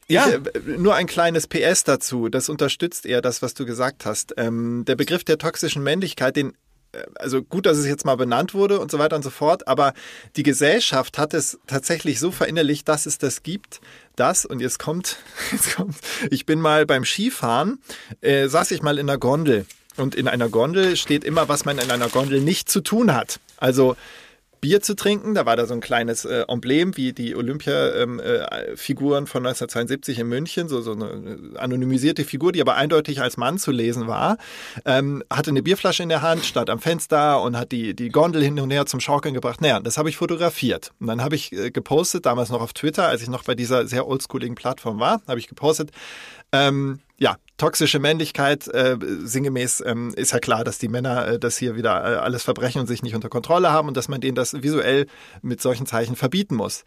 Ja. 0.08 0.28
Ich, 0.28 0.34
äh, 0.34 0.60
nur 0.78 0.94
ein 0.94 1.06
kleines 1.06 1.46
PS 1.46 1.84
dazu. 1.84 2.28
Das 2.28 2.48
unterstützt 2.48 3.06
eher 3.06 3.22
das, 3.22 3.40
was 3.40 3.54
du 3.54 3.64
gesagt 3.64 4.04
hast. 4.04 4.34
Ähm, 4.36 4.84
der 4.84 4.96
Begriff 4.96 5.24
der 5.24 5.38
toxischen 5.38 5.82
Männlichkeit, 5.82 6.36
den 6.36 6.54
äh, 6.94 7.04
also 7.16 7.42
gut, 7.42 7.66
dass 7.66 7.78
es 7.78 7.86
jetzt 7.86 8.04
mal 8.04 8.16
benannt 8.16 8.54
wurde 8.54 8.80
und 8.80 8.90
so 8.90 8.98
weiter 8.98 9.16
und 9.16 9.22
so 9.22 9.30
fort, 9.30 9.66
aber 9.68 9.94
die 10.36 10.42
Gesellschaft 10.42 11.18
hat 11.18 11.34
es 11.34 11.58
tatsächlich 11.66 12.20
so 12.20 12.30
verinnerlicht, 12.30 12.88
dass 12.88 13.06
es 13.06 13.18
das 13.18 13.42
gibt, 13.42 13.80
das, 14.16 14.44
und 14.44 14.60
jetzt 14.60 14.78
kommt, 14.78 15.18
jetzt 15.52 15.76
kommt, 15.76 15.96
ich 16.30 16.46
bin 16.46 16.60
mal 16.60 16.86
beim 16.86 17.04
Skifahren, 17.04 17.78
äh, 18.20 18.48
saß 18.48 18.70
ich 18.70 18.82
mal 18.82 18.98
in 18.98 19.08
einer 19.08 19.18
Gondel. 19.18 19.66
Und 19.96 20.14
in 20.16 20.26
einer 20.26 20.48
Gondel 20.48 20.96
steht 20.96 21.22
immer, 21.22 21.48
was 21.48 21.64
man 21.64 21.78
in 21.78 21.90
einer 21.90 22.08
Gondel 22.08 22.40
nicht 22.40 22.68
zu 22.68 22.80
tun 22.80 23.14
hat. 23.14 23.38
Also 23.58 23.96
Bier 24.64 24.80
zu 24.80 24.96
trinken. 24.96 25.34
Da 25.34 25.44
war 25.44 25.56
da 25.56 25.66
so 25.66 25.74
ein 25.74 25.82
kleines 25.82 26.24
äh, 26.24 26.46
Emblem 26.48 26.96
wie 26.96 27.12
die 27.12 27.36
Olympia-Figuren 27.36 29.18
ähm, 29.18 29.24
äh, 29.24 29.28
von 29.28 29.46
1972 29.46 30.20
in 30.20 30.26
München, 30.26 30.68
so, 30.68 30.80
so 30.80 30.92
eine 30.92 31.38
anonymisierte 31.56 32.24
Figur, 32.24 32.50
die 32.50 32.62
aber 32.62 32.74
eindeutig 32.74 33.20
als 33.20 33.36
Mann 33.36 33.58
zu 33.58 33.72
lesen 33.72 34.06
war. 34.06 34.38
Ähm, 34.86 35.22
hatte 35.30 35.50
eine 35.50 35.62
Bierflasche 35.62 36.02
in 36.02 36.08
der 36.08 36.22
Hand, 36.22 36.46
stand 36.46 36.70
am 36.70 36.78
Fenster 36.78 37.42
und 37.42 37.58
hat 37.58 37.72
die, 37.72 37.94
die 37.94 38.08
Gondel 38.08 38.42
hin 38.42 38.58
und 38.58 38.70
her 38.70 38.86
zum 38.86 39.00
Schaukeln 39.00 39.34
gebracht. 39.34 39.60
Naja, 39.60 39.80
das 39.80 39.98
habe 39.98 40.08
ich 40.08 40.16
fotografiert. 40.16 40.92
Und 40.98 41.08
dann 41.08 41.22
habe 41.22 41.34
ich 41.34 41.52
äh, 41.52 41.70
gepostet, 41.70 42.24
damals 42.24 42.48
noch 42.48 42.62
auf 42.62 42.72
Twitter, 42.72 43.06
als 43.06 43.20
ich 43.20 43.28
noch 43.28 43.44
bei 43.44 43.54
dieser 43.54 43.86
sehr 43.86 44.08
oldschooligen 44.08 44.54
Plattform 44.54 44.98
war, 44.98 45.20
habe 45.28 45.38
ich 45.38 45.46
gepostet, 45.46 45.90
ähm, 46.52 47.00
ja, 47.18 47.36
toxische 47.56 47.98
Männlichkeit, 47.98 48.66
äh, 48.68 48.96
sinngemäß 49.00 49.82
ähm, 49.86 50.12
ist 50.16 50.32
ja 50.32 50.40
klar, 50.40 50.64
dass 50.64 50.78
die 50.78 50.88
Männer 50.88 51.26
äh, 51.26 51.38
das 51.38 51.56
hier 51.56 51.76
wieder 51.76 51.92
äh, 51.92 52.16
alles 52.16 52.42
verbrechen 52.42 52.80
und 52.80 52.86
sich 52.86 53.02
nicht 53.02 53.14
unter 53.14 53.28
Kontrolle 53.28 53.70
haben 53.70 53.88
und 53.88 53.96
dass 53.96 54.08
man 54.08 54.20
denen 54.20 54.34
das 54.34 54.62
visuell 54.62 55.06
mit 55.42 55.60
solchen 55.60 55.86
Zeichen 55.86 56.16
verbieten 56.16 56.56
muss. 56.56 56.84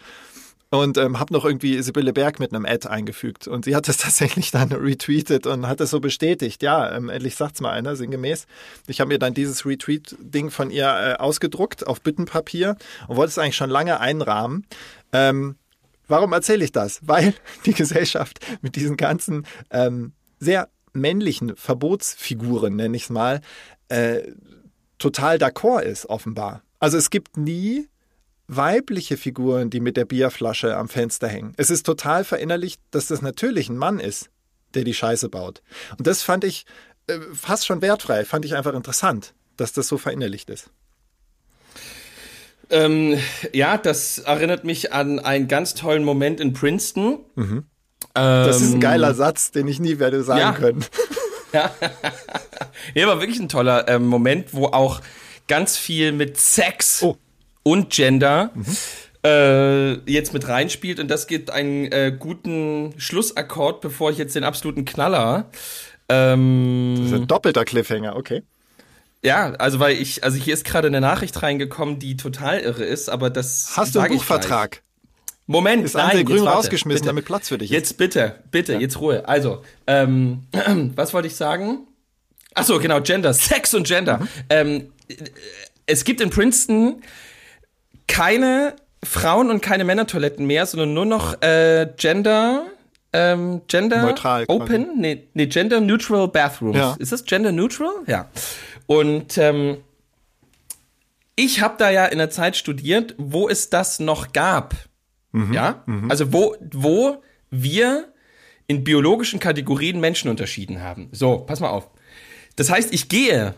Und 0.69 0.97
ähm, 0.97 1.17
habe 1.17 1.33
noch 1.33 1.45
irgendwie 1.45 1.81
Sibylle 1.81 2.11
Berg 2.11 2.41
mit 2.41 2.53
einem 2.53 2.65
Ad 2.65 2.89
eingefügt. 2.89 3.47
Und 3.47 3.63
sie 3.63 3.73
hat 3.73 3.87
das 3.87 3.97
tatsächlich 3.97 4.51
dann 4.51 4.73
retweetet 4.73 5.47
und 5.47 5.65
hat 5.65 5.79
es 5.79 5.91
so 5.91 6.01
bestätigt. 6.01 6.61
Ja, 6.61 6.93
ähm, 6.93 7.07
endlich 7.07 7.35
sagt's 7.35 7.61
mal 7.61 7.71
einer, 7.71 7.95
sinngemäß. 7.95 8.47
Ich 8.87 8.99
habe 8.99 9.07
mir 9.07 9.19
dann 9.19 9.33
dieses 9.33 9.65
Retweet-Ding 9.65 10.51
von 10.51 10.69
ihr 10.69 10.87
äh, 10.87 11.13
ausgedruckt 11.13 11.87
auf 11.87 12.01
Büttenpapier 12.01 12.75
und 13.07 13.15
wollte 13.15 13.29
es 13.29 13.37
eigentlich 13.37 13.55
schon 13.55 13.69
lange 13.69 14.01
einrahmen. 14.01 14.65
Ähm, 15.13 15.55
warum 16.09 16.33
erzähle 16.33 16.65
ich 16.65 16.73
das? 16.73 16.99
Weil 17.03 17.33
die 17.65 17.73
Gesellschaft 17.73 18.45
mit 18.61 18.75
diesen 18.75 18.97
ganzen 18.97 19.47
ähm, 19.71 20.11
sehr 20.39 20.69
männlichen 20.93 21.55
Verbotsfiguren, 21.55 22.75
nenne 22.75 22.97
ich 22.97 23.03
es 23.03 23.09
mal, 23.09 23.41
äh, 23.89 24.31
total 24.97 25.37
d'accord 25.37 25.81
ist, 25.81 26.07
offenbar. 26.07 26.63
Also 26.79 26.97
es 26.97 27.09
gibt 27.09 27.37
nie 27.37 27.87
weibliche 28.47 29.17
Figuren, 29.17 29.69
die 29.69 29.79
mit 29.79 29.97
der 29.97 30.05
Bierflasche 30.05 30.75
am 30.75 30.87
Fenster 30.87 31.27
hängen. 31.27 31.53
Es 31.57 31.69
ist 31.69 31.85
total 31.85 32.23
verinnerlicht, 32.23 32.81
dass 32.91 33.07
das 33.07 33.21
natürlich 33.21 33.69
ein 33.69 33.77
Mann 33.77 33.99
ist, 33.99 34.29
der 34.73 34.83
die 34.83 34.93
Scheiße 34.93 35.29
baut. 35.29 35.61
Und 35.97 36.07
das 36.07 36.23
fand 36.23 36.43
ich 36.43 36.65
äh, 37.07 37.19
fast 37.33 37.65
schon 37.65 37.81
wertfrei, 37.81 38.25
fand 38.25 38.45
ich 38.45 38.55
einfach 38.55 38.73
interessant, 38.73 39.33
dass 39.57 39.73
das 39.73 39.87
so 39.87 39.97
verinnerlicht 39.97 40.49
ist. 40.49 40.69
Ähm, 42.69 43.17
ja, 43.53 43.77
das 43.77 44.17
erinnert 44.19 44.65
mich 44.65 44.93
an 44.93 45.19
einen 45.19 45.47
ganz 45.47 45.73
tollen 45.73 46.03
Moment 46.03 46.39
in 46.39 46.53
Princeton. 46.53 47.19
Mhm 47.35 47.65
das 48.17 48.61
ist 48.61 48.69
ein 48.69 48.73
ähm, 48.75 48.79
geiler 48.79 49.13
Satz, 49.13 49.51
den 49.51 49.67
ich 49.67 49.79
nie 49.79 49.99
werde 49.99 50.23
sagen 50.23 50.39
ja. 50.39 50.51
können. 50.53 50.85
Ja. 51.53 51.71
ja, 52.93 53.07
war 53.07 53.19
wirklich 53.19 53.39
ein 53.39 53.49
toller 53.49 53.87
äh, 53.87 53.99
Moment, 53.99 54.53
wo 54.53 54.67
auch 54.67 55.01
ganz 55.47 55.77
viel 55.77 56.11
mit 56.11 56.37
Sex 56.37 57.01
oh. 57.03 57.17
und 57.63 57.89
Gender 57.89 58.51
mhm. 58.53 58.77
äh, 59.23 59.93
jetzt 60.11 60.33
mit 60.33 60.47
reinspielt. 60.47 60.99
Und 60.99 61.09
das 61.09 61.27
gibt 61.27 61.49
einen 61.51 61.85
äh, 61.91 62.15
guten 62.17 62.93
Schlussakkord, 62.97 63.81
bevor 63.81 64.11
ich 64.11 64.17
jetzt 64.17 64.35
den 64.35 64.43
absoluten 64.43 64.85
Knaller. 64.85 65.49
Ähm, 66.09 66.95
das 66.97 67.07
ist 67.07 67.13
ein 67.13 67.27
doppelter 67.27 67.65
Cliffhanger, 67.65 68.15
okay. 68.15 68.43
Ja, 69.23 69.53
also 69.53 69.79
weil 69.79 69.99
ich, 69.99 70.23
also 70.23 70.37
hier 70.37 70.53
ist 70.53 70.63
gerade 70.63 70.87
eine 70.87 71.01
Nachricht 71.01 71.41
reingekommen, 71.41 71.99
die 71.99 72.17
total 72.17 72.59
irre 72.59 72.83
ist, 72.83 73.09
aber 73.09 73.29
das. 73.29 73.73
Hast 73.75 73.95
du 73.95 73.99
einen 73.99 74.15
Buchvertrag? 74.15 74.83
Moment, 75.47 75.85
ist 75.85 75.95
nein, 75.95 76.25
Grün 76.25 76.43
warte, 76.43 76.57
rausgeschmissen, 76.57 76.99
bitte. 76.99 77.07
damit 77.07 77.25
Platz 77.25 77.47
für 77.47 77.57
dich 77.57 77.71
ist. 77.71 77.75
Jetzt 77.75 77.97
bitte, 77.97 78.43
bitte, 78.51 78.73
ja. 78.73 78.79
jetzt 78.79 78.99
Ruhe. 78.99 79.27
Also, 79.27 79.63
ähm, 79.87 80.43
was 80.95 81.13
wollte 81.13 81.29
ich 81.29 81.35
sagen? 81.35 81.87
Ach 82.53 82.65
so, 82.65 82.79
genau, 82.79 82.99
Gender, 83.01 83.33
Sex 83.33 83.73
und 83.73 83.87
Gender. 83.87 84.19
Mhm. 84.19 84.27
Ähm, 84.49 84.93
es 85.85 86.03
gibt 86.03 86.19
in 86.19 86.29
Princeton 86.29 87.01
keine 88.07 88.75
Frauen- 89.03 89.49
und 89.49 89.61
keine 89.61 89.85
Männertoiletten 89.85 90.45
mehr, 90.45 90.65
sondern 90.65 90.93
nur 90.93 91.05
noch 91.05 91.41
äh, 91.41 91.87
Gender, 91.95 92.65
ähm, 93.13 93.61
Gender 93.67 94.01
Neutral, 94.01 94.45
Open, 94.47 94.99
nee, 94.99 95.27
nee, 95.33 95.45
Gender 95.45 95.79
Neutral 95.79 96.27
Bathrooms. 96.27 96.77
Ja. 96.77 96.95
Ist 96.99 97.11
das 97.11 97.23
Gender 97.23 97.53
Neutral? 97.53 97.93
Ja. 98.07 98.27
Und 98.85 99.37
ähm, 99.37 99.77
ich 101.35 101.61
habe 101.61 101.75
da 101.77 101.89
ja 101.89 102.05
in 102.05 102.17
der 102.17 102.31
Zeit 102.31 102.57
studiert, 102.57 103.13
wo 103.17 103.47
es 103.47 103.69
das 103.69 103.99
noch 103.99 104.33
gab. 104.33 104.73
Mhm. 105.37 105.53
Ja? 105.53 105.83
Mhm. 105.85 106.09
Also 106.09 106.33
wo, 106.33 106.55
wo 106.71 107.21
wir 107.49 108.11
in 108.67 108.83
biologischen 108.83 109.39
Kategorien 109.39 109.99
Menschen 109.99 110.29
unterschieden 110.29 110.81
haben. 110.81 111.09
So, 111.11 111.39
pass 111.39 111.59
mal 111.59 111.69
auf. 111.69 111.89
Das 112.57 112.69
heißt, 112.69 112.93
ich 112.93 113.07
gehe, 113.07 113.53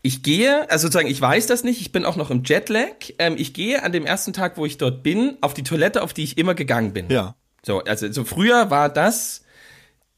ich 0.00 0.22
gehe, 0.22 0.70
also 0.70 0.86
sozusagen, 0.86 1.10
ich 1.10 1.20
weiß 1.20 1.46
das 1.46 1.64
nicht, 1.64 1.80
ich 1.80 1.92
bin 1.92 2.04
auch 2.04 2.16
noch 2.16 2.30
im 2.30 2.42
Jetlag. 2.44 2.94
Ähm, 3.18 3.34
ich 3.36 3.52
gehe 3.52 3.82
an 3.82 3.92
dem 3.92 4.06
ersten 4.06 4.32
Tag, 4.32 4.56
wo 4.56 4.64
ich 4.64 4.78
dort 4.78 5.02
bin, 5.02 5.36
auf 5.40 5.54
die 5.54 5.62
Toilette, 5.62 6.02
auf 6.02 6.12
die 6.12 6.24
ich 6.24 6.38
immer 6.38 6.54
gegangen 6.54 6.92
bin. 6.92 7.10
Ja. 7.10 7.36
So, 7.64 7.82
also 7.84 8.10
so 8.10 8.24
früher 8.24 8.70
war 8.70 8.88
das 8.88 9.44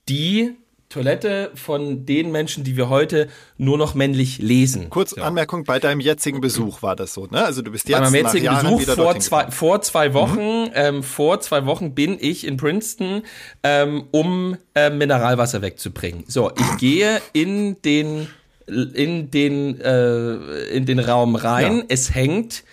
die 0.09 0.57
Toilette 0.89 1.51
von 1.55 2.07
den 2.07 2.31
Menschen, 2.31 2.63
die 2.63 2.77
wir 2.77 2.89
heute 2.89 3.29
nur 3.59 3.77
noch 3.77 3.95
männlich 3.95 4.39
lesen. 4.39 4.89
Kurz 4.89 5.11
So. 5.11 5.21
Anmerkung, 5.21 5.65
bei 5.65 5.81
deinem 5.81 6.01
jetzigen 6.01 6.41
Besuch 6.41 6.81
war 6.83 6.95
das 6.95 7.13
so, 7.13 7.27
ne? 7.27 7.45
Also 7.45 7.61
du 7.63 7.73
bist 7.73 7.87
Bei 7.87 7.93
jetzt 7.93 8.13
meinem 8.13 8.23
nach 8.23 8.33
jetzigen 8.35 8.55
Besuch 8.55 8.81
wieder 8.83 8.95
vor 8.95 9.19
zwei, 9.19 9.39
gekommen. 9.39 9.53
vor 9.53 9.83
zwei 9.83 10.15
Wochen, 10.15 10.71
ähm, 10.75 11.03
vor 11.03 11.41
zwei 11.41 11.67
Wochen 11.67 11.95
bin 11.95 12.17
ich 12.21 12.47
in 12.47 12.57
Princeton, 12.57 13.23
ähm, 13.65 14.05
um 14.13 14.57
äh, 14.75 14.91
Mineralwasser 14.91 15.61
wegzubringen. 15.61 16.25
So, 16.29 16.53
ich 16.57 16.77
gehe 16.79 17.21
in 17.33 17.83
den 17.83 18.29
in 18.69 19.31
den 19.31 19.81
äh, 19.81 20.35
in 20.69 20.87
den 20.87 20.99
Raum 21.01 21.35
rein. 21.37 21.79
Ja. 21.79 21.85
Es 21.89 22.15
hängt 22.15 22.65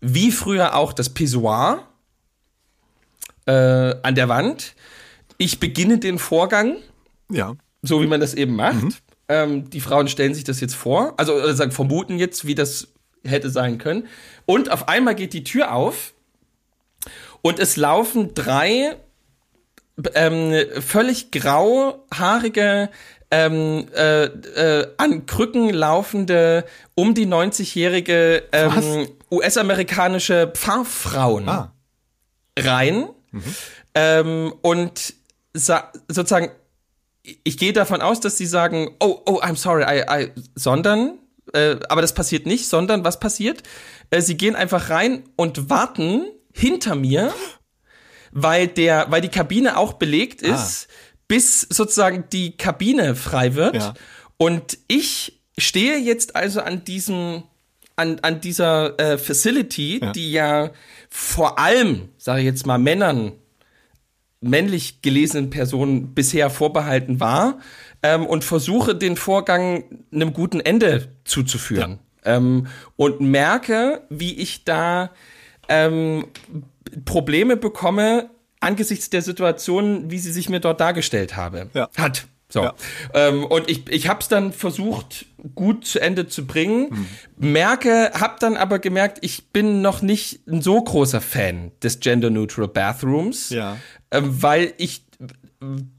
wie 0.00 0.30
früher 0.30 0.74
auch 0.76 0.92
das 0.92 1.10
Pissoir 1.10 1.86
äh, 3.46 3.52
an 4.02 4.14
der 4.14 4.28
Wand. 4.28 4.74
Ich 5.38 5.58
beginne 5.58 5.98
den 5.98 6.18
Vorgang 6.18 6.76
Ja. 7.32 7.54
so 7.82 8.00
wie 8.02 8.06
man 8.06 8.20
das 8.20 8.34
eben 8.34 8.54
macht. 8.56 8.82
Mhm. 8.82 8.94
Ähm, 9.28 9.70
die 9.70 9.80
Frauen 9.80 10.08
stellen 10.08 10.34
sich 10.34 10.44
das 10.44 10.60
jetzt 10.60 10.74
vor, 10.74 11.14
also 11.16 11.34
oder 11.34 11.54
sagen, 11.54 11.72
vermuten 11.72 12.18
jetzt, 12.18 12.46
wie 12.46 12.54
das 12.54 12.88
hätte 13.24 13.50
sein 13.50 13.78
können. 13.78 14.06
Und 14.46 14.70
auf 14.70 14.88
einmal 14.88 15.14
geht 15.14 15.32
die 15.32 15.44
Tür 15.44 15.72
auf 15.74 16.12
und 17.40 17.58
es 17.58 17.76
laufen 17.76 18.34
drei 18.34 18.96
ähm, 20.14 20.54
völlig 20.80 21.30
grauhaarige, 21.30 22.88
ähm, 23.30 23.86
äh, 23.94 24.24
äh, 24.24 24.86
an 24.98 25.26
Krücken 25.26 25.70
laufende, 25.70 26.64
um 26.94 27.14
die 27.14 27.26
90-jährige 27.26 28.42
ähm, 28.52 29.08
US-amerikanische 29.30 30.50
Pfarrfrauen 30.54 31.48
Ah. 31.48 31.72
rein. 32.58 33.08
Ähm, 33.94 34.52
und 34.62 35.14
sa 35.54 35.90
sozusagen 36.08 36.50
ich 37.44 37.56
gehe 37.58 37.72
davon 37.72 38.00
aus, 38.02 38.20
dass 38.20 38.36
sie 38.36 38.46
sagen, 38.46 38.96
oh, 39.00 39.20
oh, 39.26 39.40
I'm 39.40 39.56
sorry, 39.56 39.84
I, 39.84 40.02
I, 40.24 40.28
sondern, 40.54 41.18
äh, 41.52 41.76
aber 41.88 42.02
das 42.02 42.14
passiert 42.14 42.46
nicht, 42.46 42.68
sondern 42.68 43.04
was 43.04 43.20
passiert? 43.20 43.62
Äh, 44.10 44.20
sie 44.20 44.36
gehen 44.36 44.56
einfach 44.56 44.90
rein 44.90 45.24
und 45.36 45.70
warten 45.70 46.24
hinter 46.52 46.94
mir, 46.94 47.32
weil 48.32 48.66
der, 48.66 49.06
weil 49.10 49.20
die 49.20 49.28
Kabine 49.28 49.76
auch 49.76 49.94
belegt 49.94 50.42
ist, 50.42 50.88
bis 51.28 51.60
sozusagen 51.62 52.24
die 52.32 52.56
Kabine 52.56 53.14
frei 53.14 53.54
wird. 53.54 53.76
Ja. 53.76 53.94
Und 54.36 54.78
ich 54.88 55.40
stehe 55.56 55.98
jetzt 55.98 56.34
also 56.34 56.60
an 56.60 56.84
diesem, 56.84 57.44
an, 57.96 58.18
an 58.22 58.40
dieser 58.40 58.98
äh, 58.98 59.18
Facility, 59.18 60.00
Ja. 60.02 60.12
die 60.12 60.32
ja 60.32 60.70
vor 61.08 61.58
allem, 61.58 62.08
sage 62.18 62.40
ich 62.40 62.46
jetzt 62.46 62.66
mal, 62.66 62.78
Männern 62.78 63.32
männlich 64.42 65.02
gelesenen 65.02 65.50
Personen 65.50 66.14
bisher 66.14 66.50
vorbehalten 66.50 67.20
war 67.20 67.58
ähm, 68.02 68.26
und 68.26 68.44
versuche 68.44 68.94
den 68.94 69.16
Vorgang 69.16 69.84
einem 70.12 70.32
guten 70.32 70.60
Ende 70.60 71.08
zuzuführen. 71.24 71.98
Ähm, 72.24 72.66
und 72.96 73.20
merke, 73.20 74.02
wie 74.08 74.34
ich 74.34 74.64
da 74.64 75.10
ähm, 75.68 76.26
Probleme 77.04 77.56
bekomme 77.56 78.30
angesichts 78.60 79.10
der 79.10 79.22
Situation, 79.22 80.10
wie 80.10 80.18
sie 80.18 80.30
sich 80.30 80.48
mir 80.48 80.60
dort 80.60 80.80
dargestellt 80.80 81.36
habe. 81.36 81.68
Ja. 81.74 81.88
Hat. 81.96 82.26
So. 82.52 82.62
Ja. 82.64 82.74
Ähm, 83.14 83.44
und 83.44 83.70
ich, 83.70 83.88
ich 83.88 84.08
habe 84.08 84.20
es 84.20 84.28
dann 84.28 84.52
versucht, 84.52 85.24
gut 85.54 85.86
zu 85.86 86.00
Ende 86.00 86.26
zu 86.28 86.46
bringen. 86.46 87.08
Merke, 87.38 88.10
habe 88.14 88.36
dann 88.40 88.56
aber 88.56 88.78
gemerkt, 88.78 89.18
ich 89.22 89.46
bin 89.48 89.80
noch 89.80 90.02
nicht 90.02 90.46
ein 90.46 90.60
so 90.60 90.82
großer 90.82 91.20
Fan 91.22 91.72
des 91.82 92.00
Gender 92.00 92.28
Neutral 92.30 92.68
Bathrooms, 92.68 93.50
Ja. 93.50 93.78
ähm, 94.10 94.42
weil 94.42 94.74
ich 94.76 95.04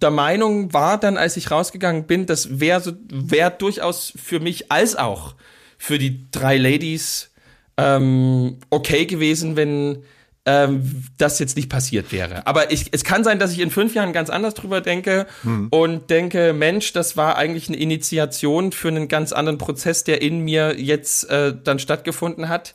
der 0.01 0.11
Meinung 0.11 0.73
war 0.73 0.99
dann, 0.99 1.17
als 1.17 1.37
ich 1.37 1.49
rausgegangen 1.49 2.05
bin, 2.05 2.25
das 2.25 2.59
wäre 2.59 2.81
so, 2.81 2.91
wär 3.09 3.49
durchaus 3.49 4.11
für 4.21 4.39
mich 4.41 4.71
als 4.71 4.95
auch 4.95 5.35
für 5.77 5.97
die 5.97 6.29
drei 6.31 6.57
Ladies 6.57 7.31
ähm, 7.77 8.57
okay 8.69 9.05
gewesen, 9.05 9.55
wenn 9.55 10.03
ähm, 10.45 11.03
das 11.17 11.39
jetzt 11.39 11.55
nicht 11.55 11.69
passiert 11.69 12.11
wäre. 12.11 12.45
Aber 12.45 12.71
ich, 12.71 12.87
es 12.91 13.03
kann 13.03 13.23
sein, 13.23 13.39
dass 13.39 13.51
ich 13.53 13.59
in 13.59 13.71
fünf 13.71 13.95
Jahren 13.95 14.11
ganz 14.11 14.29
anders 14.29 14.53
drüber 14.53 14.81
denke 14.81 15.25
und 15.69 16.09
denke, 16.09 16.53
Mensch, 16.53 16.91
das 16.93 17.15
war 17.15 17.37
eigentlich 17.37 17.69
eine 17.69 17.77
Initiation 17.77 18.71
für 18.71 18.89
einen 18.89 19.07
ganz 19.07 19.31
anderen 19.31 19.57
Prozess, 19.57 20.03
der 20.03 20.21
in 20.21 20.39
mir 20.39 20.79
jetzt 20.79 21.29
äh, 21.29 21.53
dann 21.63 21.79
stattgefunden 21.79 22.49
hat. 22.49 22.73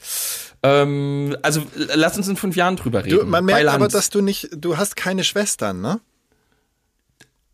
Ähm, 0.63 1.37
also 1.43 1.63
lass 1.75 2.17
uns 2.17 2.29
in 2.29 2.37
fünf 2.37 2.57
Jahren 2.57 2.77
drüber 2.77 3.05
reden. 3.05 3.19
Du, 3.19 3.27
man 3.27 3.45
merkt 3.45 3.69
aber, 3.69 3.89
dass 3.89 4.11
du 4.11 4.23
nicht, 4.23 4.49
du 4.57 4.77
hast 4.77 4.97
keine 4.97 5.23
Schwestern, 5.23 5.81
ne? 5.81 6.01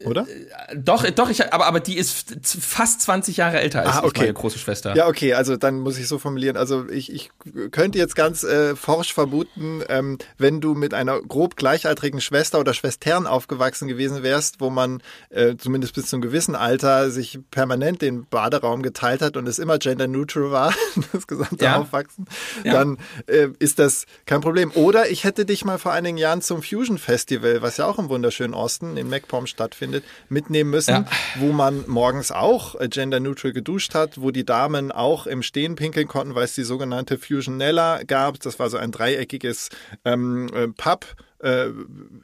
Oder? 0.04 0.26
Doch, 0.74 1.08
doch, 1.10 1.30
ich, 1.30 1.52
aber, 1.52 1.66
aber 1.66 1.78
die 1.80 1.96
ist 1.96 2.34
fast 2.42 3.00
20 3.02 3.36
Jahre 3.36 3.60
älter 3.60 3.80
als 3.82 3.90
Ah, 3.90 3.98
ich, 4.00 4.04
okay. 4.06 4.20
meine 4.22 4.32
große 4.34 4.58
Schwester. 4.58 4.94
Ja, 4.96 5.06
okay, 5.06 5.34
also 5.34 5.56
dann 5.56 5.78
muss 5.78 5.96
ich 5.98 6.08
so 6.08 6.18
formulieren. 6.18 6.56
Also 6.56 6.88
ich, 6.90 7.12
ich 7.12 7.30
könnte 7.70 7.98
jetzt 7.98 8.16
ganz 8.16 8.42
äh, 8.42 8.74
forsch 8.74 9.14
vermuten, 9.14 9.82
ähm, 9.88 10.18
wenn 10.36 10.60
du 10.60 10.74
mit 10.74 10.94
einer 10.94 11.20
grob 11.22 11.56
gleichaltrigen 11.56 12.20
Schwester 12.20 12.58
oder 12.58 12.74
Schwestern 12.74 13.26
aufgewachsen 13.28 13.86
gewesen 13.86 14.22
wärst, 14.24 14.60
wo 14.60 14.68
man 14.68 15.00
äh, 15.30 15.56
zumindest 15.56 15.94
bis 15.94 16.06
zu 16.06 16.16
einem 16.16 16.22
gewissen 16.22 16.56
Alter 16.56 17.10
sich 17.10 17.38
permanent 17.52 18.02
den 18.02 18.26
Baderaum 18.26 18.82
geteilt 18.82 19.22
hat 19.22 19.36
und 19.36 19.46
es 19.46 19.60
immer 19.60 19.78
gender 19.78 20.08
neutral 20.08 20.50
war, 20.50 20.74
das 21.12 21.26
gesamte 21.28 21.64
Ja. 21.64 21.76
Aufwachsen, 21.76 22.26
Ja. 22.64 22.72
dann 22.72 22.98
äh, 23.26 23.48
ist 23.60 23.78
das 23.78 24.06
kein 24.26 24.40
Problem. 24.40 24.72
Oder 24.74 25.08
ich 25.10 25.22
hätte 25.22 25.44
dich 25.46 25.64
mal 25.64 25.78
vor 25.78 25.92
einigen 25.92 26.18
Jahren 26.18 26.42
zum 26.42 26.62
Fusion 26.64 26.98
Festival, 26.98 27.62
was 27.62 27.76
ja 27.76 27.86
auch 27.86 28.00
im 28.00 28.08
wunderschönen 28.08 28.54
Osten 28.54 28.96
in 28.96 29.08
MacPom 29.08 29.46
stattfindet, 29.46 29.93
mitnehmen 30.28 30.70
müssen, 30.70 30.90
Ja. 30.94 31.04
wo 31.36 31.52
man 31.52 31.84
morgens 31.86 32.32
auch 32.32 32.74
äh, 32.80 32.88
gender 32.88 33.20
neutral 33.20 33.52
geduscht 33.52 33.94
hat, 33.94 34.20
wo 34.20 34.30
die 34.30 34.44
Damen 34.44 34.90
auch 34.92 35.26
im 35.26 35.42
Stehen 35.42 35.74
pinkeln 35.76 36.08
konnten, 36.08 36.34
weil 36.34 36.44
es 36.44 36.54
die 36.54 36.64
sogenannte 36.64 37.18
Fusionella 37.18 38.02
gab. 38.04 38.40
Das 38.40 38.58
war 38.58 38.70
so 38.70 38.76
ein 38.76 38.90
dreieckiges 38.92 39.68
ähm, 40.04 40.48
äh, 40.54 40.68
Papp. 40.68 41.06
Äh, 41.44 41.70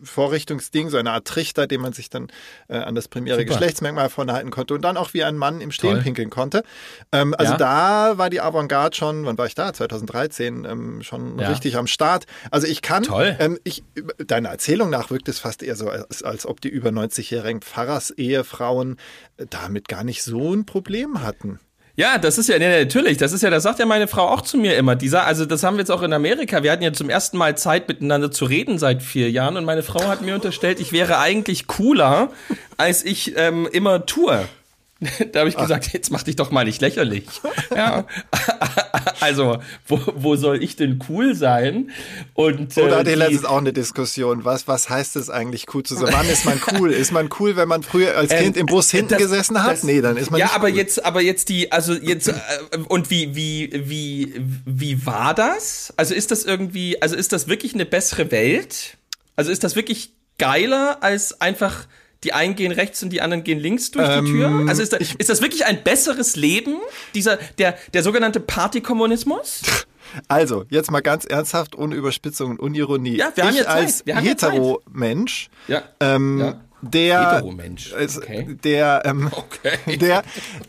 Vorrichtungsding, 0.02 0.88
so 0.88 0.96
eine 0.96 1.12
Art 1.12 1.26
Trichter, 1.26 1.66
den 1.66 1.80
man 1.80 1.92
sich 1.92 2.08
dann 2.10 2.28
äh, 2.68 2.76
an 2.78 2.94
das 2.94 3.06
primäre 3.08 3.36
Super. 3.38 3.48
Geschlechtsmerkmal 3.50 4.08
vorhalten 4.08 4.50
konnte 4.50 4.74
und 4.74 4.82
dann 4.82 4.96
auch 4.96 5.12
wie 5.14 5.22
ein 5.24 5.36
Mann 5.36 5.60
im 5.60 5.70
Stehen 5.72 5.92
Toll. 5.94 6.02
pinkeln 6.02 6.30
konnte. 6.30 6.62
Ähm, 7.12 7.34
also 7.36 7.52
Ja. 7.52 7.58
da 7.58 8.18
war 8.18 8.30
die 8.30 8.40
Avantgarde 8.40 8.96
schon, 8.96 9.26
wann 9.26 9.36
war 9.36 9.46
ich 9.46 9.54
da? 9.54 9.72
2013, 9.72 10.64
ähm, 10.64 11.02
schon 11.02 11.38
Ja. 11.38 11.48
richtig 11.48 11.76
am 11.76 11.86
Start. 11.86 12.24
Also 12.50 12.66
ich 12.66 12.80
kann, 12.82 13.02
Toll. 13.02 13.36
ähm, 13.38 13.58
ich, 13.64 13.84
deiner 14.26 14.48
Erzählung 14.48 14.90
nach 14.90 15.10
wirkt 15.10 15.28
es 15.28 15.38
fast 15.38 15.62
eher 15.62 15.76
so, 15.76 15.88
als, 15.90 16.22
als 16.22 16.46
ob 16.46 16.60
die 16.60 16.68
über 16.68 16.88
90-jährigen 16.90 17.60
Pfarrers-Ehefrauen 17.62 18.96
äh, 19.36 19.46
damit 19.50 19.88
gar 19.88 20.04
nicht 20.04 20.22
so 20.22 20.54
ein 20.54 20.64
Problem 20.66 21.22
hatten. 21.22 21.60
Ja, 21.96 22.18
das 22.18 22.38
ist 22.38 22.48
ja, 22.48 22.58
nee, 22.58 22.84
natürlich, 22.84 23.18
das 23.18 23.32
ist 23.32 23.42
ja, 23.42 23.50
das 23.50 23.64
sagt 23.64 23.78
ja 23.78 23.86
meine 23.86 24.08
Frau 24.08 24.28
auch 24.28 24.40
zu 24.40 24.56
mir 24.56 24.76
immer. 24.76 24.96
Dieser, 24.96 25.26
also 25.26 25.44
das 25.44 25.62
haben 25.62 25.76
wir 25.76 25.80
jetzt 25.80 25.90
auch 25.90 26.02
in 26.02 26.12
Amerika. 26.12 26.62
Wir 26.62 26.72
hatten 26.72 26.82
ja 26.82 26.92
zum 26.92 27.10
ersten 27.10 27.36
Mal 27.36 27.56
Zeit 27.58 27.88
miteinander 27.88 28.30
zu 28.30 28.44
reden 28.44 28.78
seit 28.78 29.02
vier 29.02 29.30
Jahren 29.30 29.56
und 29.56 29.64
meine 29.64 29.82
Frau 29.82 30.06
hat 30.06 30.22
mir 30.22 30.34
unterstellt, 30.34 30.80
ich 30.80 30.92
wäre 30.92 31.18
eigentlich 31.18 31.66
cooler, 31.66 32.30
als 32.76 33.04
ich 33.04 33.36
ähm, 33.36 33.68
immer 33.70 34.06
tue. 34.06 34.48
Da 35.32 35.40
habe 35.40 35.48
ich 35.48 35.56
gesagt, 35.56 35.92
jetzt 35.92 36.10
mach 36.10 36.22
dich 36.22 36.36
doch 36.36 36.50
mal 36.50 36.64
nicht 36.64 36.80
lächerlich. 36.80 37.24
Ja. 37.74 38.04
Also, 39.20 39.58
wo, 39.86 40.00
wo 40.16 40.36
soll 40.36 40.62
ich 40.62 40.76
denn 40.76 40.98
cool 41.08 41.34
sein? 41.34 41.90
Und, 42.34 42.76
Oder 42.76 43.00
äh, 43.00 43.04
die- 43.04 43.10
letztens 43.14 43.44
auch 43.44 43.58
eine 43.58 43.72
Diskussion. 43.72 44.44
Was, 44.44 44.66
was 44.68 44.90
heißt 44.90 45.16
es 45.16 45.30
eigentlich, 45.30 45.66
cool 45.74 45.82
zu 45.82 45.94
sein? 45.94 46.08
Wann 46.12 46.28
ist 46.28 46.44
man 46.44 46.60
cool? 46.78 46.90
Ist 46.92 47.12
man 47.12 47.28
cool, 47.38 47.56
wenn 47.56 47.68
man 47.68 47.82
früher 47.82 48.16
als 48.16 48.30
Kind 48.30 48.56
im 48.56 48.66
Bus 48.66 48.90
hinten 48.90 49.14
Ähm, 49.14 49.20
das- 49.20 49.28
gesessen 49.30 49.62
hat? 49.62 49.72
das- 49.72 49.82
nee, 49.84 50.00
dann 50.00 50.16
ist 50.16 50.30
man 50.30 50.40
ja, 50.40 50.46
nicht 50.46 50.54
aber 50.54 50.68
cool. 50.68 50.76
jetzt, 50.76 51.04
aber 51.04 51.20
jetzt 51.22 51.48
die, 51.48 51.70
also 51.72 51.94
jetzt 51.94 52.28
äh, 52.28 52.34
und 52.88 53.10
wie 53.10 53.34
wie 53.36 53.70
wie 53.86 54.34
wie 54.66 55.06
war 55.06 55.34
das? 55.34 55.94
Also 55.96 56.14
ist 56.14 56.30
das 56.30 56.44
irgendwie, 56.44 57.00
also 57.00 57.14
ist 57.16 57.32
das 57.32 57.46
wirklich 57.48 57.74
eine 57.74 57.86
bessere 57.86 58.30
Welt? 58.30 58.96
Also 59.36 59.50
ist 59.50 59.64
das 59.64 59.76
wirklich 59.76 60.12
geiler 60.38 60.98
als 61.02 61.40
einfach 61.40 61.86
die 62.24 62.32
einen 62.32 62.54
gehen 62.54 62.72
rechts 62.72 63.02
und 63.02 63.10
die 63.10 63.20
anderen 63.20 63.44
gehen 63.44 63.58
links 63.58 63.90
durch 63.90 64.08
Ähm, 64.08 64.24
die 64.24 64.32
Tür? 64.32 64.64
Also 64.68 64.82
ist, 64.82 64.92
da, 64.92 64.96
ist 64.98 65.28
das 65.28 65.40
wirklich 65.40 65.64
ein 65.66 65.82
besseres 65.82 66.36
Leben, 66.36 66.76
dieser, 67.14 67.38
der, 67.58 67.76
der 67.94 68.02
sogenannte 68.02 68.40
Partykommunismus? 68.40 69.62
Also, 70.26 70.64
jetzt 70.70 70.90
mal 70.90 71.02
ganz 71.02 71.24
ernsthaft, 71.24 71.76
ohne 71.78 71.94
Überspitzung 71.94 72.50
und 72.50 72.58
Unironie. 72.58 73.16
Ja, 73.16 73.30
wir 73.32 73.44
haben 73.44 73.54
ich 73.54 73.60
ja 73.60 73.66
als 73.66 74.02
Hetero-Mensch, 74.04 75.50
Ja. 75.68 75.84
ähm, 76.00 76.40
Ja. 76.40 76.60
der, 76.82 77.30
Hetero-Mensch, 77.36 77.92
okay. 77.94 78.58
der, 78.64 79.02
ähm, 79.04 79.30
Okay. 79.32 79.96
der, 79.98 80.24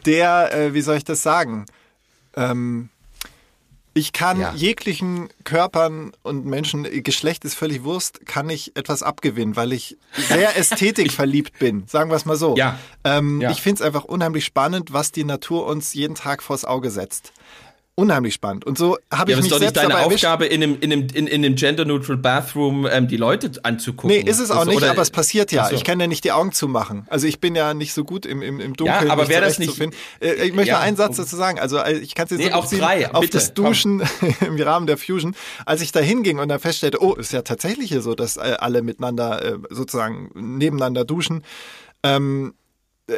der, 0.05 0.53
äh, 0.53 0.73
wie 0.75 0.81
soll 0.81 0.97
ich 0.97 1.05
das 1.05 1.23
sagen? 1.23 1.65
Ähm, 2.35 2.89
ich 3.93 4.13
kann 4.13 4.39
Ja. 4.39 4.53
jeglichen 4.55 5.29
Körpern 5.43 6.13
und 6.23 6.45
Menschen, 6.45 6.83
Geschlecht 7.03 7.43
ist 7.45 7.55
völlig 7.55 7.83
Wurst, 7.83 8.25
kann 8.25 8.49
ich 8.49 8.75
etwas 8.77 9.03
abgewinnen, 9.03 9.55
weil 9.55 9.73
ich 9.73 9.97
sehr 10.29 10.55
ästhetikverliebt 10.57 11.59
bin. 11.59 11.85
Sagen 11.87 12.09
wir 12.09 12.15
es 12.15 12.25
mal 12.25 12.37
so. 12.37 12.55
Ja. 12.55 12.79
Ähm, 13.03 13.41
Ja. 13.41 13.51
Ich 13.51 13.61
finde 13.61 13.81
es 13.81 13.85
einfach 13.85 14.05
unheimlich 14.05 14.45
spannend, 14.45 14.93
was 14.93 15.11
die 15.11 15.23
Natur 15.25 15.65
uns 15.67 15.93
jeden 15.93 16.15
Tag 16.15 16.41
vors 16.41 16.63
Auge 16.65 16.89
setzt. 16.91 17.33
Unheimlich 17.95 18.33
spannend. 18.33 18.65
Und 18.65 18.77
so 18.77 18.97
habe 18.97 18.99
Ja, 18.99 19.03
ich 19.11 19.11
aber 19.11 19.31
es 19.31 19.35
mich 19.37 19.45
ist 19.45 19.51
doch 19.51 19.57
selbst 19.59 19.75
nicht 19.75 19.83
deine 19.83 19.93
dabei. 20.01 20.05
Aufgabe, 20.15 20.45
in 20.45 20.63
einem, 20.63 20.77
in 20.79 20.91
einem, 20.93 21.07
in, 21.13 21.27
in 21.27 21.45
einem 21.45 21.55
Gender-Neutral 21.55 22.17
Bathroom 22.17 22.87
ähm, 22.89 23.07
die 23.07 23.17
Leute 23.17 23.51
anzugucken. 23.63 24.09
Nee, 24.09 24.21
ist 24.27 24.39
es 24.39 24.49
auch 24.49 24.59
Das- 24.59 24.67
nicht, 24.67 24.77
oder- 24.77 24.91
aber 24.91 25.01
es 25.01 25.11
passiert 25.11 25.51
ja. 25.51 25.67
So. 25.69 25.75
Ich 25.75 25.83
kann 25.83 25.99
ja 25.99 26.07
nicht 26.07 26.23
die 26.23 26.31
Augen 26.31 26.51
zumachen. 26.51 27.05
Also 27.09 27.27
ich 27.27 27.39
bin 27.39 27.53
ja 27.55 27.73
nicht 27.73 27.93
so 27.93 28.03
gut 28.03 28.25
im, 28.25 28.41
im, 28.41 28.59
im 28.59 28.75
Dunkeln. 28.75 29.05
Ja, 29.07 29.11
aber 29.11 29.23
mich 29.23 29.29
wäre 29.29 29.41
das 29.45 29.59
nicht-. 29.59 29.79
Äh, 30.19 30.33
Ich 30.45 30.53
möchte 30.53 30.69
Ja. 30.69 30.77
noch 30.79 30.83
einen 30.85 30.97
Satz 30.97 31.17
dazu 31.17 31.35
sagen. 31.35 31.59
Also 31.59 31.77
äh, 31.77 31.97
ich 31.99 32.15
kann 32.15 32.25
es 32.25 32.31
jetzt 32.31 32.39
Nee, 32.39 32.49
so 32.49 32.53
auch 32.55 32.65
drei, 32.69 33.13
auf 33.13 33.21
bitte, 33.21 33.37
das 33.37 33.53
komm. 33.53 33.65
Duschen 33.65 34.01
im 34.47 34.59
Rahmen 34.61 34.87
der 34.87 34.97
Fusion. 34.97 35.35
Als 35.65 35.81
ich 35.81 35.91
da 35.91 35.99
hinging 35.99 36.39
und 36.39 36.47
dann 36.49 36.59
feststellte, 36.59 37.01
oh, 37.03 37.13
ist 37.15 37.33
ja 37.33 37.41
tatsächlich 37.41 37.89
hier 37.89 38.01
so, 38.01 38.15
dass 38.15 38.37
äh, 38.37 38.55
alle 38.59 38.81
miteinander 38.81 39.43
äh, 39.43 39.57
sozusagen 39.69 40.31
nebeneinander 40.33 41.05
duschen. 41.05 41.43
Ähm, 42.03 42.53
äh, 43.07 43.17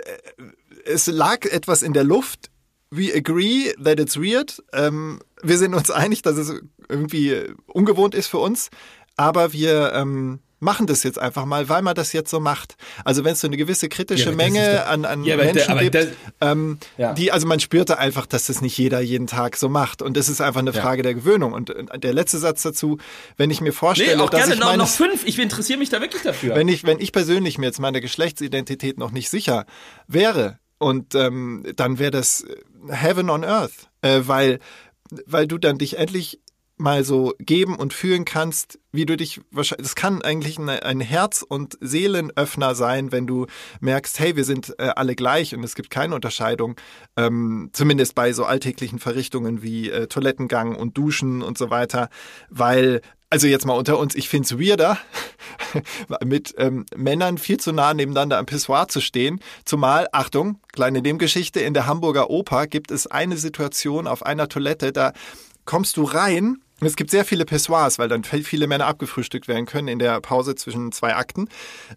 es 0.86 1.08
lag 1.08 1.46
etwas 1.46 1.84
in 1.84 1.94
der 1.94 2.04
Luft. 2.04 2.50
We 2.96 3.14
agree 3.16 3.74
that 3.84 4.00
it's 4.00 4.18
weird. 4.18 4.62
Ähm, 4.74 5.20
wir 5.42 5.58
sind 5.58 5.74
uns 5.74 5.90
einig, 5.92 6.22
dass 6.22 6.38
es 6.38 6.54
irgendwie 6.90 7.36
ungewohnt 7.68 8.14
ist 8.16 8.28
für 8.28 8.38
uns, 8.40 8.70
aber 9.16 9.54
wir 9.54 9.94
ähm, 9.94 10.40
machen 10.60 10.88
das 10.88 11.04
jetzt 11.04 11.20
einfach 11.20 11.44
mal, 11.46 11.68
weil 11.68 11.82
man 11.82 11.94
das 11.96 12.14
jetzt 12.14 12.30
so 12.30 12.40
macht. 12.40 12.76
Also 13.04 13.24
wenn 13.26 13.34
es 13.34 13.42
so 13.42 13.48
eine 13.48 13.58
gewisse 13.58 13.90
kritische 13.90 14.30
Ja, 14.30 14.36
Menge 14.36 14.86
an, 14.86 15.04
an 15.06 15.24
Ja, 15.26 15.36
Menschen 15.36 15.76
der- 15.76 15.84
gibt, 15.84 15.96
das- 15.96 16.08
ähm, 16.40 16.78
Ja. 16.98 17.14
die, 17.14 17.32
also 17.34 17.48
man 17.48 17.60
spürte 17.60 17.98
einfach, 18.00 18.26
dass 18.26 18.46
das 18.48 18.62
nicht 18.62 18.78
jeder 18.78 19.02
jeden 19.02 19.28
Tag 19.28 19.58
so 19.58 19.68
macht. 19.70 20.02
Und 20.02 20.16
das 20.16 20.30
ist 20.30 20.40
einfach 20.40 20.62
eine. 20.62 20.72
Frage 20.72 21.02
der 21.04 21.14
Gewöhnung. 21.16 21.52
Und 21.54 21.70
äh, 21.72 22.00
der 22.00 22.14
letzte 22.14 22.38
Satz 22.38 22.62
dazu, 22.64 22.98
wenn 23.38 23.50
ich 23.52 23.60
mir 23.60 23.74
vorstelle, 23.74 24.16
Nee, 24.18 24.22
auch 24.24 24.30
dass 24.30 24.42
gerne 24.42 24.54
ich 24.54 24.60
noch, 24.62 24.68
meine, 24.68 24.78
noch 24.84 24.88
fünf. 24.90 25.26
Ich 25.26 25.38
interessiere 25.38 25.80
mich 25.80 25.90
da 25.90 26.00
wirklich 26.00 26.22
dafür. 26.24 26.56
wenn 26.56 26.68
ich, 26.70 26.84
wenn 26.86 27.00
ich 27.00 27.12
persönlich 27.12 27.58
mir 27.58 27.66
jetzt 27.66 27.80
meiner 27.80 28.00
Geschlechtsidentität 28.02 28.98
noch 28.98 29.12
nicht 29.12 29.30
sicher 29.30 29.66
wäre, 30.08 30.60
und 30.80 31.16
ähm, 31.16 31.64
dann 31.78 31.98
wäre 31.98 32.12
das 32.12 32.42
äh, 32.42 32.56
Heaven 32.90 33.30
on 33.30 33.44
Earth, 33.44 33.90
äh, 34.02 34.22
weil, 34.26 34.60
weil 35.26 35.48
du 35.48 35.58
dann 35.58 35.78
dich 35.78 35.98
endlich 35.98 36.40
mal 36.78 37.04
so 37.04 37.34
geben 37.40 37.76
und 37.76 37.94
fühlen 37.94 38.26
kannst, 38.26 38.80
wie 38.92 39.06
du 39.06 39.16
dich 39.16 39.42
wahrscheinlich, 39.52 39.88
es 39.88 39.96
kann 39.96 40.22
eigentlich 40.22 40.60
ein, 40.60 41.00
Herz- 41.00 41.46
und 41.48 41.78
Seelenöffner 41.82 42.74
sein, 42.76 43.12
wenn 43.12 43.28
du 43.28 43.46
merkst, 43.80 44.20
hey, 44.20 44.36
wir 44.36 44.44
sind 44.44 44.74
äh, 44.80 44.90
alle 44.96 45.16
gleich 45.16 45.56
und 45.56 45.64
es 45.64 45.76
gibt 45.76 45.90
keine 45.92 46.16
Unterscheidung, 46.16 46.76
ähm, 47.16 47.70
zumindest 47.74 48.16
bei 48.16 48.34
so 48.34 48.46
alltäglichen 48.46 49.00
Verrichtungen 49.00 49.62
wie 49.62 49.90
äh, 49.90 50.08
Toilettengang 50.08 50.76
und 50.76 50.98
Duschen 50.98 51.42
und 51.42 51.58
so 51.58 51.70
weiter, 51.70 52.10
weil 52.50 53.02
also 53.34 53.48
jetzt 53.48 53.66
mal 53.66 53.74
unter 53.74 53.98
uns, 53.98 54.14
ich 54.14 54.30
find's 54.30 54.60
weirder, 54.60 55.00
mit 56.24 56.54
ähm, 56.60 56.86
Männern 56.96 57.40
viel 57.40 57.60
zu 57.60 57.72
nah 57.72 57.96
nebeneinander 57.96 58.38
am 58.38 58.46
Pissoir 58.46 58.90
zu 58.90 59.02
stehen. 59.02 59.40
Zumal, 59.66 60.08
Achtung, 60.12 60.60
kleine 60.72 61.02
Nebengeschichte, 61.02 61.60
in 61.60 61.74
der 61.74 61.88
Hamburger 61.88 62.30
Oper 62.30 62.68
gibt 62.68 62.92
es 62.92 63.08
eine 63.08 63.36
Situation 63.38 64.06
auf 64.06 64.24
einer 64.24 64.50
Toilette, 64.50 64.92
da 64.92 65.14
kommst 65.66 65.98
du 65.98 66.04
rein. 66.04 66.62
und 66.80 66.86
Es 66.86 66.96
gibt 66.96 67.10
sehr 67.10 67.26
viele 67.26 67.44
Pissoirs, 67.46 67.98
weil 67.98 68.08
dann 68.08 68.24
viele 68.24 68.68
Männer 68.68 68.86
abgefrühstückt 68.86 69.48
werden 69.48 69.66
können 69.66 69.88
in 69.88 69.98
der 69.98 70.22
Pause 70.22 70.54
zwischen 70.54 70.92
zwei 70.92 71.16
Akten. 71.16 71.50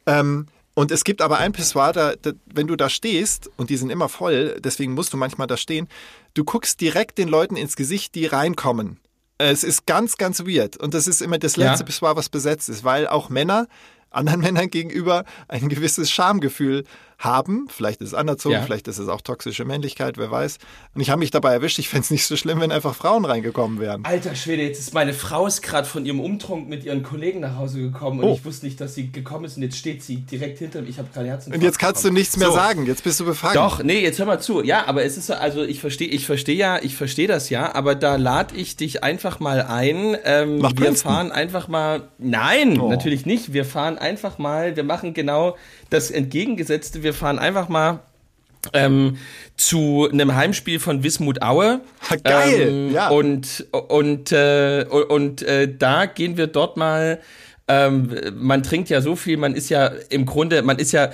Ähm, 0.07 0.47
und 0.73 0.91
es 0.91 1.05
gibt 1.05 1.21
aber 1.21 1.37
ein 1.37 1.53
Pissoir, 1.53 1.93
da, 1.93 2.15
da, 2.17 2.31
wenn 2.47 2.67
du 2.67 2.77
da 2.77 2.89
stehst, 2.89 3.51
und 3.59 3.69
die 3.69 3.77
sind 3.77 3.91
immer 3.91 4.09
voll, 4.09 4.59
deswegen 4.61 4.95
musst 4.95 5.13
du 5.13 5.19
manchmal 5.19 5.49
da 5.49 5.59
stehen, 5.59 5.87
du 6.33 6.45
guckst 6.45 6.81
direkt 6.81 7.19
den 7.19 7.29
Leuten 7.29 7.57
ins 7.57 7.77
Gesicht, 7.77 8.15
die 8.15 8.25
reinkommen. 8.25 9.01
Es 9.39 9.65
ist 9.65 9.87
ganz, 9.87 10.17
ganz 10.17 10.41
weird. 10.41 10.77
Und 10.79 10.95
das 10.95 11.07
ist 11.07 11.21
immer 11.21 11.39
das 11.39 11.57
letzte 11.57 11.81
Ja. 11.81 11.87
Pissoir, 11.87 12.17
was 12.17 12.29
besetzt 12.29 12.69
ist, 12.69 12.85
weil 12.85 13.07
auch 13.07 13.29
Männer 13.29 13.67
anderen 14.11 14.41
Männern 14.47 14.71
gegenüber 14.71 15.25
ein 15.49 15.69
gewisses 15.69 16.11
Schamgefühl 16.11 16.85
haben. 17.19 17.67
Vielleicht 17.71 18.03
ist 18.03 18.09
es 18.09 18.15
anerzogen, 18.15 18.57
Ja. 18.57 18.61
vielleicht 18.63 18.89
ist 18.89 18.99
es 18.99 19.09
auch 19.09 19.23
toxische 19.23 19.65
Männlichkeit, 19.65 20.19
wer 20.19 20.31
weiß. 20.31 20.59
Und 20.95 21.01
ich 21.01 21.09
habe 21.09 21.19
mich 21.21 21.31
dabei 21.31 21.55
erwischt, 21.55 21.79
ich 21.79 21.89
fände 21.89 22.03
es 22.05 22.11
nicht 22.11 22.27
so 22.27 22.37
schlimm, 22.37 22.61
wenn 22.61 22.71
einfach 22.71 22.95
Frauen 22.95 23.25
reingekommen 23.25 23.81
wären. 23.81 24.05
Alter 24.05 24.35
Schwede, 24.35 24.63
jetzt 24.65 24.81
ist 24.81 24.93
meine 24.93 25.15
Frau 25.15 25.47
ist 25.47 25.63
gerade 25.63 25.89
von 25.89 26.05
ihrem 26.05 26.21
Umtrunk 26.21 26.69
mit 26.69 26.85
ihren 26.85 27.03
Kollegen 27.03 27.41
nach 27.41 27.57
Hause 27.57 27.81
gekommen 27.81 28.21
und 28.21 28.27
Oh. 28.27 28.35
ich 28.35 28.45
wusste 28.45 28.67
nicht, 28.67 28.79
dass 28.83 28.95
sie 28.95 29.11
gekommen 29.13 29.47
ist 29.47 29.57
und 29.57 29.63
jetzt 29.63 29.79
steht 29.79 30.03
sie 30.03 30.17
direkt 30.17 30.59
hinter 30.59 30.83
mir. 30.83 30.89
Ich 30.91 30.99
habe 30.99 31.09
gerade 31.13 31.27
Herzen. 31.29 31.55
Und 31.55 31.63
jetzt 31.63 31.79
kannst 31.79 32.05
du 32.05 32.11
nichts 32.11 32.37
mehr 32.37 32.53
sagen, 32.53 32.85
jetzt 32.85 33.03
bist 33.03 33.19
du 33.19 33.25
befangen. 33.25 33.55
Doch, 33.55 33.83
nee, 33.83 34.01
jetzt 34.03 34.19
hör 34.19 34.27
mal 34.27 34.39
zu. 34.41 34.63
Ja, 34.63 34.87
aber 34.87 35.03
es 35.03 35.17
ist 35.17 35.29
so, 35.29 35.33
also 35.35 35.63
ich 35.63 35.81
verstehe, 35.81 36.09
ich 36.09 36.27
verstehe 36.27 36.57
ja, 36.57 36.79
ich 36.83 36.97
verstehe 36.97 37.29
das 37.29 37.49
ja, 37.49 37.75
aber 37.75 37.95
da 37.95 38.17
lade 38.17 38.55
ich 38.55 38.77
dich 38.77 39.03
einfach 39.03 39.41
mal 39.41 39.63
ein. 39.63 40.19
Ähm, 40.25 40.61
wir 40.61 40.95
fahren 40.97 41.33
einfach 41.33 41.69
mal. 41.69 42.09
Nein, 42.19 42.79
Oh. 42.79 42.91
natürlich 42.91 43.25
nicht. 43.25 43.55
Wir 43.55 43.65
fahren 43.65 43.96
einfach 43.99 44.39
mal, 44.39 44.77
wir 44.77 44.85
machen 44.85 45.15
genau 45.15 45.57
das 45.91 46.11
Entgegengesetzte. 46.11 47.03
Wir 47.03 47.15
fahren 47.15 47.39
einfach 47.39 47.69
mal 47.69 48.01
ähm, 48.73 49.19
zu 49.57 50.09
einem 50.11 50.35
Heimspiel 50.35 50.81
von 50.81 51.03
Wismut 51.03 51.43
Aue. 51.43 51.81
Geil, 52.25 52.69
Ähm, 52.69 52.93
ja. 52.93 53.09
Und, 53.09 53.67
und, 53.71 54.33
äh, 54.33 54.85
und 54.85 55.43
äh, 55.43 55.73
da 55.77 56.07
gehen 56.07 56.37
wir 56.37 56.47
dort 56.47 56.77
mal. 56.77 57.21
Ähm, 57.69 58.15
man 58.35 58.63
trinkt 58.63 58.91
ja 58.91 59.01
so 59.01 59.17
viel, 59.17 59.37
man 59.37 59.55
ist 59.55 59.71
ja 59.71 59.91
im 60.09 60.25
Grunde, 60.25 60.63
man 60.63 60.79
ist 60.79 60.93
ja 60.93 61.11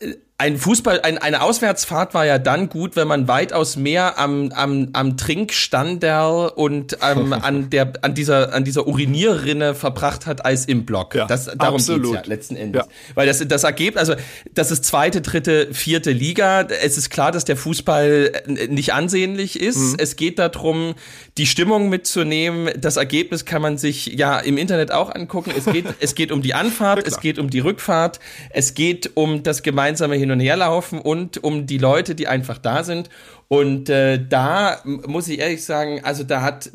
äh, 0.00 0.14
ein 0.40 0.56
Fußball, 0.56 1.00
ein, 1.00 1.18
eine 1.18 1.42
Auswärtsfahrt 1.42 2.14
war 2.14 2.24
ja 2.24 2.38
dann 2.38 2.68
gut, 2.68 2.94
wenn 2.94 3.08
man 3.08 3.26
weitaus 3.26 3.76
mehr 3.76 4.20
am, 4.20 4.52
am, 4.52 4.90
am 4.92 5.16
Trinkstanderl 5.16 6.52
und 6.54 6.96
ähm, 7.02 7.32
an 7.42 7.70
der 7.70 7.94
an 8.02 8.14
dieser 8.14 8.54
an 8.54 8.62
dieser 8.62 8.86
Urinierrinne 8.86 9.74
verbracht 9.74 10.26
hat 10.26 10.44
als 10.44 10.66
im 10.66 10.86
Block. 10.86 11.16
Ja, 11.16 11.26
das, 11.26 11.46
darum 11.46 11.84
geht's 11.84 11.88
ja 11.88 12.22
letzten 12.24 12.54
Endes. 12.54 12.84
Ja. 12.86 12.88
Weil 13.16 13.26
das, 13.26 13.46
das 13.48 13.64
Ergebnis, 13.64 13.98
also 13.98 14.14
das 14.54 14.70
ist 14.70 14.84
zweite, 14.84 15.22
dritte, 15.22 15.74
vierte 15.74 16.12
Liga. 16.12 16.60
Es 16.62 16.96
ist 16.96 17.10
klar, 17.10 17.32
dass 17.32 17.44
der 17.44 17.56
Fußball 17.56 18.30
äh, 18.46 18.68
nicht 18.68 18.92
ansehnlich 18.92 19.58
ist. 19.58 19.76
Mhm. 19.76 19.96
Es 19.98 20.14
geht 20.14 20.38
darum, 20.38 20.94
die 21.36 21.46
Stimmung 21.46 21.88
mitzunehmen. 21.88 22.70
Das 22.78 22.96
Ergebnis 22.96 23.44
kann 23.44 23.60
man 23.60 23.76
sich 23.76 24.06
ja 24.06 24.38
im 24.38 24.56
Internet 24.56 24.92
auch 24.92 25.12
angucken. 25.12 25.52
Es 25.56 25.64
geht, 25.64 25.86
es 25.98 26.14
geht 26.14 26.30
um 26.30 26.42
die 26.42 26.54
Anfahrt, 26.54 27.04
es 27.04 27.18
geht 27.18 27.40
um 27.40 27.50
die 27.50 27.58
Rückfahrt, 27.58 28.20
es 28.50 28.74
geht 28.74 29.10
um 29.14 29.42
das 29.42 29.64
gemeinsame 29.64 30.14
Hin- 30.14 30.27
und 30.30 30.40
Herlaufen 30.40 31.00
und 31.00 31.42
um 31.42 31.66
die 31.66 31.78
Leute, 31.78 32.14
die 32.14 32.28
einfach 32.28 32.58
da 32.58 32.84
sind. 32.84 33.08
Und 33.48 33.88
äh, 33.88 34.20
da 34.26 34.80
muss 34.84 35.28
ich 35.28 35.38
ehrlich 35.38 35.64
sagen, 35.64 36.00
also 36.04 36.24
da 36.24 36.42
hat, 36.42 36.70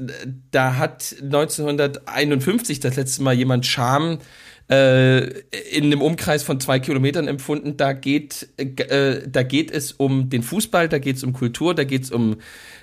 da 0.52 0.78
hat 0.78 1.16
1951 1.22 2.80
das 2.80 2.96
letzte 2.96 3.24
Mal 3.24 3.34
jemand 3.34 3.66
Scham 3.66 4.20
äh, 4.70 5.26
in 5.72 5.86
einem 5.86 6.02
Umkreis 6.02 6.44
von 6.44 6.60
zwei 6.60 6.80
Kilometern 6.80 7.28
empfunden. 7.28 7.78
Da 7.78 7.94
geht, 7.94 8.48
äh, 8.58 9.22
da 9.28 9.44
geht 9.44 9.72
es 9.72 9.92
um 9.92 10.30
den 10.30 10.42
Fußball, 10.42 10.90
da 10.90 11.00
geht 11.00 11.18
es 11.18 11.24
um 11.24 11.34
Kultur, 11.34 11.76
da 11.76 11.84
geht 11.84 12.04
es 12.04 12.12
um 12.12 12.38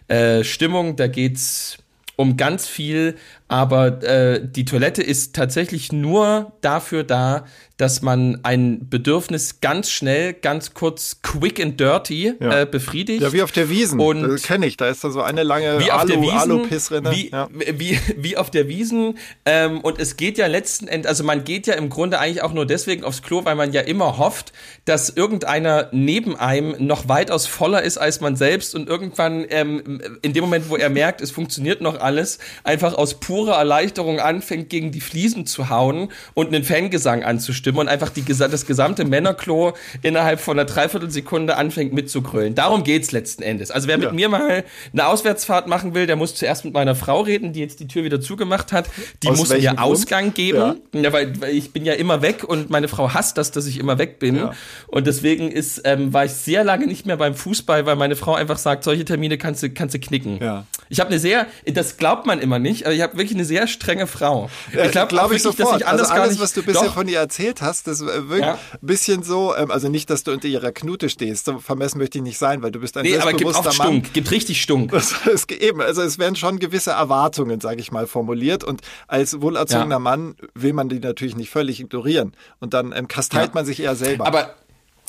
äh, 0.09 0.45
Stimmung, 0.45 0.97
da 0.97 1.07
geht 1.07 1.37
es 1.37 1.79
um 2.17 2.37
ganz 2.37 2.69
viel. 2.69 3.17
Aber 3.51 4.01
äh, 4.05 4.41
die 4.49 4.65
Toilette 4.65 5.03
ist 5.03 5.35
tatsächlich 5.35 5.91
nur 5.91 6.53
dafür 6.61 7.03
da, 7.03 7.47
dass 7.79 8.01
man 8.03 8.41
ein 8.43 8.89
Bedürfnis 8.91 9.61
ganz 9.61 9.91
schnell, 9.91 10.35
ganz 10.35 10.75
kurz, 10.75 11.17
quick 11.23 11.59
and 11.61 11.81
dirty 11.81 12.35
Ja. 12.39 12.61
äh, 12.61 12.67
befriedigt. 12.67 13.23
Ja, 13.23 13.33
wie 13.33 13.43
auf 13.43 13.51
der 13.53 13.69
Wiesen. 13.71 13.99
Und- 13.99 14.23
das 14.23 14.43
kenne 14.43 14.67
ich. 14.67 14.77
Da 14.77 14.89
ist 14.89 15.03
da 15.03 15.11
so 15.11 15.23
eine 15.23 15.43
lange 15.43 15.81
wie 15.81 15.91
auf 15.91 16.05
der 16.05 16.17
Alu, 16.19 16.23
Wiesen, 16.27 16.39
Alu-Pissrinne. 16.39 17.11
wie, 17.11 17.31
ja. 17.31 17.49
wie, 17.53 17.99
wie 18.19 18.37
auf 18.37 18.51
der 18.51 18.69
Wiesen. 18.69 19.17
Ähm, 19.47 19.81
und 19.81 19.99
es 19.99 20.17
geht 20.17 20.37
ja 20.39 20.47
letzten 20.47 20.87
Endes, 20.89 21.09
also 21.09 21.25
man 21.25 21.43
geht 21.43 21.67
ja 21.67 21.75
im 21.75 21.89
Grunde 21.89 22.21
eigentlich 22.21 22.43
auch 22.43 22.53
nur 22.53 22.67
deswegen 22.67 23.03
aufs 23.03 23.23
Klo, 23.23 23.45
weil 23.47 23.57
man 23.57 23.73
ja 23.73 23.81
immer 23.81 24.19
hofft, 24.19 24.53
dass 24.85 25.09
irgendeiner 25.09 25.89
neben 25.91 26.37
einem 26.37 26.75
noch 26.87 27.09
weitaus 27.09 27.47
voller 27.49 27.83
ist 27.83 27.99
als 27.99 28.21
man 28.21 28.37
selbst 28.37 28.75
und 28.77 28.89
irgendwann 28.89 29.45
ähm, 29.49 30.03
in 30.23 30.35
dem 30.35 30.45
Moment, 30.45 30.69
wo 30.69 30.77
er 30.77 30.91
merkt, 30.91 31.21
es 31.23 31.31
funktioniert 31.33 31.81
noch 31.81 31.99
alles, 31.99 32.39
einfach 32.63 32.93
aus 32.95 33.19
purer 33.41 33.57
Erleichterung 33.57 34.21
anfängt, 34.21 34.69
gegen 34.69 34.93
die 34.93 35.01
Fliesen 35.01 35.47
zu 35.47 35.71
hauen 35.71 36.09
und 36.35 36.49
einen 36.49 36.63
Fangesang 36.63 37.25
anzustimmen 37.25 37.81
und 37.81 37.89
einfach 37.89 38.11
die, 38.11 38.23
das 38.23 38.67
gesamte 38.67 39.07
Männerklo 39.07 39.73
innerhalb 40.03 40.41
von 40.41 40.59
einer 40.59 40.67
Dreiviertelsekunde 40.67 41.57
anfängt 41.57 41.95
mitzugrölen. 41.95 42.55
Darum 42.55 42.85
geht's 42.85 43.13
letzten 43.13 43.43
Endes. 43.43 43.71
Also 43.71 43.89
wer 43.89 43.97
mit 43.97 44.09
Ja. 44.09 44.13
mir 44.13 44.29
mal 44.29 44.65
eine 44.93 45.07
Auswärtsfahrt 45.07 45.69
machen 45.69 45.95
will, 45.95 46.07
der 46.07 46.17
muss 46.17 46.35
zuerst 46.35 46.67
mit 46.67 46.75
meiner 46.75 46.95
Frau 46.95 47.23
reden, 47.23 47.55
die 47.55 47.61
jetzt 47.61 47.81
die 47.81 47.89
Tür 47.89 48.05
wieder 48.05 48.21
zugemacht 48.21 48.73
hat. 48.73 48.91
Die 49.23 49.29
Aus 49.29 49.39
muss 49.39 49.49
mir 49.49 49.61
Grund? 49.61 49.79
Ausgang 49.79 50.35
geben, 50.35 50.77
ja. 50.93 51.13
weil, 51.13 51.41
weil 51.41 51.55
ich 51.55 51.73
bin 51.73 51.87
ja 51.87 51.95
immer 51.95 52.21
weg 52.21 52.45
und 52.45 52.69
meine 52.69 52.89
Frau 52.89 53.15
hasst 53.15 53.39
das, 53.39 53.53
dass 53.53 53.67
ich 53.67 53.79
immer 53.79 53.97
weg 53.97 54.19
bin. 54.19 54.37
Ja. 54.37 54.53
Und 54.89 55.07
deswegen 55.07 55.51
ist, 55.51 55.81
ähm, 55.85 56.13
war 56.13 56.27
ich 56.27 56.33
sehr 56.33 56.63
lange 56.63 56.87
nicht 56.87 57.07
mehr 57.07 57.17
beim 57.17 57.35
Fußball, 57.35 57.87
weil 57.87 57.97
meine 57.97 58.17
Frau 58.17 58.35
einfach 58.35 58.59
sagt, 58.59 58.85
solche 58.85 59.07
Termine 59.07 59.39
kannst 59.39 59.63
du, 59.63 59.71
kannst 59.71 59.95
du 59.95 59.99
knicken. 59.99 60.39
Ja. 60.43 60.67
Ich 60.93 61.01
habe 61.01 61.09
eine 61.09 61.19
sehr, 61.19 61.47
das 61.67 61.97
glaubt 61.97 62.27
man 62.27 62.41
immer 62.41 62.59
nicht, 62.59 62.85
aber 62.85 62.93
ich 62.95 63.01
habe 63.01 63.17
wirklich 63.17 63.35
eine 63.35 63.45
sehr 63.45 63.67
strenge 63.69 64.07
Frau. 64.09 64.51
Ich 64.73 64.91
glaube 64.91 65.07
glaub 65.07 65.27
ich 65.33 65.43
wirklich, 65.43 65.43
dass 65.45 65.57
sofort. 65.57 65.81
ich 65.81 65.87
anders 65.87 66.11
also 66.11 66.21
alles, 66.21 66.33
nicht, 66.33 66.43
was 66.43 66.53
du 66.53 66.63
bisher 66.65 66.83
Doch. 66.89 66.95
von 66.95 67.07
ihr 67.09 67.19
erzählt 67.21 67.63
hast, 67.63 67.87
das 67.87 68.01
äh, 68.03 68.29
wirkt 68.29 68.45
Ja. 68.45 68.55
ein 68.75 68.79
bisschen 68.83 69.23
so, 69.23 69.55
ähm, 69.57 69.71
also 69.71 69.89
nicht, 69.89 70.11
dass 70.11 70.25
du 70.25 70.33
unter 70.33 70.49
ihrer 70.49 70.73
Knute 70.73 71.09
stehst, 71.09 71.45
so 71.47 71.61
vermessen 71.61 71.99
möchte 71.99 72.19
ich 72.19 72.25
nicht 72.25 72.39
sein, 72.39 72.61
weil 72.63 72.73
du 72.73 72.81
bist 72.81 72.97
ein 72.97 73.05
Nee, 73.05 73.17
aber 73.17 73.31
gibt 73.33 73.41
selbstbewusster 73.43 73.71
auch 73.71 73.79
Mann. 73.87 74.01
Stunk, 74.03 74.13
gibt 74.13 74.31
richtig 74.33 74.61
Stunk. 74.61 74.91
Das, 74.91 75.15
es, 75.33 75.45
eben, 75.49 75.81
also 75.81 76.03
es 76.03 76.19
werden 76.19 76.35
schon 76.37 76.59
gewisse 76.59 76.91
Erwartungen, 76.91 77.61
sage 77.61 77.81
ich 77.81 77.93
mal, 77.93 78.09
formuliert 78.09 78.65
und 78.65 78.81
als 79.07 79.41
wohlerzogener 79.41 79.95
Ja. 79.95 79.99
Mann 80.01 80.35
will 80.55 80.73
man 80.73 80.89
die 80.89 80.99
natürlich 80.99 81.37
nicht 81.37 81.51
völlig 81.51 81.79
ignorieren 81.81 82.35
und 82.59 82.75
dann 82.75 82.93
ähm, 82.95 83.07
kasteilt 83.07 83.51
Ja. 83.51 83.55
man 83.55 83.65
sich 83.65 83.81
eher 83.81 83.95
selber. 83.95 84.27
Aber 84.27 84.55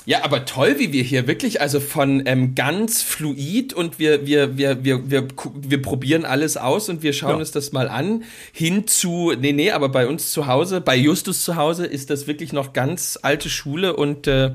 Ja, 0.06 0.24
aber 0.24 0.46
toll, 0.46 0.76
wie 0.80 0.92
wir 0.94 1.04
hier 1.04 1.28
wirklich, 1.28 1.62
also 1.62 1.80
von 1.80 2.24
ähm, 2.26 2.56
ganz 2.56 3.04
fluid 3.04 3.74
und 3.74 4.00
wir, 4.00 4.26
wir, 4.26 4.58
wir, 4.58 4.84
wir, 4.84 5.12
wir, 5.12 5.28
wir 5.56 5.82
probieren 5.82 6.26
alles 6.26 6.58
aus 6.58 6.90
und 6.90 7.04
wir 7.04 7.14
schauen 7.14 7.32
ja. 7.32 7.38
uns 7.38 7.52
das 7.52 7.72
mal 7.72 7.88
an, 7.88 8.24
hin 8.52 8.88
zu, 8.88 9.34
nee, 9.40 9.52
nee, 9.52 9.72
aber 9.72 9.90
bei 9.90 10.08
uns 10.08 10.32
zu 10.32 10.48
Hause, 10.48 10.82
bei 10.82 10.96
Justus 10.96 11.44
zu 11.44 11.56
Hause 11.56 11.86
ist 11.86 12.10
das 12.10 12.26
wirklich 12.26 12.52
noch 12.52 12.74
ganz 12.74 13.20
alte 13.22 13.50
Schule 13.50 13.96
und 13.96 14.26
äh, 14.26 14.52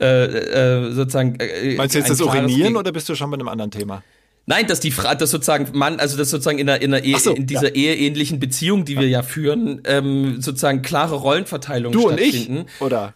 äh, 0.00 0.06
äh, 0.06 0.92
sozusagen. 0.92 1.36
Äh, 1.36 1.76
Meinst 1.76 1.94
du 1.94 1.98
jetzt 2.00 2.10
das 2.10 2.20
Urinieren 2.20 2.76
oder 2.76 2.92
bist 2.92 3.08
du 3.08 3.14
schon 3.14 3.30
bei 3.30 3.36
einem 3.36 3.48
anderen 3.48 3.70
Thema? 3.70 4.02
Nein, 4.46 4.66
dass 4.66 4.80
die 4.80 4.90
Frau, 4.90 5.14
dass 5.14 5.30
sozusagen 5.30 5.68
Mann, 5.72 6.00
also 6.00 6.18
das 6.18 6.30
sozusagen 6.30 6.58
in, 6.58 6.68
einer, 6.68 6.82
in, 6.82 6.92
einer 6.92 7.04
Ehe, 7.04 7.18
so, 7.18 7.32
in 7.32 7.46
dieser 7.46 7.76
ja. 7.76 7.92
eheähnlichen 7.92 8.40
Beziehung, 8.40 8.84
die 8.84 8.98
wir 8.98 9.08
ja 9.08 9.22
führen, 9.22 9.82
ähm, 9.84 10.40
sozusagen 10.40 10.82
klare 10.82 11.14
Rollenverteilung 11.14 11.92
du 11.92 12.08
stattfinden. 12.08 12.58
Und 12.58 12.66
ich, 12.66 12.80
oder? 12.80 13.14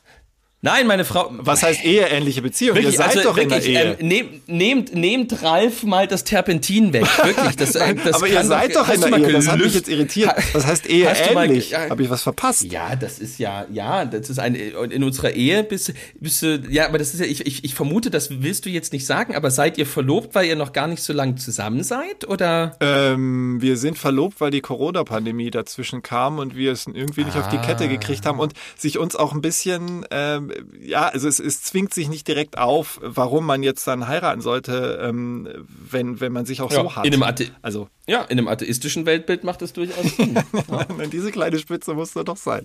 Nein, 0.66 0.88
meine 0.88 1.04
Frau. 1.04 1.30
Was 1.30 1.62
heißt 1.62 1.84
eheähnliche 1.84 2.42
Beziehung? 2.42 2.74
Wirklich, 2.74 2.94
Ihr 2.94 2.98
seid 2.98 3.18
also 3.18 3.22
doch 3.22 3.36
wirklich, 3.36 3.68
in 3.68 3.74
der 3.74 3.84
Ehe. 3.84 3.96
Ähm, 4.00 4.08
nehmt, 4.08 4.48
nehmt, 4.48 4.94
nehmt 4.96 5.42
Ralf 5.44 5.84
mal 5.84 6.08
das 6.08 6.24
Terpentin 6.24 6.92
weg. 6.92 7.06
Wirklich. 7.24 7.54
Das, 7.54 7.76
äh, 7.76 7.94
das 7.94 8.16
aber 8.16 8.26
ihr 8.26 8.42
seid 8.42 8.74
doch, 8.74 8.84
doch 8.84 8.92
in 8.92 9.00
der 9.00 9.28
Ehe. 9.28 9.32
Das 9.32 9.46
hat 9.46 9.60
mich 9.60 9.74
jetzt 9.74 9.88
irritiert. 9.88 10.34
Was 10.54 10.66
heißt 10.66 10.90
eheähnlich? 10.90 11.70
Ja, 11.70 11.88
Habe 11.88 12.02
ich 12.02 12.10
was 12.10 12.24
verpasst? 12.24 12.64
Ja, 12.64 12.96
das 12.96 13.20
ist 13.20 13.38
ja, 13.38 13.64
ja, 13.70 14.06
das 14.06 14.28
ist 14.28 14.40
eine, 14.40 14.58
in 14.58 15.04
unserer 15.04 15.30
Ehe 15.30 15.62
bist, 15.62 15.92
bist 16.18 16.42
du, 16.42 16.60
ja, 16.68 16.88
aber 16.88 16.98
das 16.98 17.14
ist 17.14 17.20
ja, 17.20 17.26
ich, 17.26 17.46
ich, 17.46 17.62
ich 17.62 17.74
vermute, 17.76 18.10
das 18.10 18.42
willst 18.42 18.66
du 18.66 18.68
jetzt 18.68 18.92
nicht 18.92 19.06
sagen, 19.06 19.36
aber 19.36 19.52
seid 19.52 19.78
ihr 19.78 19.86
verlobt, 19.86 20.34
weil 20.34 20.46
ihr 20.46 20.56
noch 20.56 20.72
gar 20.72 20.88
nicht 20.88 21.02
so 21.04 21.12
lange 21.12 21.36
zusammen 21.36 21.84
seid, 21.84 22.26
oder? 22.26 22.76
Ähm, 22.80 23.62
wir 23.62 23.76
sind 23.76 23.98
verlobt, 23.98 24.40
weil 24.40 24.50
die 24.50 24.62
Corona-Pandemie 24.62 25.52
dazwischen 25.52 26.02
kam 26.02 26.40
und 26.40 26.56
wir 26.56 26.72
es 26.72 26.88
irgendwie 26.88 27.22
nicht 27.22 27.36
ah. 27.36 27.42
auf 27.42 27.48
die 27.50 27.58
Kette 27.58 27.84
ah. 27.84 27.86
gekriegt 27.86 28.26
haben 28.26 28.40
und 28.40 28.52
sich 28.76 28.98
uns 28.98 29.14
auch 29.14 29.32
ein 29.32 29.42
bisschen, 29.42 30.04
ähm, 30.10 30.50
ja, 30.80 31.08
also 31.08 31.28
es, 31.28 31.40
es 31.40 31.62
zwingt 31.62 31.94
sich 31.94 32.08
nicht 32.08 32.26
direkt 32.28 32.58
auf, 32.58 32.98
warum 33.02 33.46
man 33.46 33.62
jetzt 33.62 33.86
dann 33.86 34.08
heiraten 34.08 34.40
sollte, 34.40 34.98
ähm, 35.02 35.48
wenn, 35.66 36.20
wenn 36.20 36.32
man 36.32 36.46
sich 36.46 36.60
auch 36.60 36.70
ja, 36.70 36.82
so 36.82 36.96
hat. 36.96 37.06
In 37.06 37.12
einem 37.12 37.22
Athe 37.22 37.50
also 37.62 37.88
ja, 38.06 38.22
in 38.22 38.38
einem 38.38 38.48
atheistischen 38.48 39.06
Weltbild 39.06 39.44
macht 39.44 39.62
das 39.62 39.72
durchaus 39.72 40.04
Sinn. 40.16 40.34
ja. 40.34 40.86
Diese 41.12 41.30
kleine 41.30 41.58
Spitze 41.58 41.94
muss 41.94 42.12
da 42.12 42.22
doch 42.22 42.36
sein. 42.36 42.64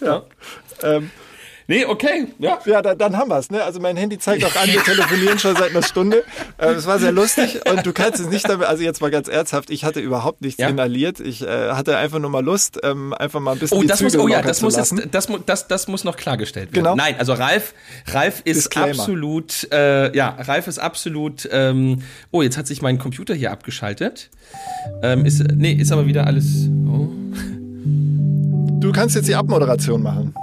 Ja. 0.00 0.06
ja. 0.06 0.96
Ähm, 0.96 1.10
Nee, 1.72 1.86
okay, 1.86 2.26
ja. 2.38 2.58
Ja, 2.66 2.82
da, 2.82 2.94
dann 2.94 3.16
haben 3.16 3.30
wir 3.30 3.38
es. 3.38 3.50
Ne? 3.50 3.64
Also 3.64 3.80
mein 3.80 3.96
Handy 3.96 4.18
zeigt 4.18 4.44
auch 4.44 4.54
an, 4.56 4.68
wir 4.68 4.82
telefonieren 4.82 5.38
schon 5.38 5.56
seit 5.56 5.70
einer 5.70 5.82
Stunde. 5.82 6.22
Äh, 6.58 6.72
es 6.72 6.86
war 6.86 6.98
sehr 6.98 7.12
lustig 7.12 7.60
und 7.66 7.86
du 7.86 7.94
kannst 7.94 8.20
es 8.20 8.28
nicht 8.28 8.46
damit, 8.46 8.66
also 8.66 8.82
jetzt 8.82 9.00
mal 9.00 9.10
ganz 9.10 9.26
ernsthaft, 9.26 9.70
ich 9.70 9.84
hatte 9.84 9.98
überhaupt 9.98 10.42
nichts 10.42 10.60
ja. 10.60 10.68
inhaliert. 10.68 11.18
Ich 11.18 11.40
äh, 11.40 11.70
hatte 11.70 11.96
einfach 11.96 12.18
nur 12.18 12.28
mal 12.28 12.44
Lust, 12.44 12.78
ähm, 12.82 13.14
einfach 13.14 13.40
mal 13.40 13.52
ein 13.52 13.58
bisschen 13.58 13.78
Oh, 13.78 13.82
das 13.84 14.02
muss, 14.02 14.14
oh 14.16 14.28
ja, 14.28 14.42
das 14.42 14.60
muss, 14.60 14.76
jetzt, 14.76 14.94
das, 15.10 15.28
das, 15.46 15.66
das 15.66 15.88
muss 15.88 16.04
noch 16.04 16.18
klargestellt 16.18 16.74
werden. 16.74 16.84
Genau. 16.84 16.94
Nein, 16.94 17.14
also 17.18 17.32
Ralf, 17.32 17.72
Ralf 18.08 18.42
ist 18.44 18.56
Disclaimer. 18.56 18.90
absolut, 18.90 19.72
äh, 19.72 20.14
ja, 20.14 20.36
Ralf 20.40 20.66
ist 20.66 20.78
absolut, 20.78 21.48
ähm, 21.50 22.02
oh, 22.32 22.42
jetzt 22.42 22.58
hat 22.58 22.66
sich 22.66 22.82
mein 22.82 22.98
Computer 22.98 23.34
hier 23.34 23.50
abgeschaltet. 23.50 24.28
Ähm, 25.02 25.24
ist, 25.24 25.42
nee, 25.54 25.72
ist 25.72 25.90
aber 25.90 26.04
wieder 26.04 26.26
alles, 26.26 26.68
oh. 26.86 27.08
Du 28.78 28.92
kannst 28.92 29.16
jetzt 29.16 29.28
die 29.28 29.34
Abmoderation 29.34 30.02
machen. 30.02 30.34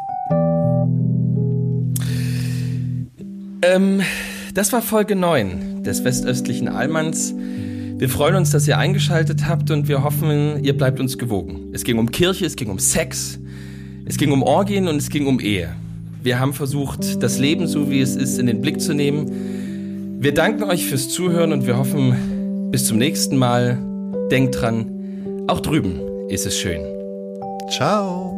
Ähm, 3.62 4.02
das 4.54 4.72
war 4.74 4.82
Folge 4.82 5.16
9 5.16 5.84
des 5.84 6.04
westöstlichen 6.04 6.68
Allmanns. 6.68 7.34
Wir 7.36 8.10
freuen 8.10 8.36
uns, 8.36 8.52
dass 8.52 8.68
ihr 8.68 8.78
eingeschaltet 8.78 9.48
habt 9.48 9.72
und 9.72 9.88
wir 9.88 10.04
hoffen, 10.04 10.64
ihr 10.64 10.78
bleibt 10.78 11.00
uns 11.00 11.18
gewogen. 11.18 11.70
Es 11.74 11.84
ging 11.84 11.98
um 11.98 12.12
Kirche, 12.12 12.46
es 12.46 12.56
ging 12.56 12.70
um 12.70 12.80
Sex, 12.80 13.40
es 14.06 14.18
ging 14.18 14.32
um 14.32 14.42
Orgien 14.42 14.88
und 14.88 14.96
es 14.96 15.10
ging 15.10 15.28
um 15.28 15.40
Ehe. 15.40 15.76
Wir 16.24 16.40
haben 16.40 16.54
versucht, 16.54 17.22
das 17.22 17.40
Leben 17.40 17.68
so 17.68 17.90
wie 17.90 18.02
es 18.02 18.16
ist 18.16 18.40
in 18.40 18.48
den 18.48 18.62
Blick 18.62 18.80
zu 18.80 18.94
nehmen. 18.94 20.20
Wir 20.22 20.34
danken 20.34 20.64
euch 20.64 20.86
fürs 20.86 21.10
Zuhören 21.10 21.54
und 21.54 21.66
wir 21.66 21.78
hoffen, 21.78 22.70
bis 22.72 22.86
zum 22.86 22.98
nächsten 22.98 23.38
Mal. 23.38 23.78
Denkt 24.32 24.62
dran, 24.62 25.46
auch 25.48 25.60
drüben 25.60 26.00
ist 26.30 26.46
es 26.46 26.58
schön. 26.58 26.82
Ciao. 27.70 28.29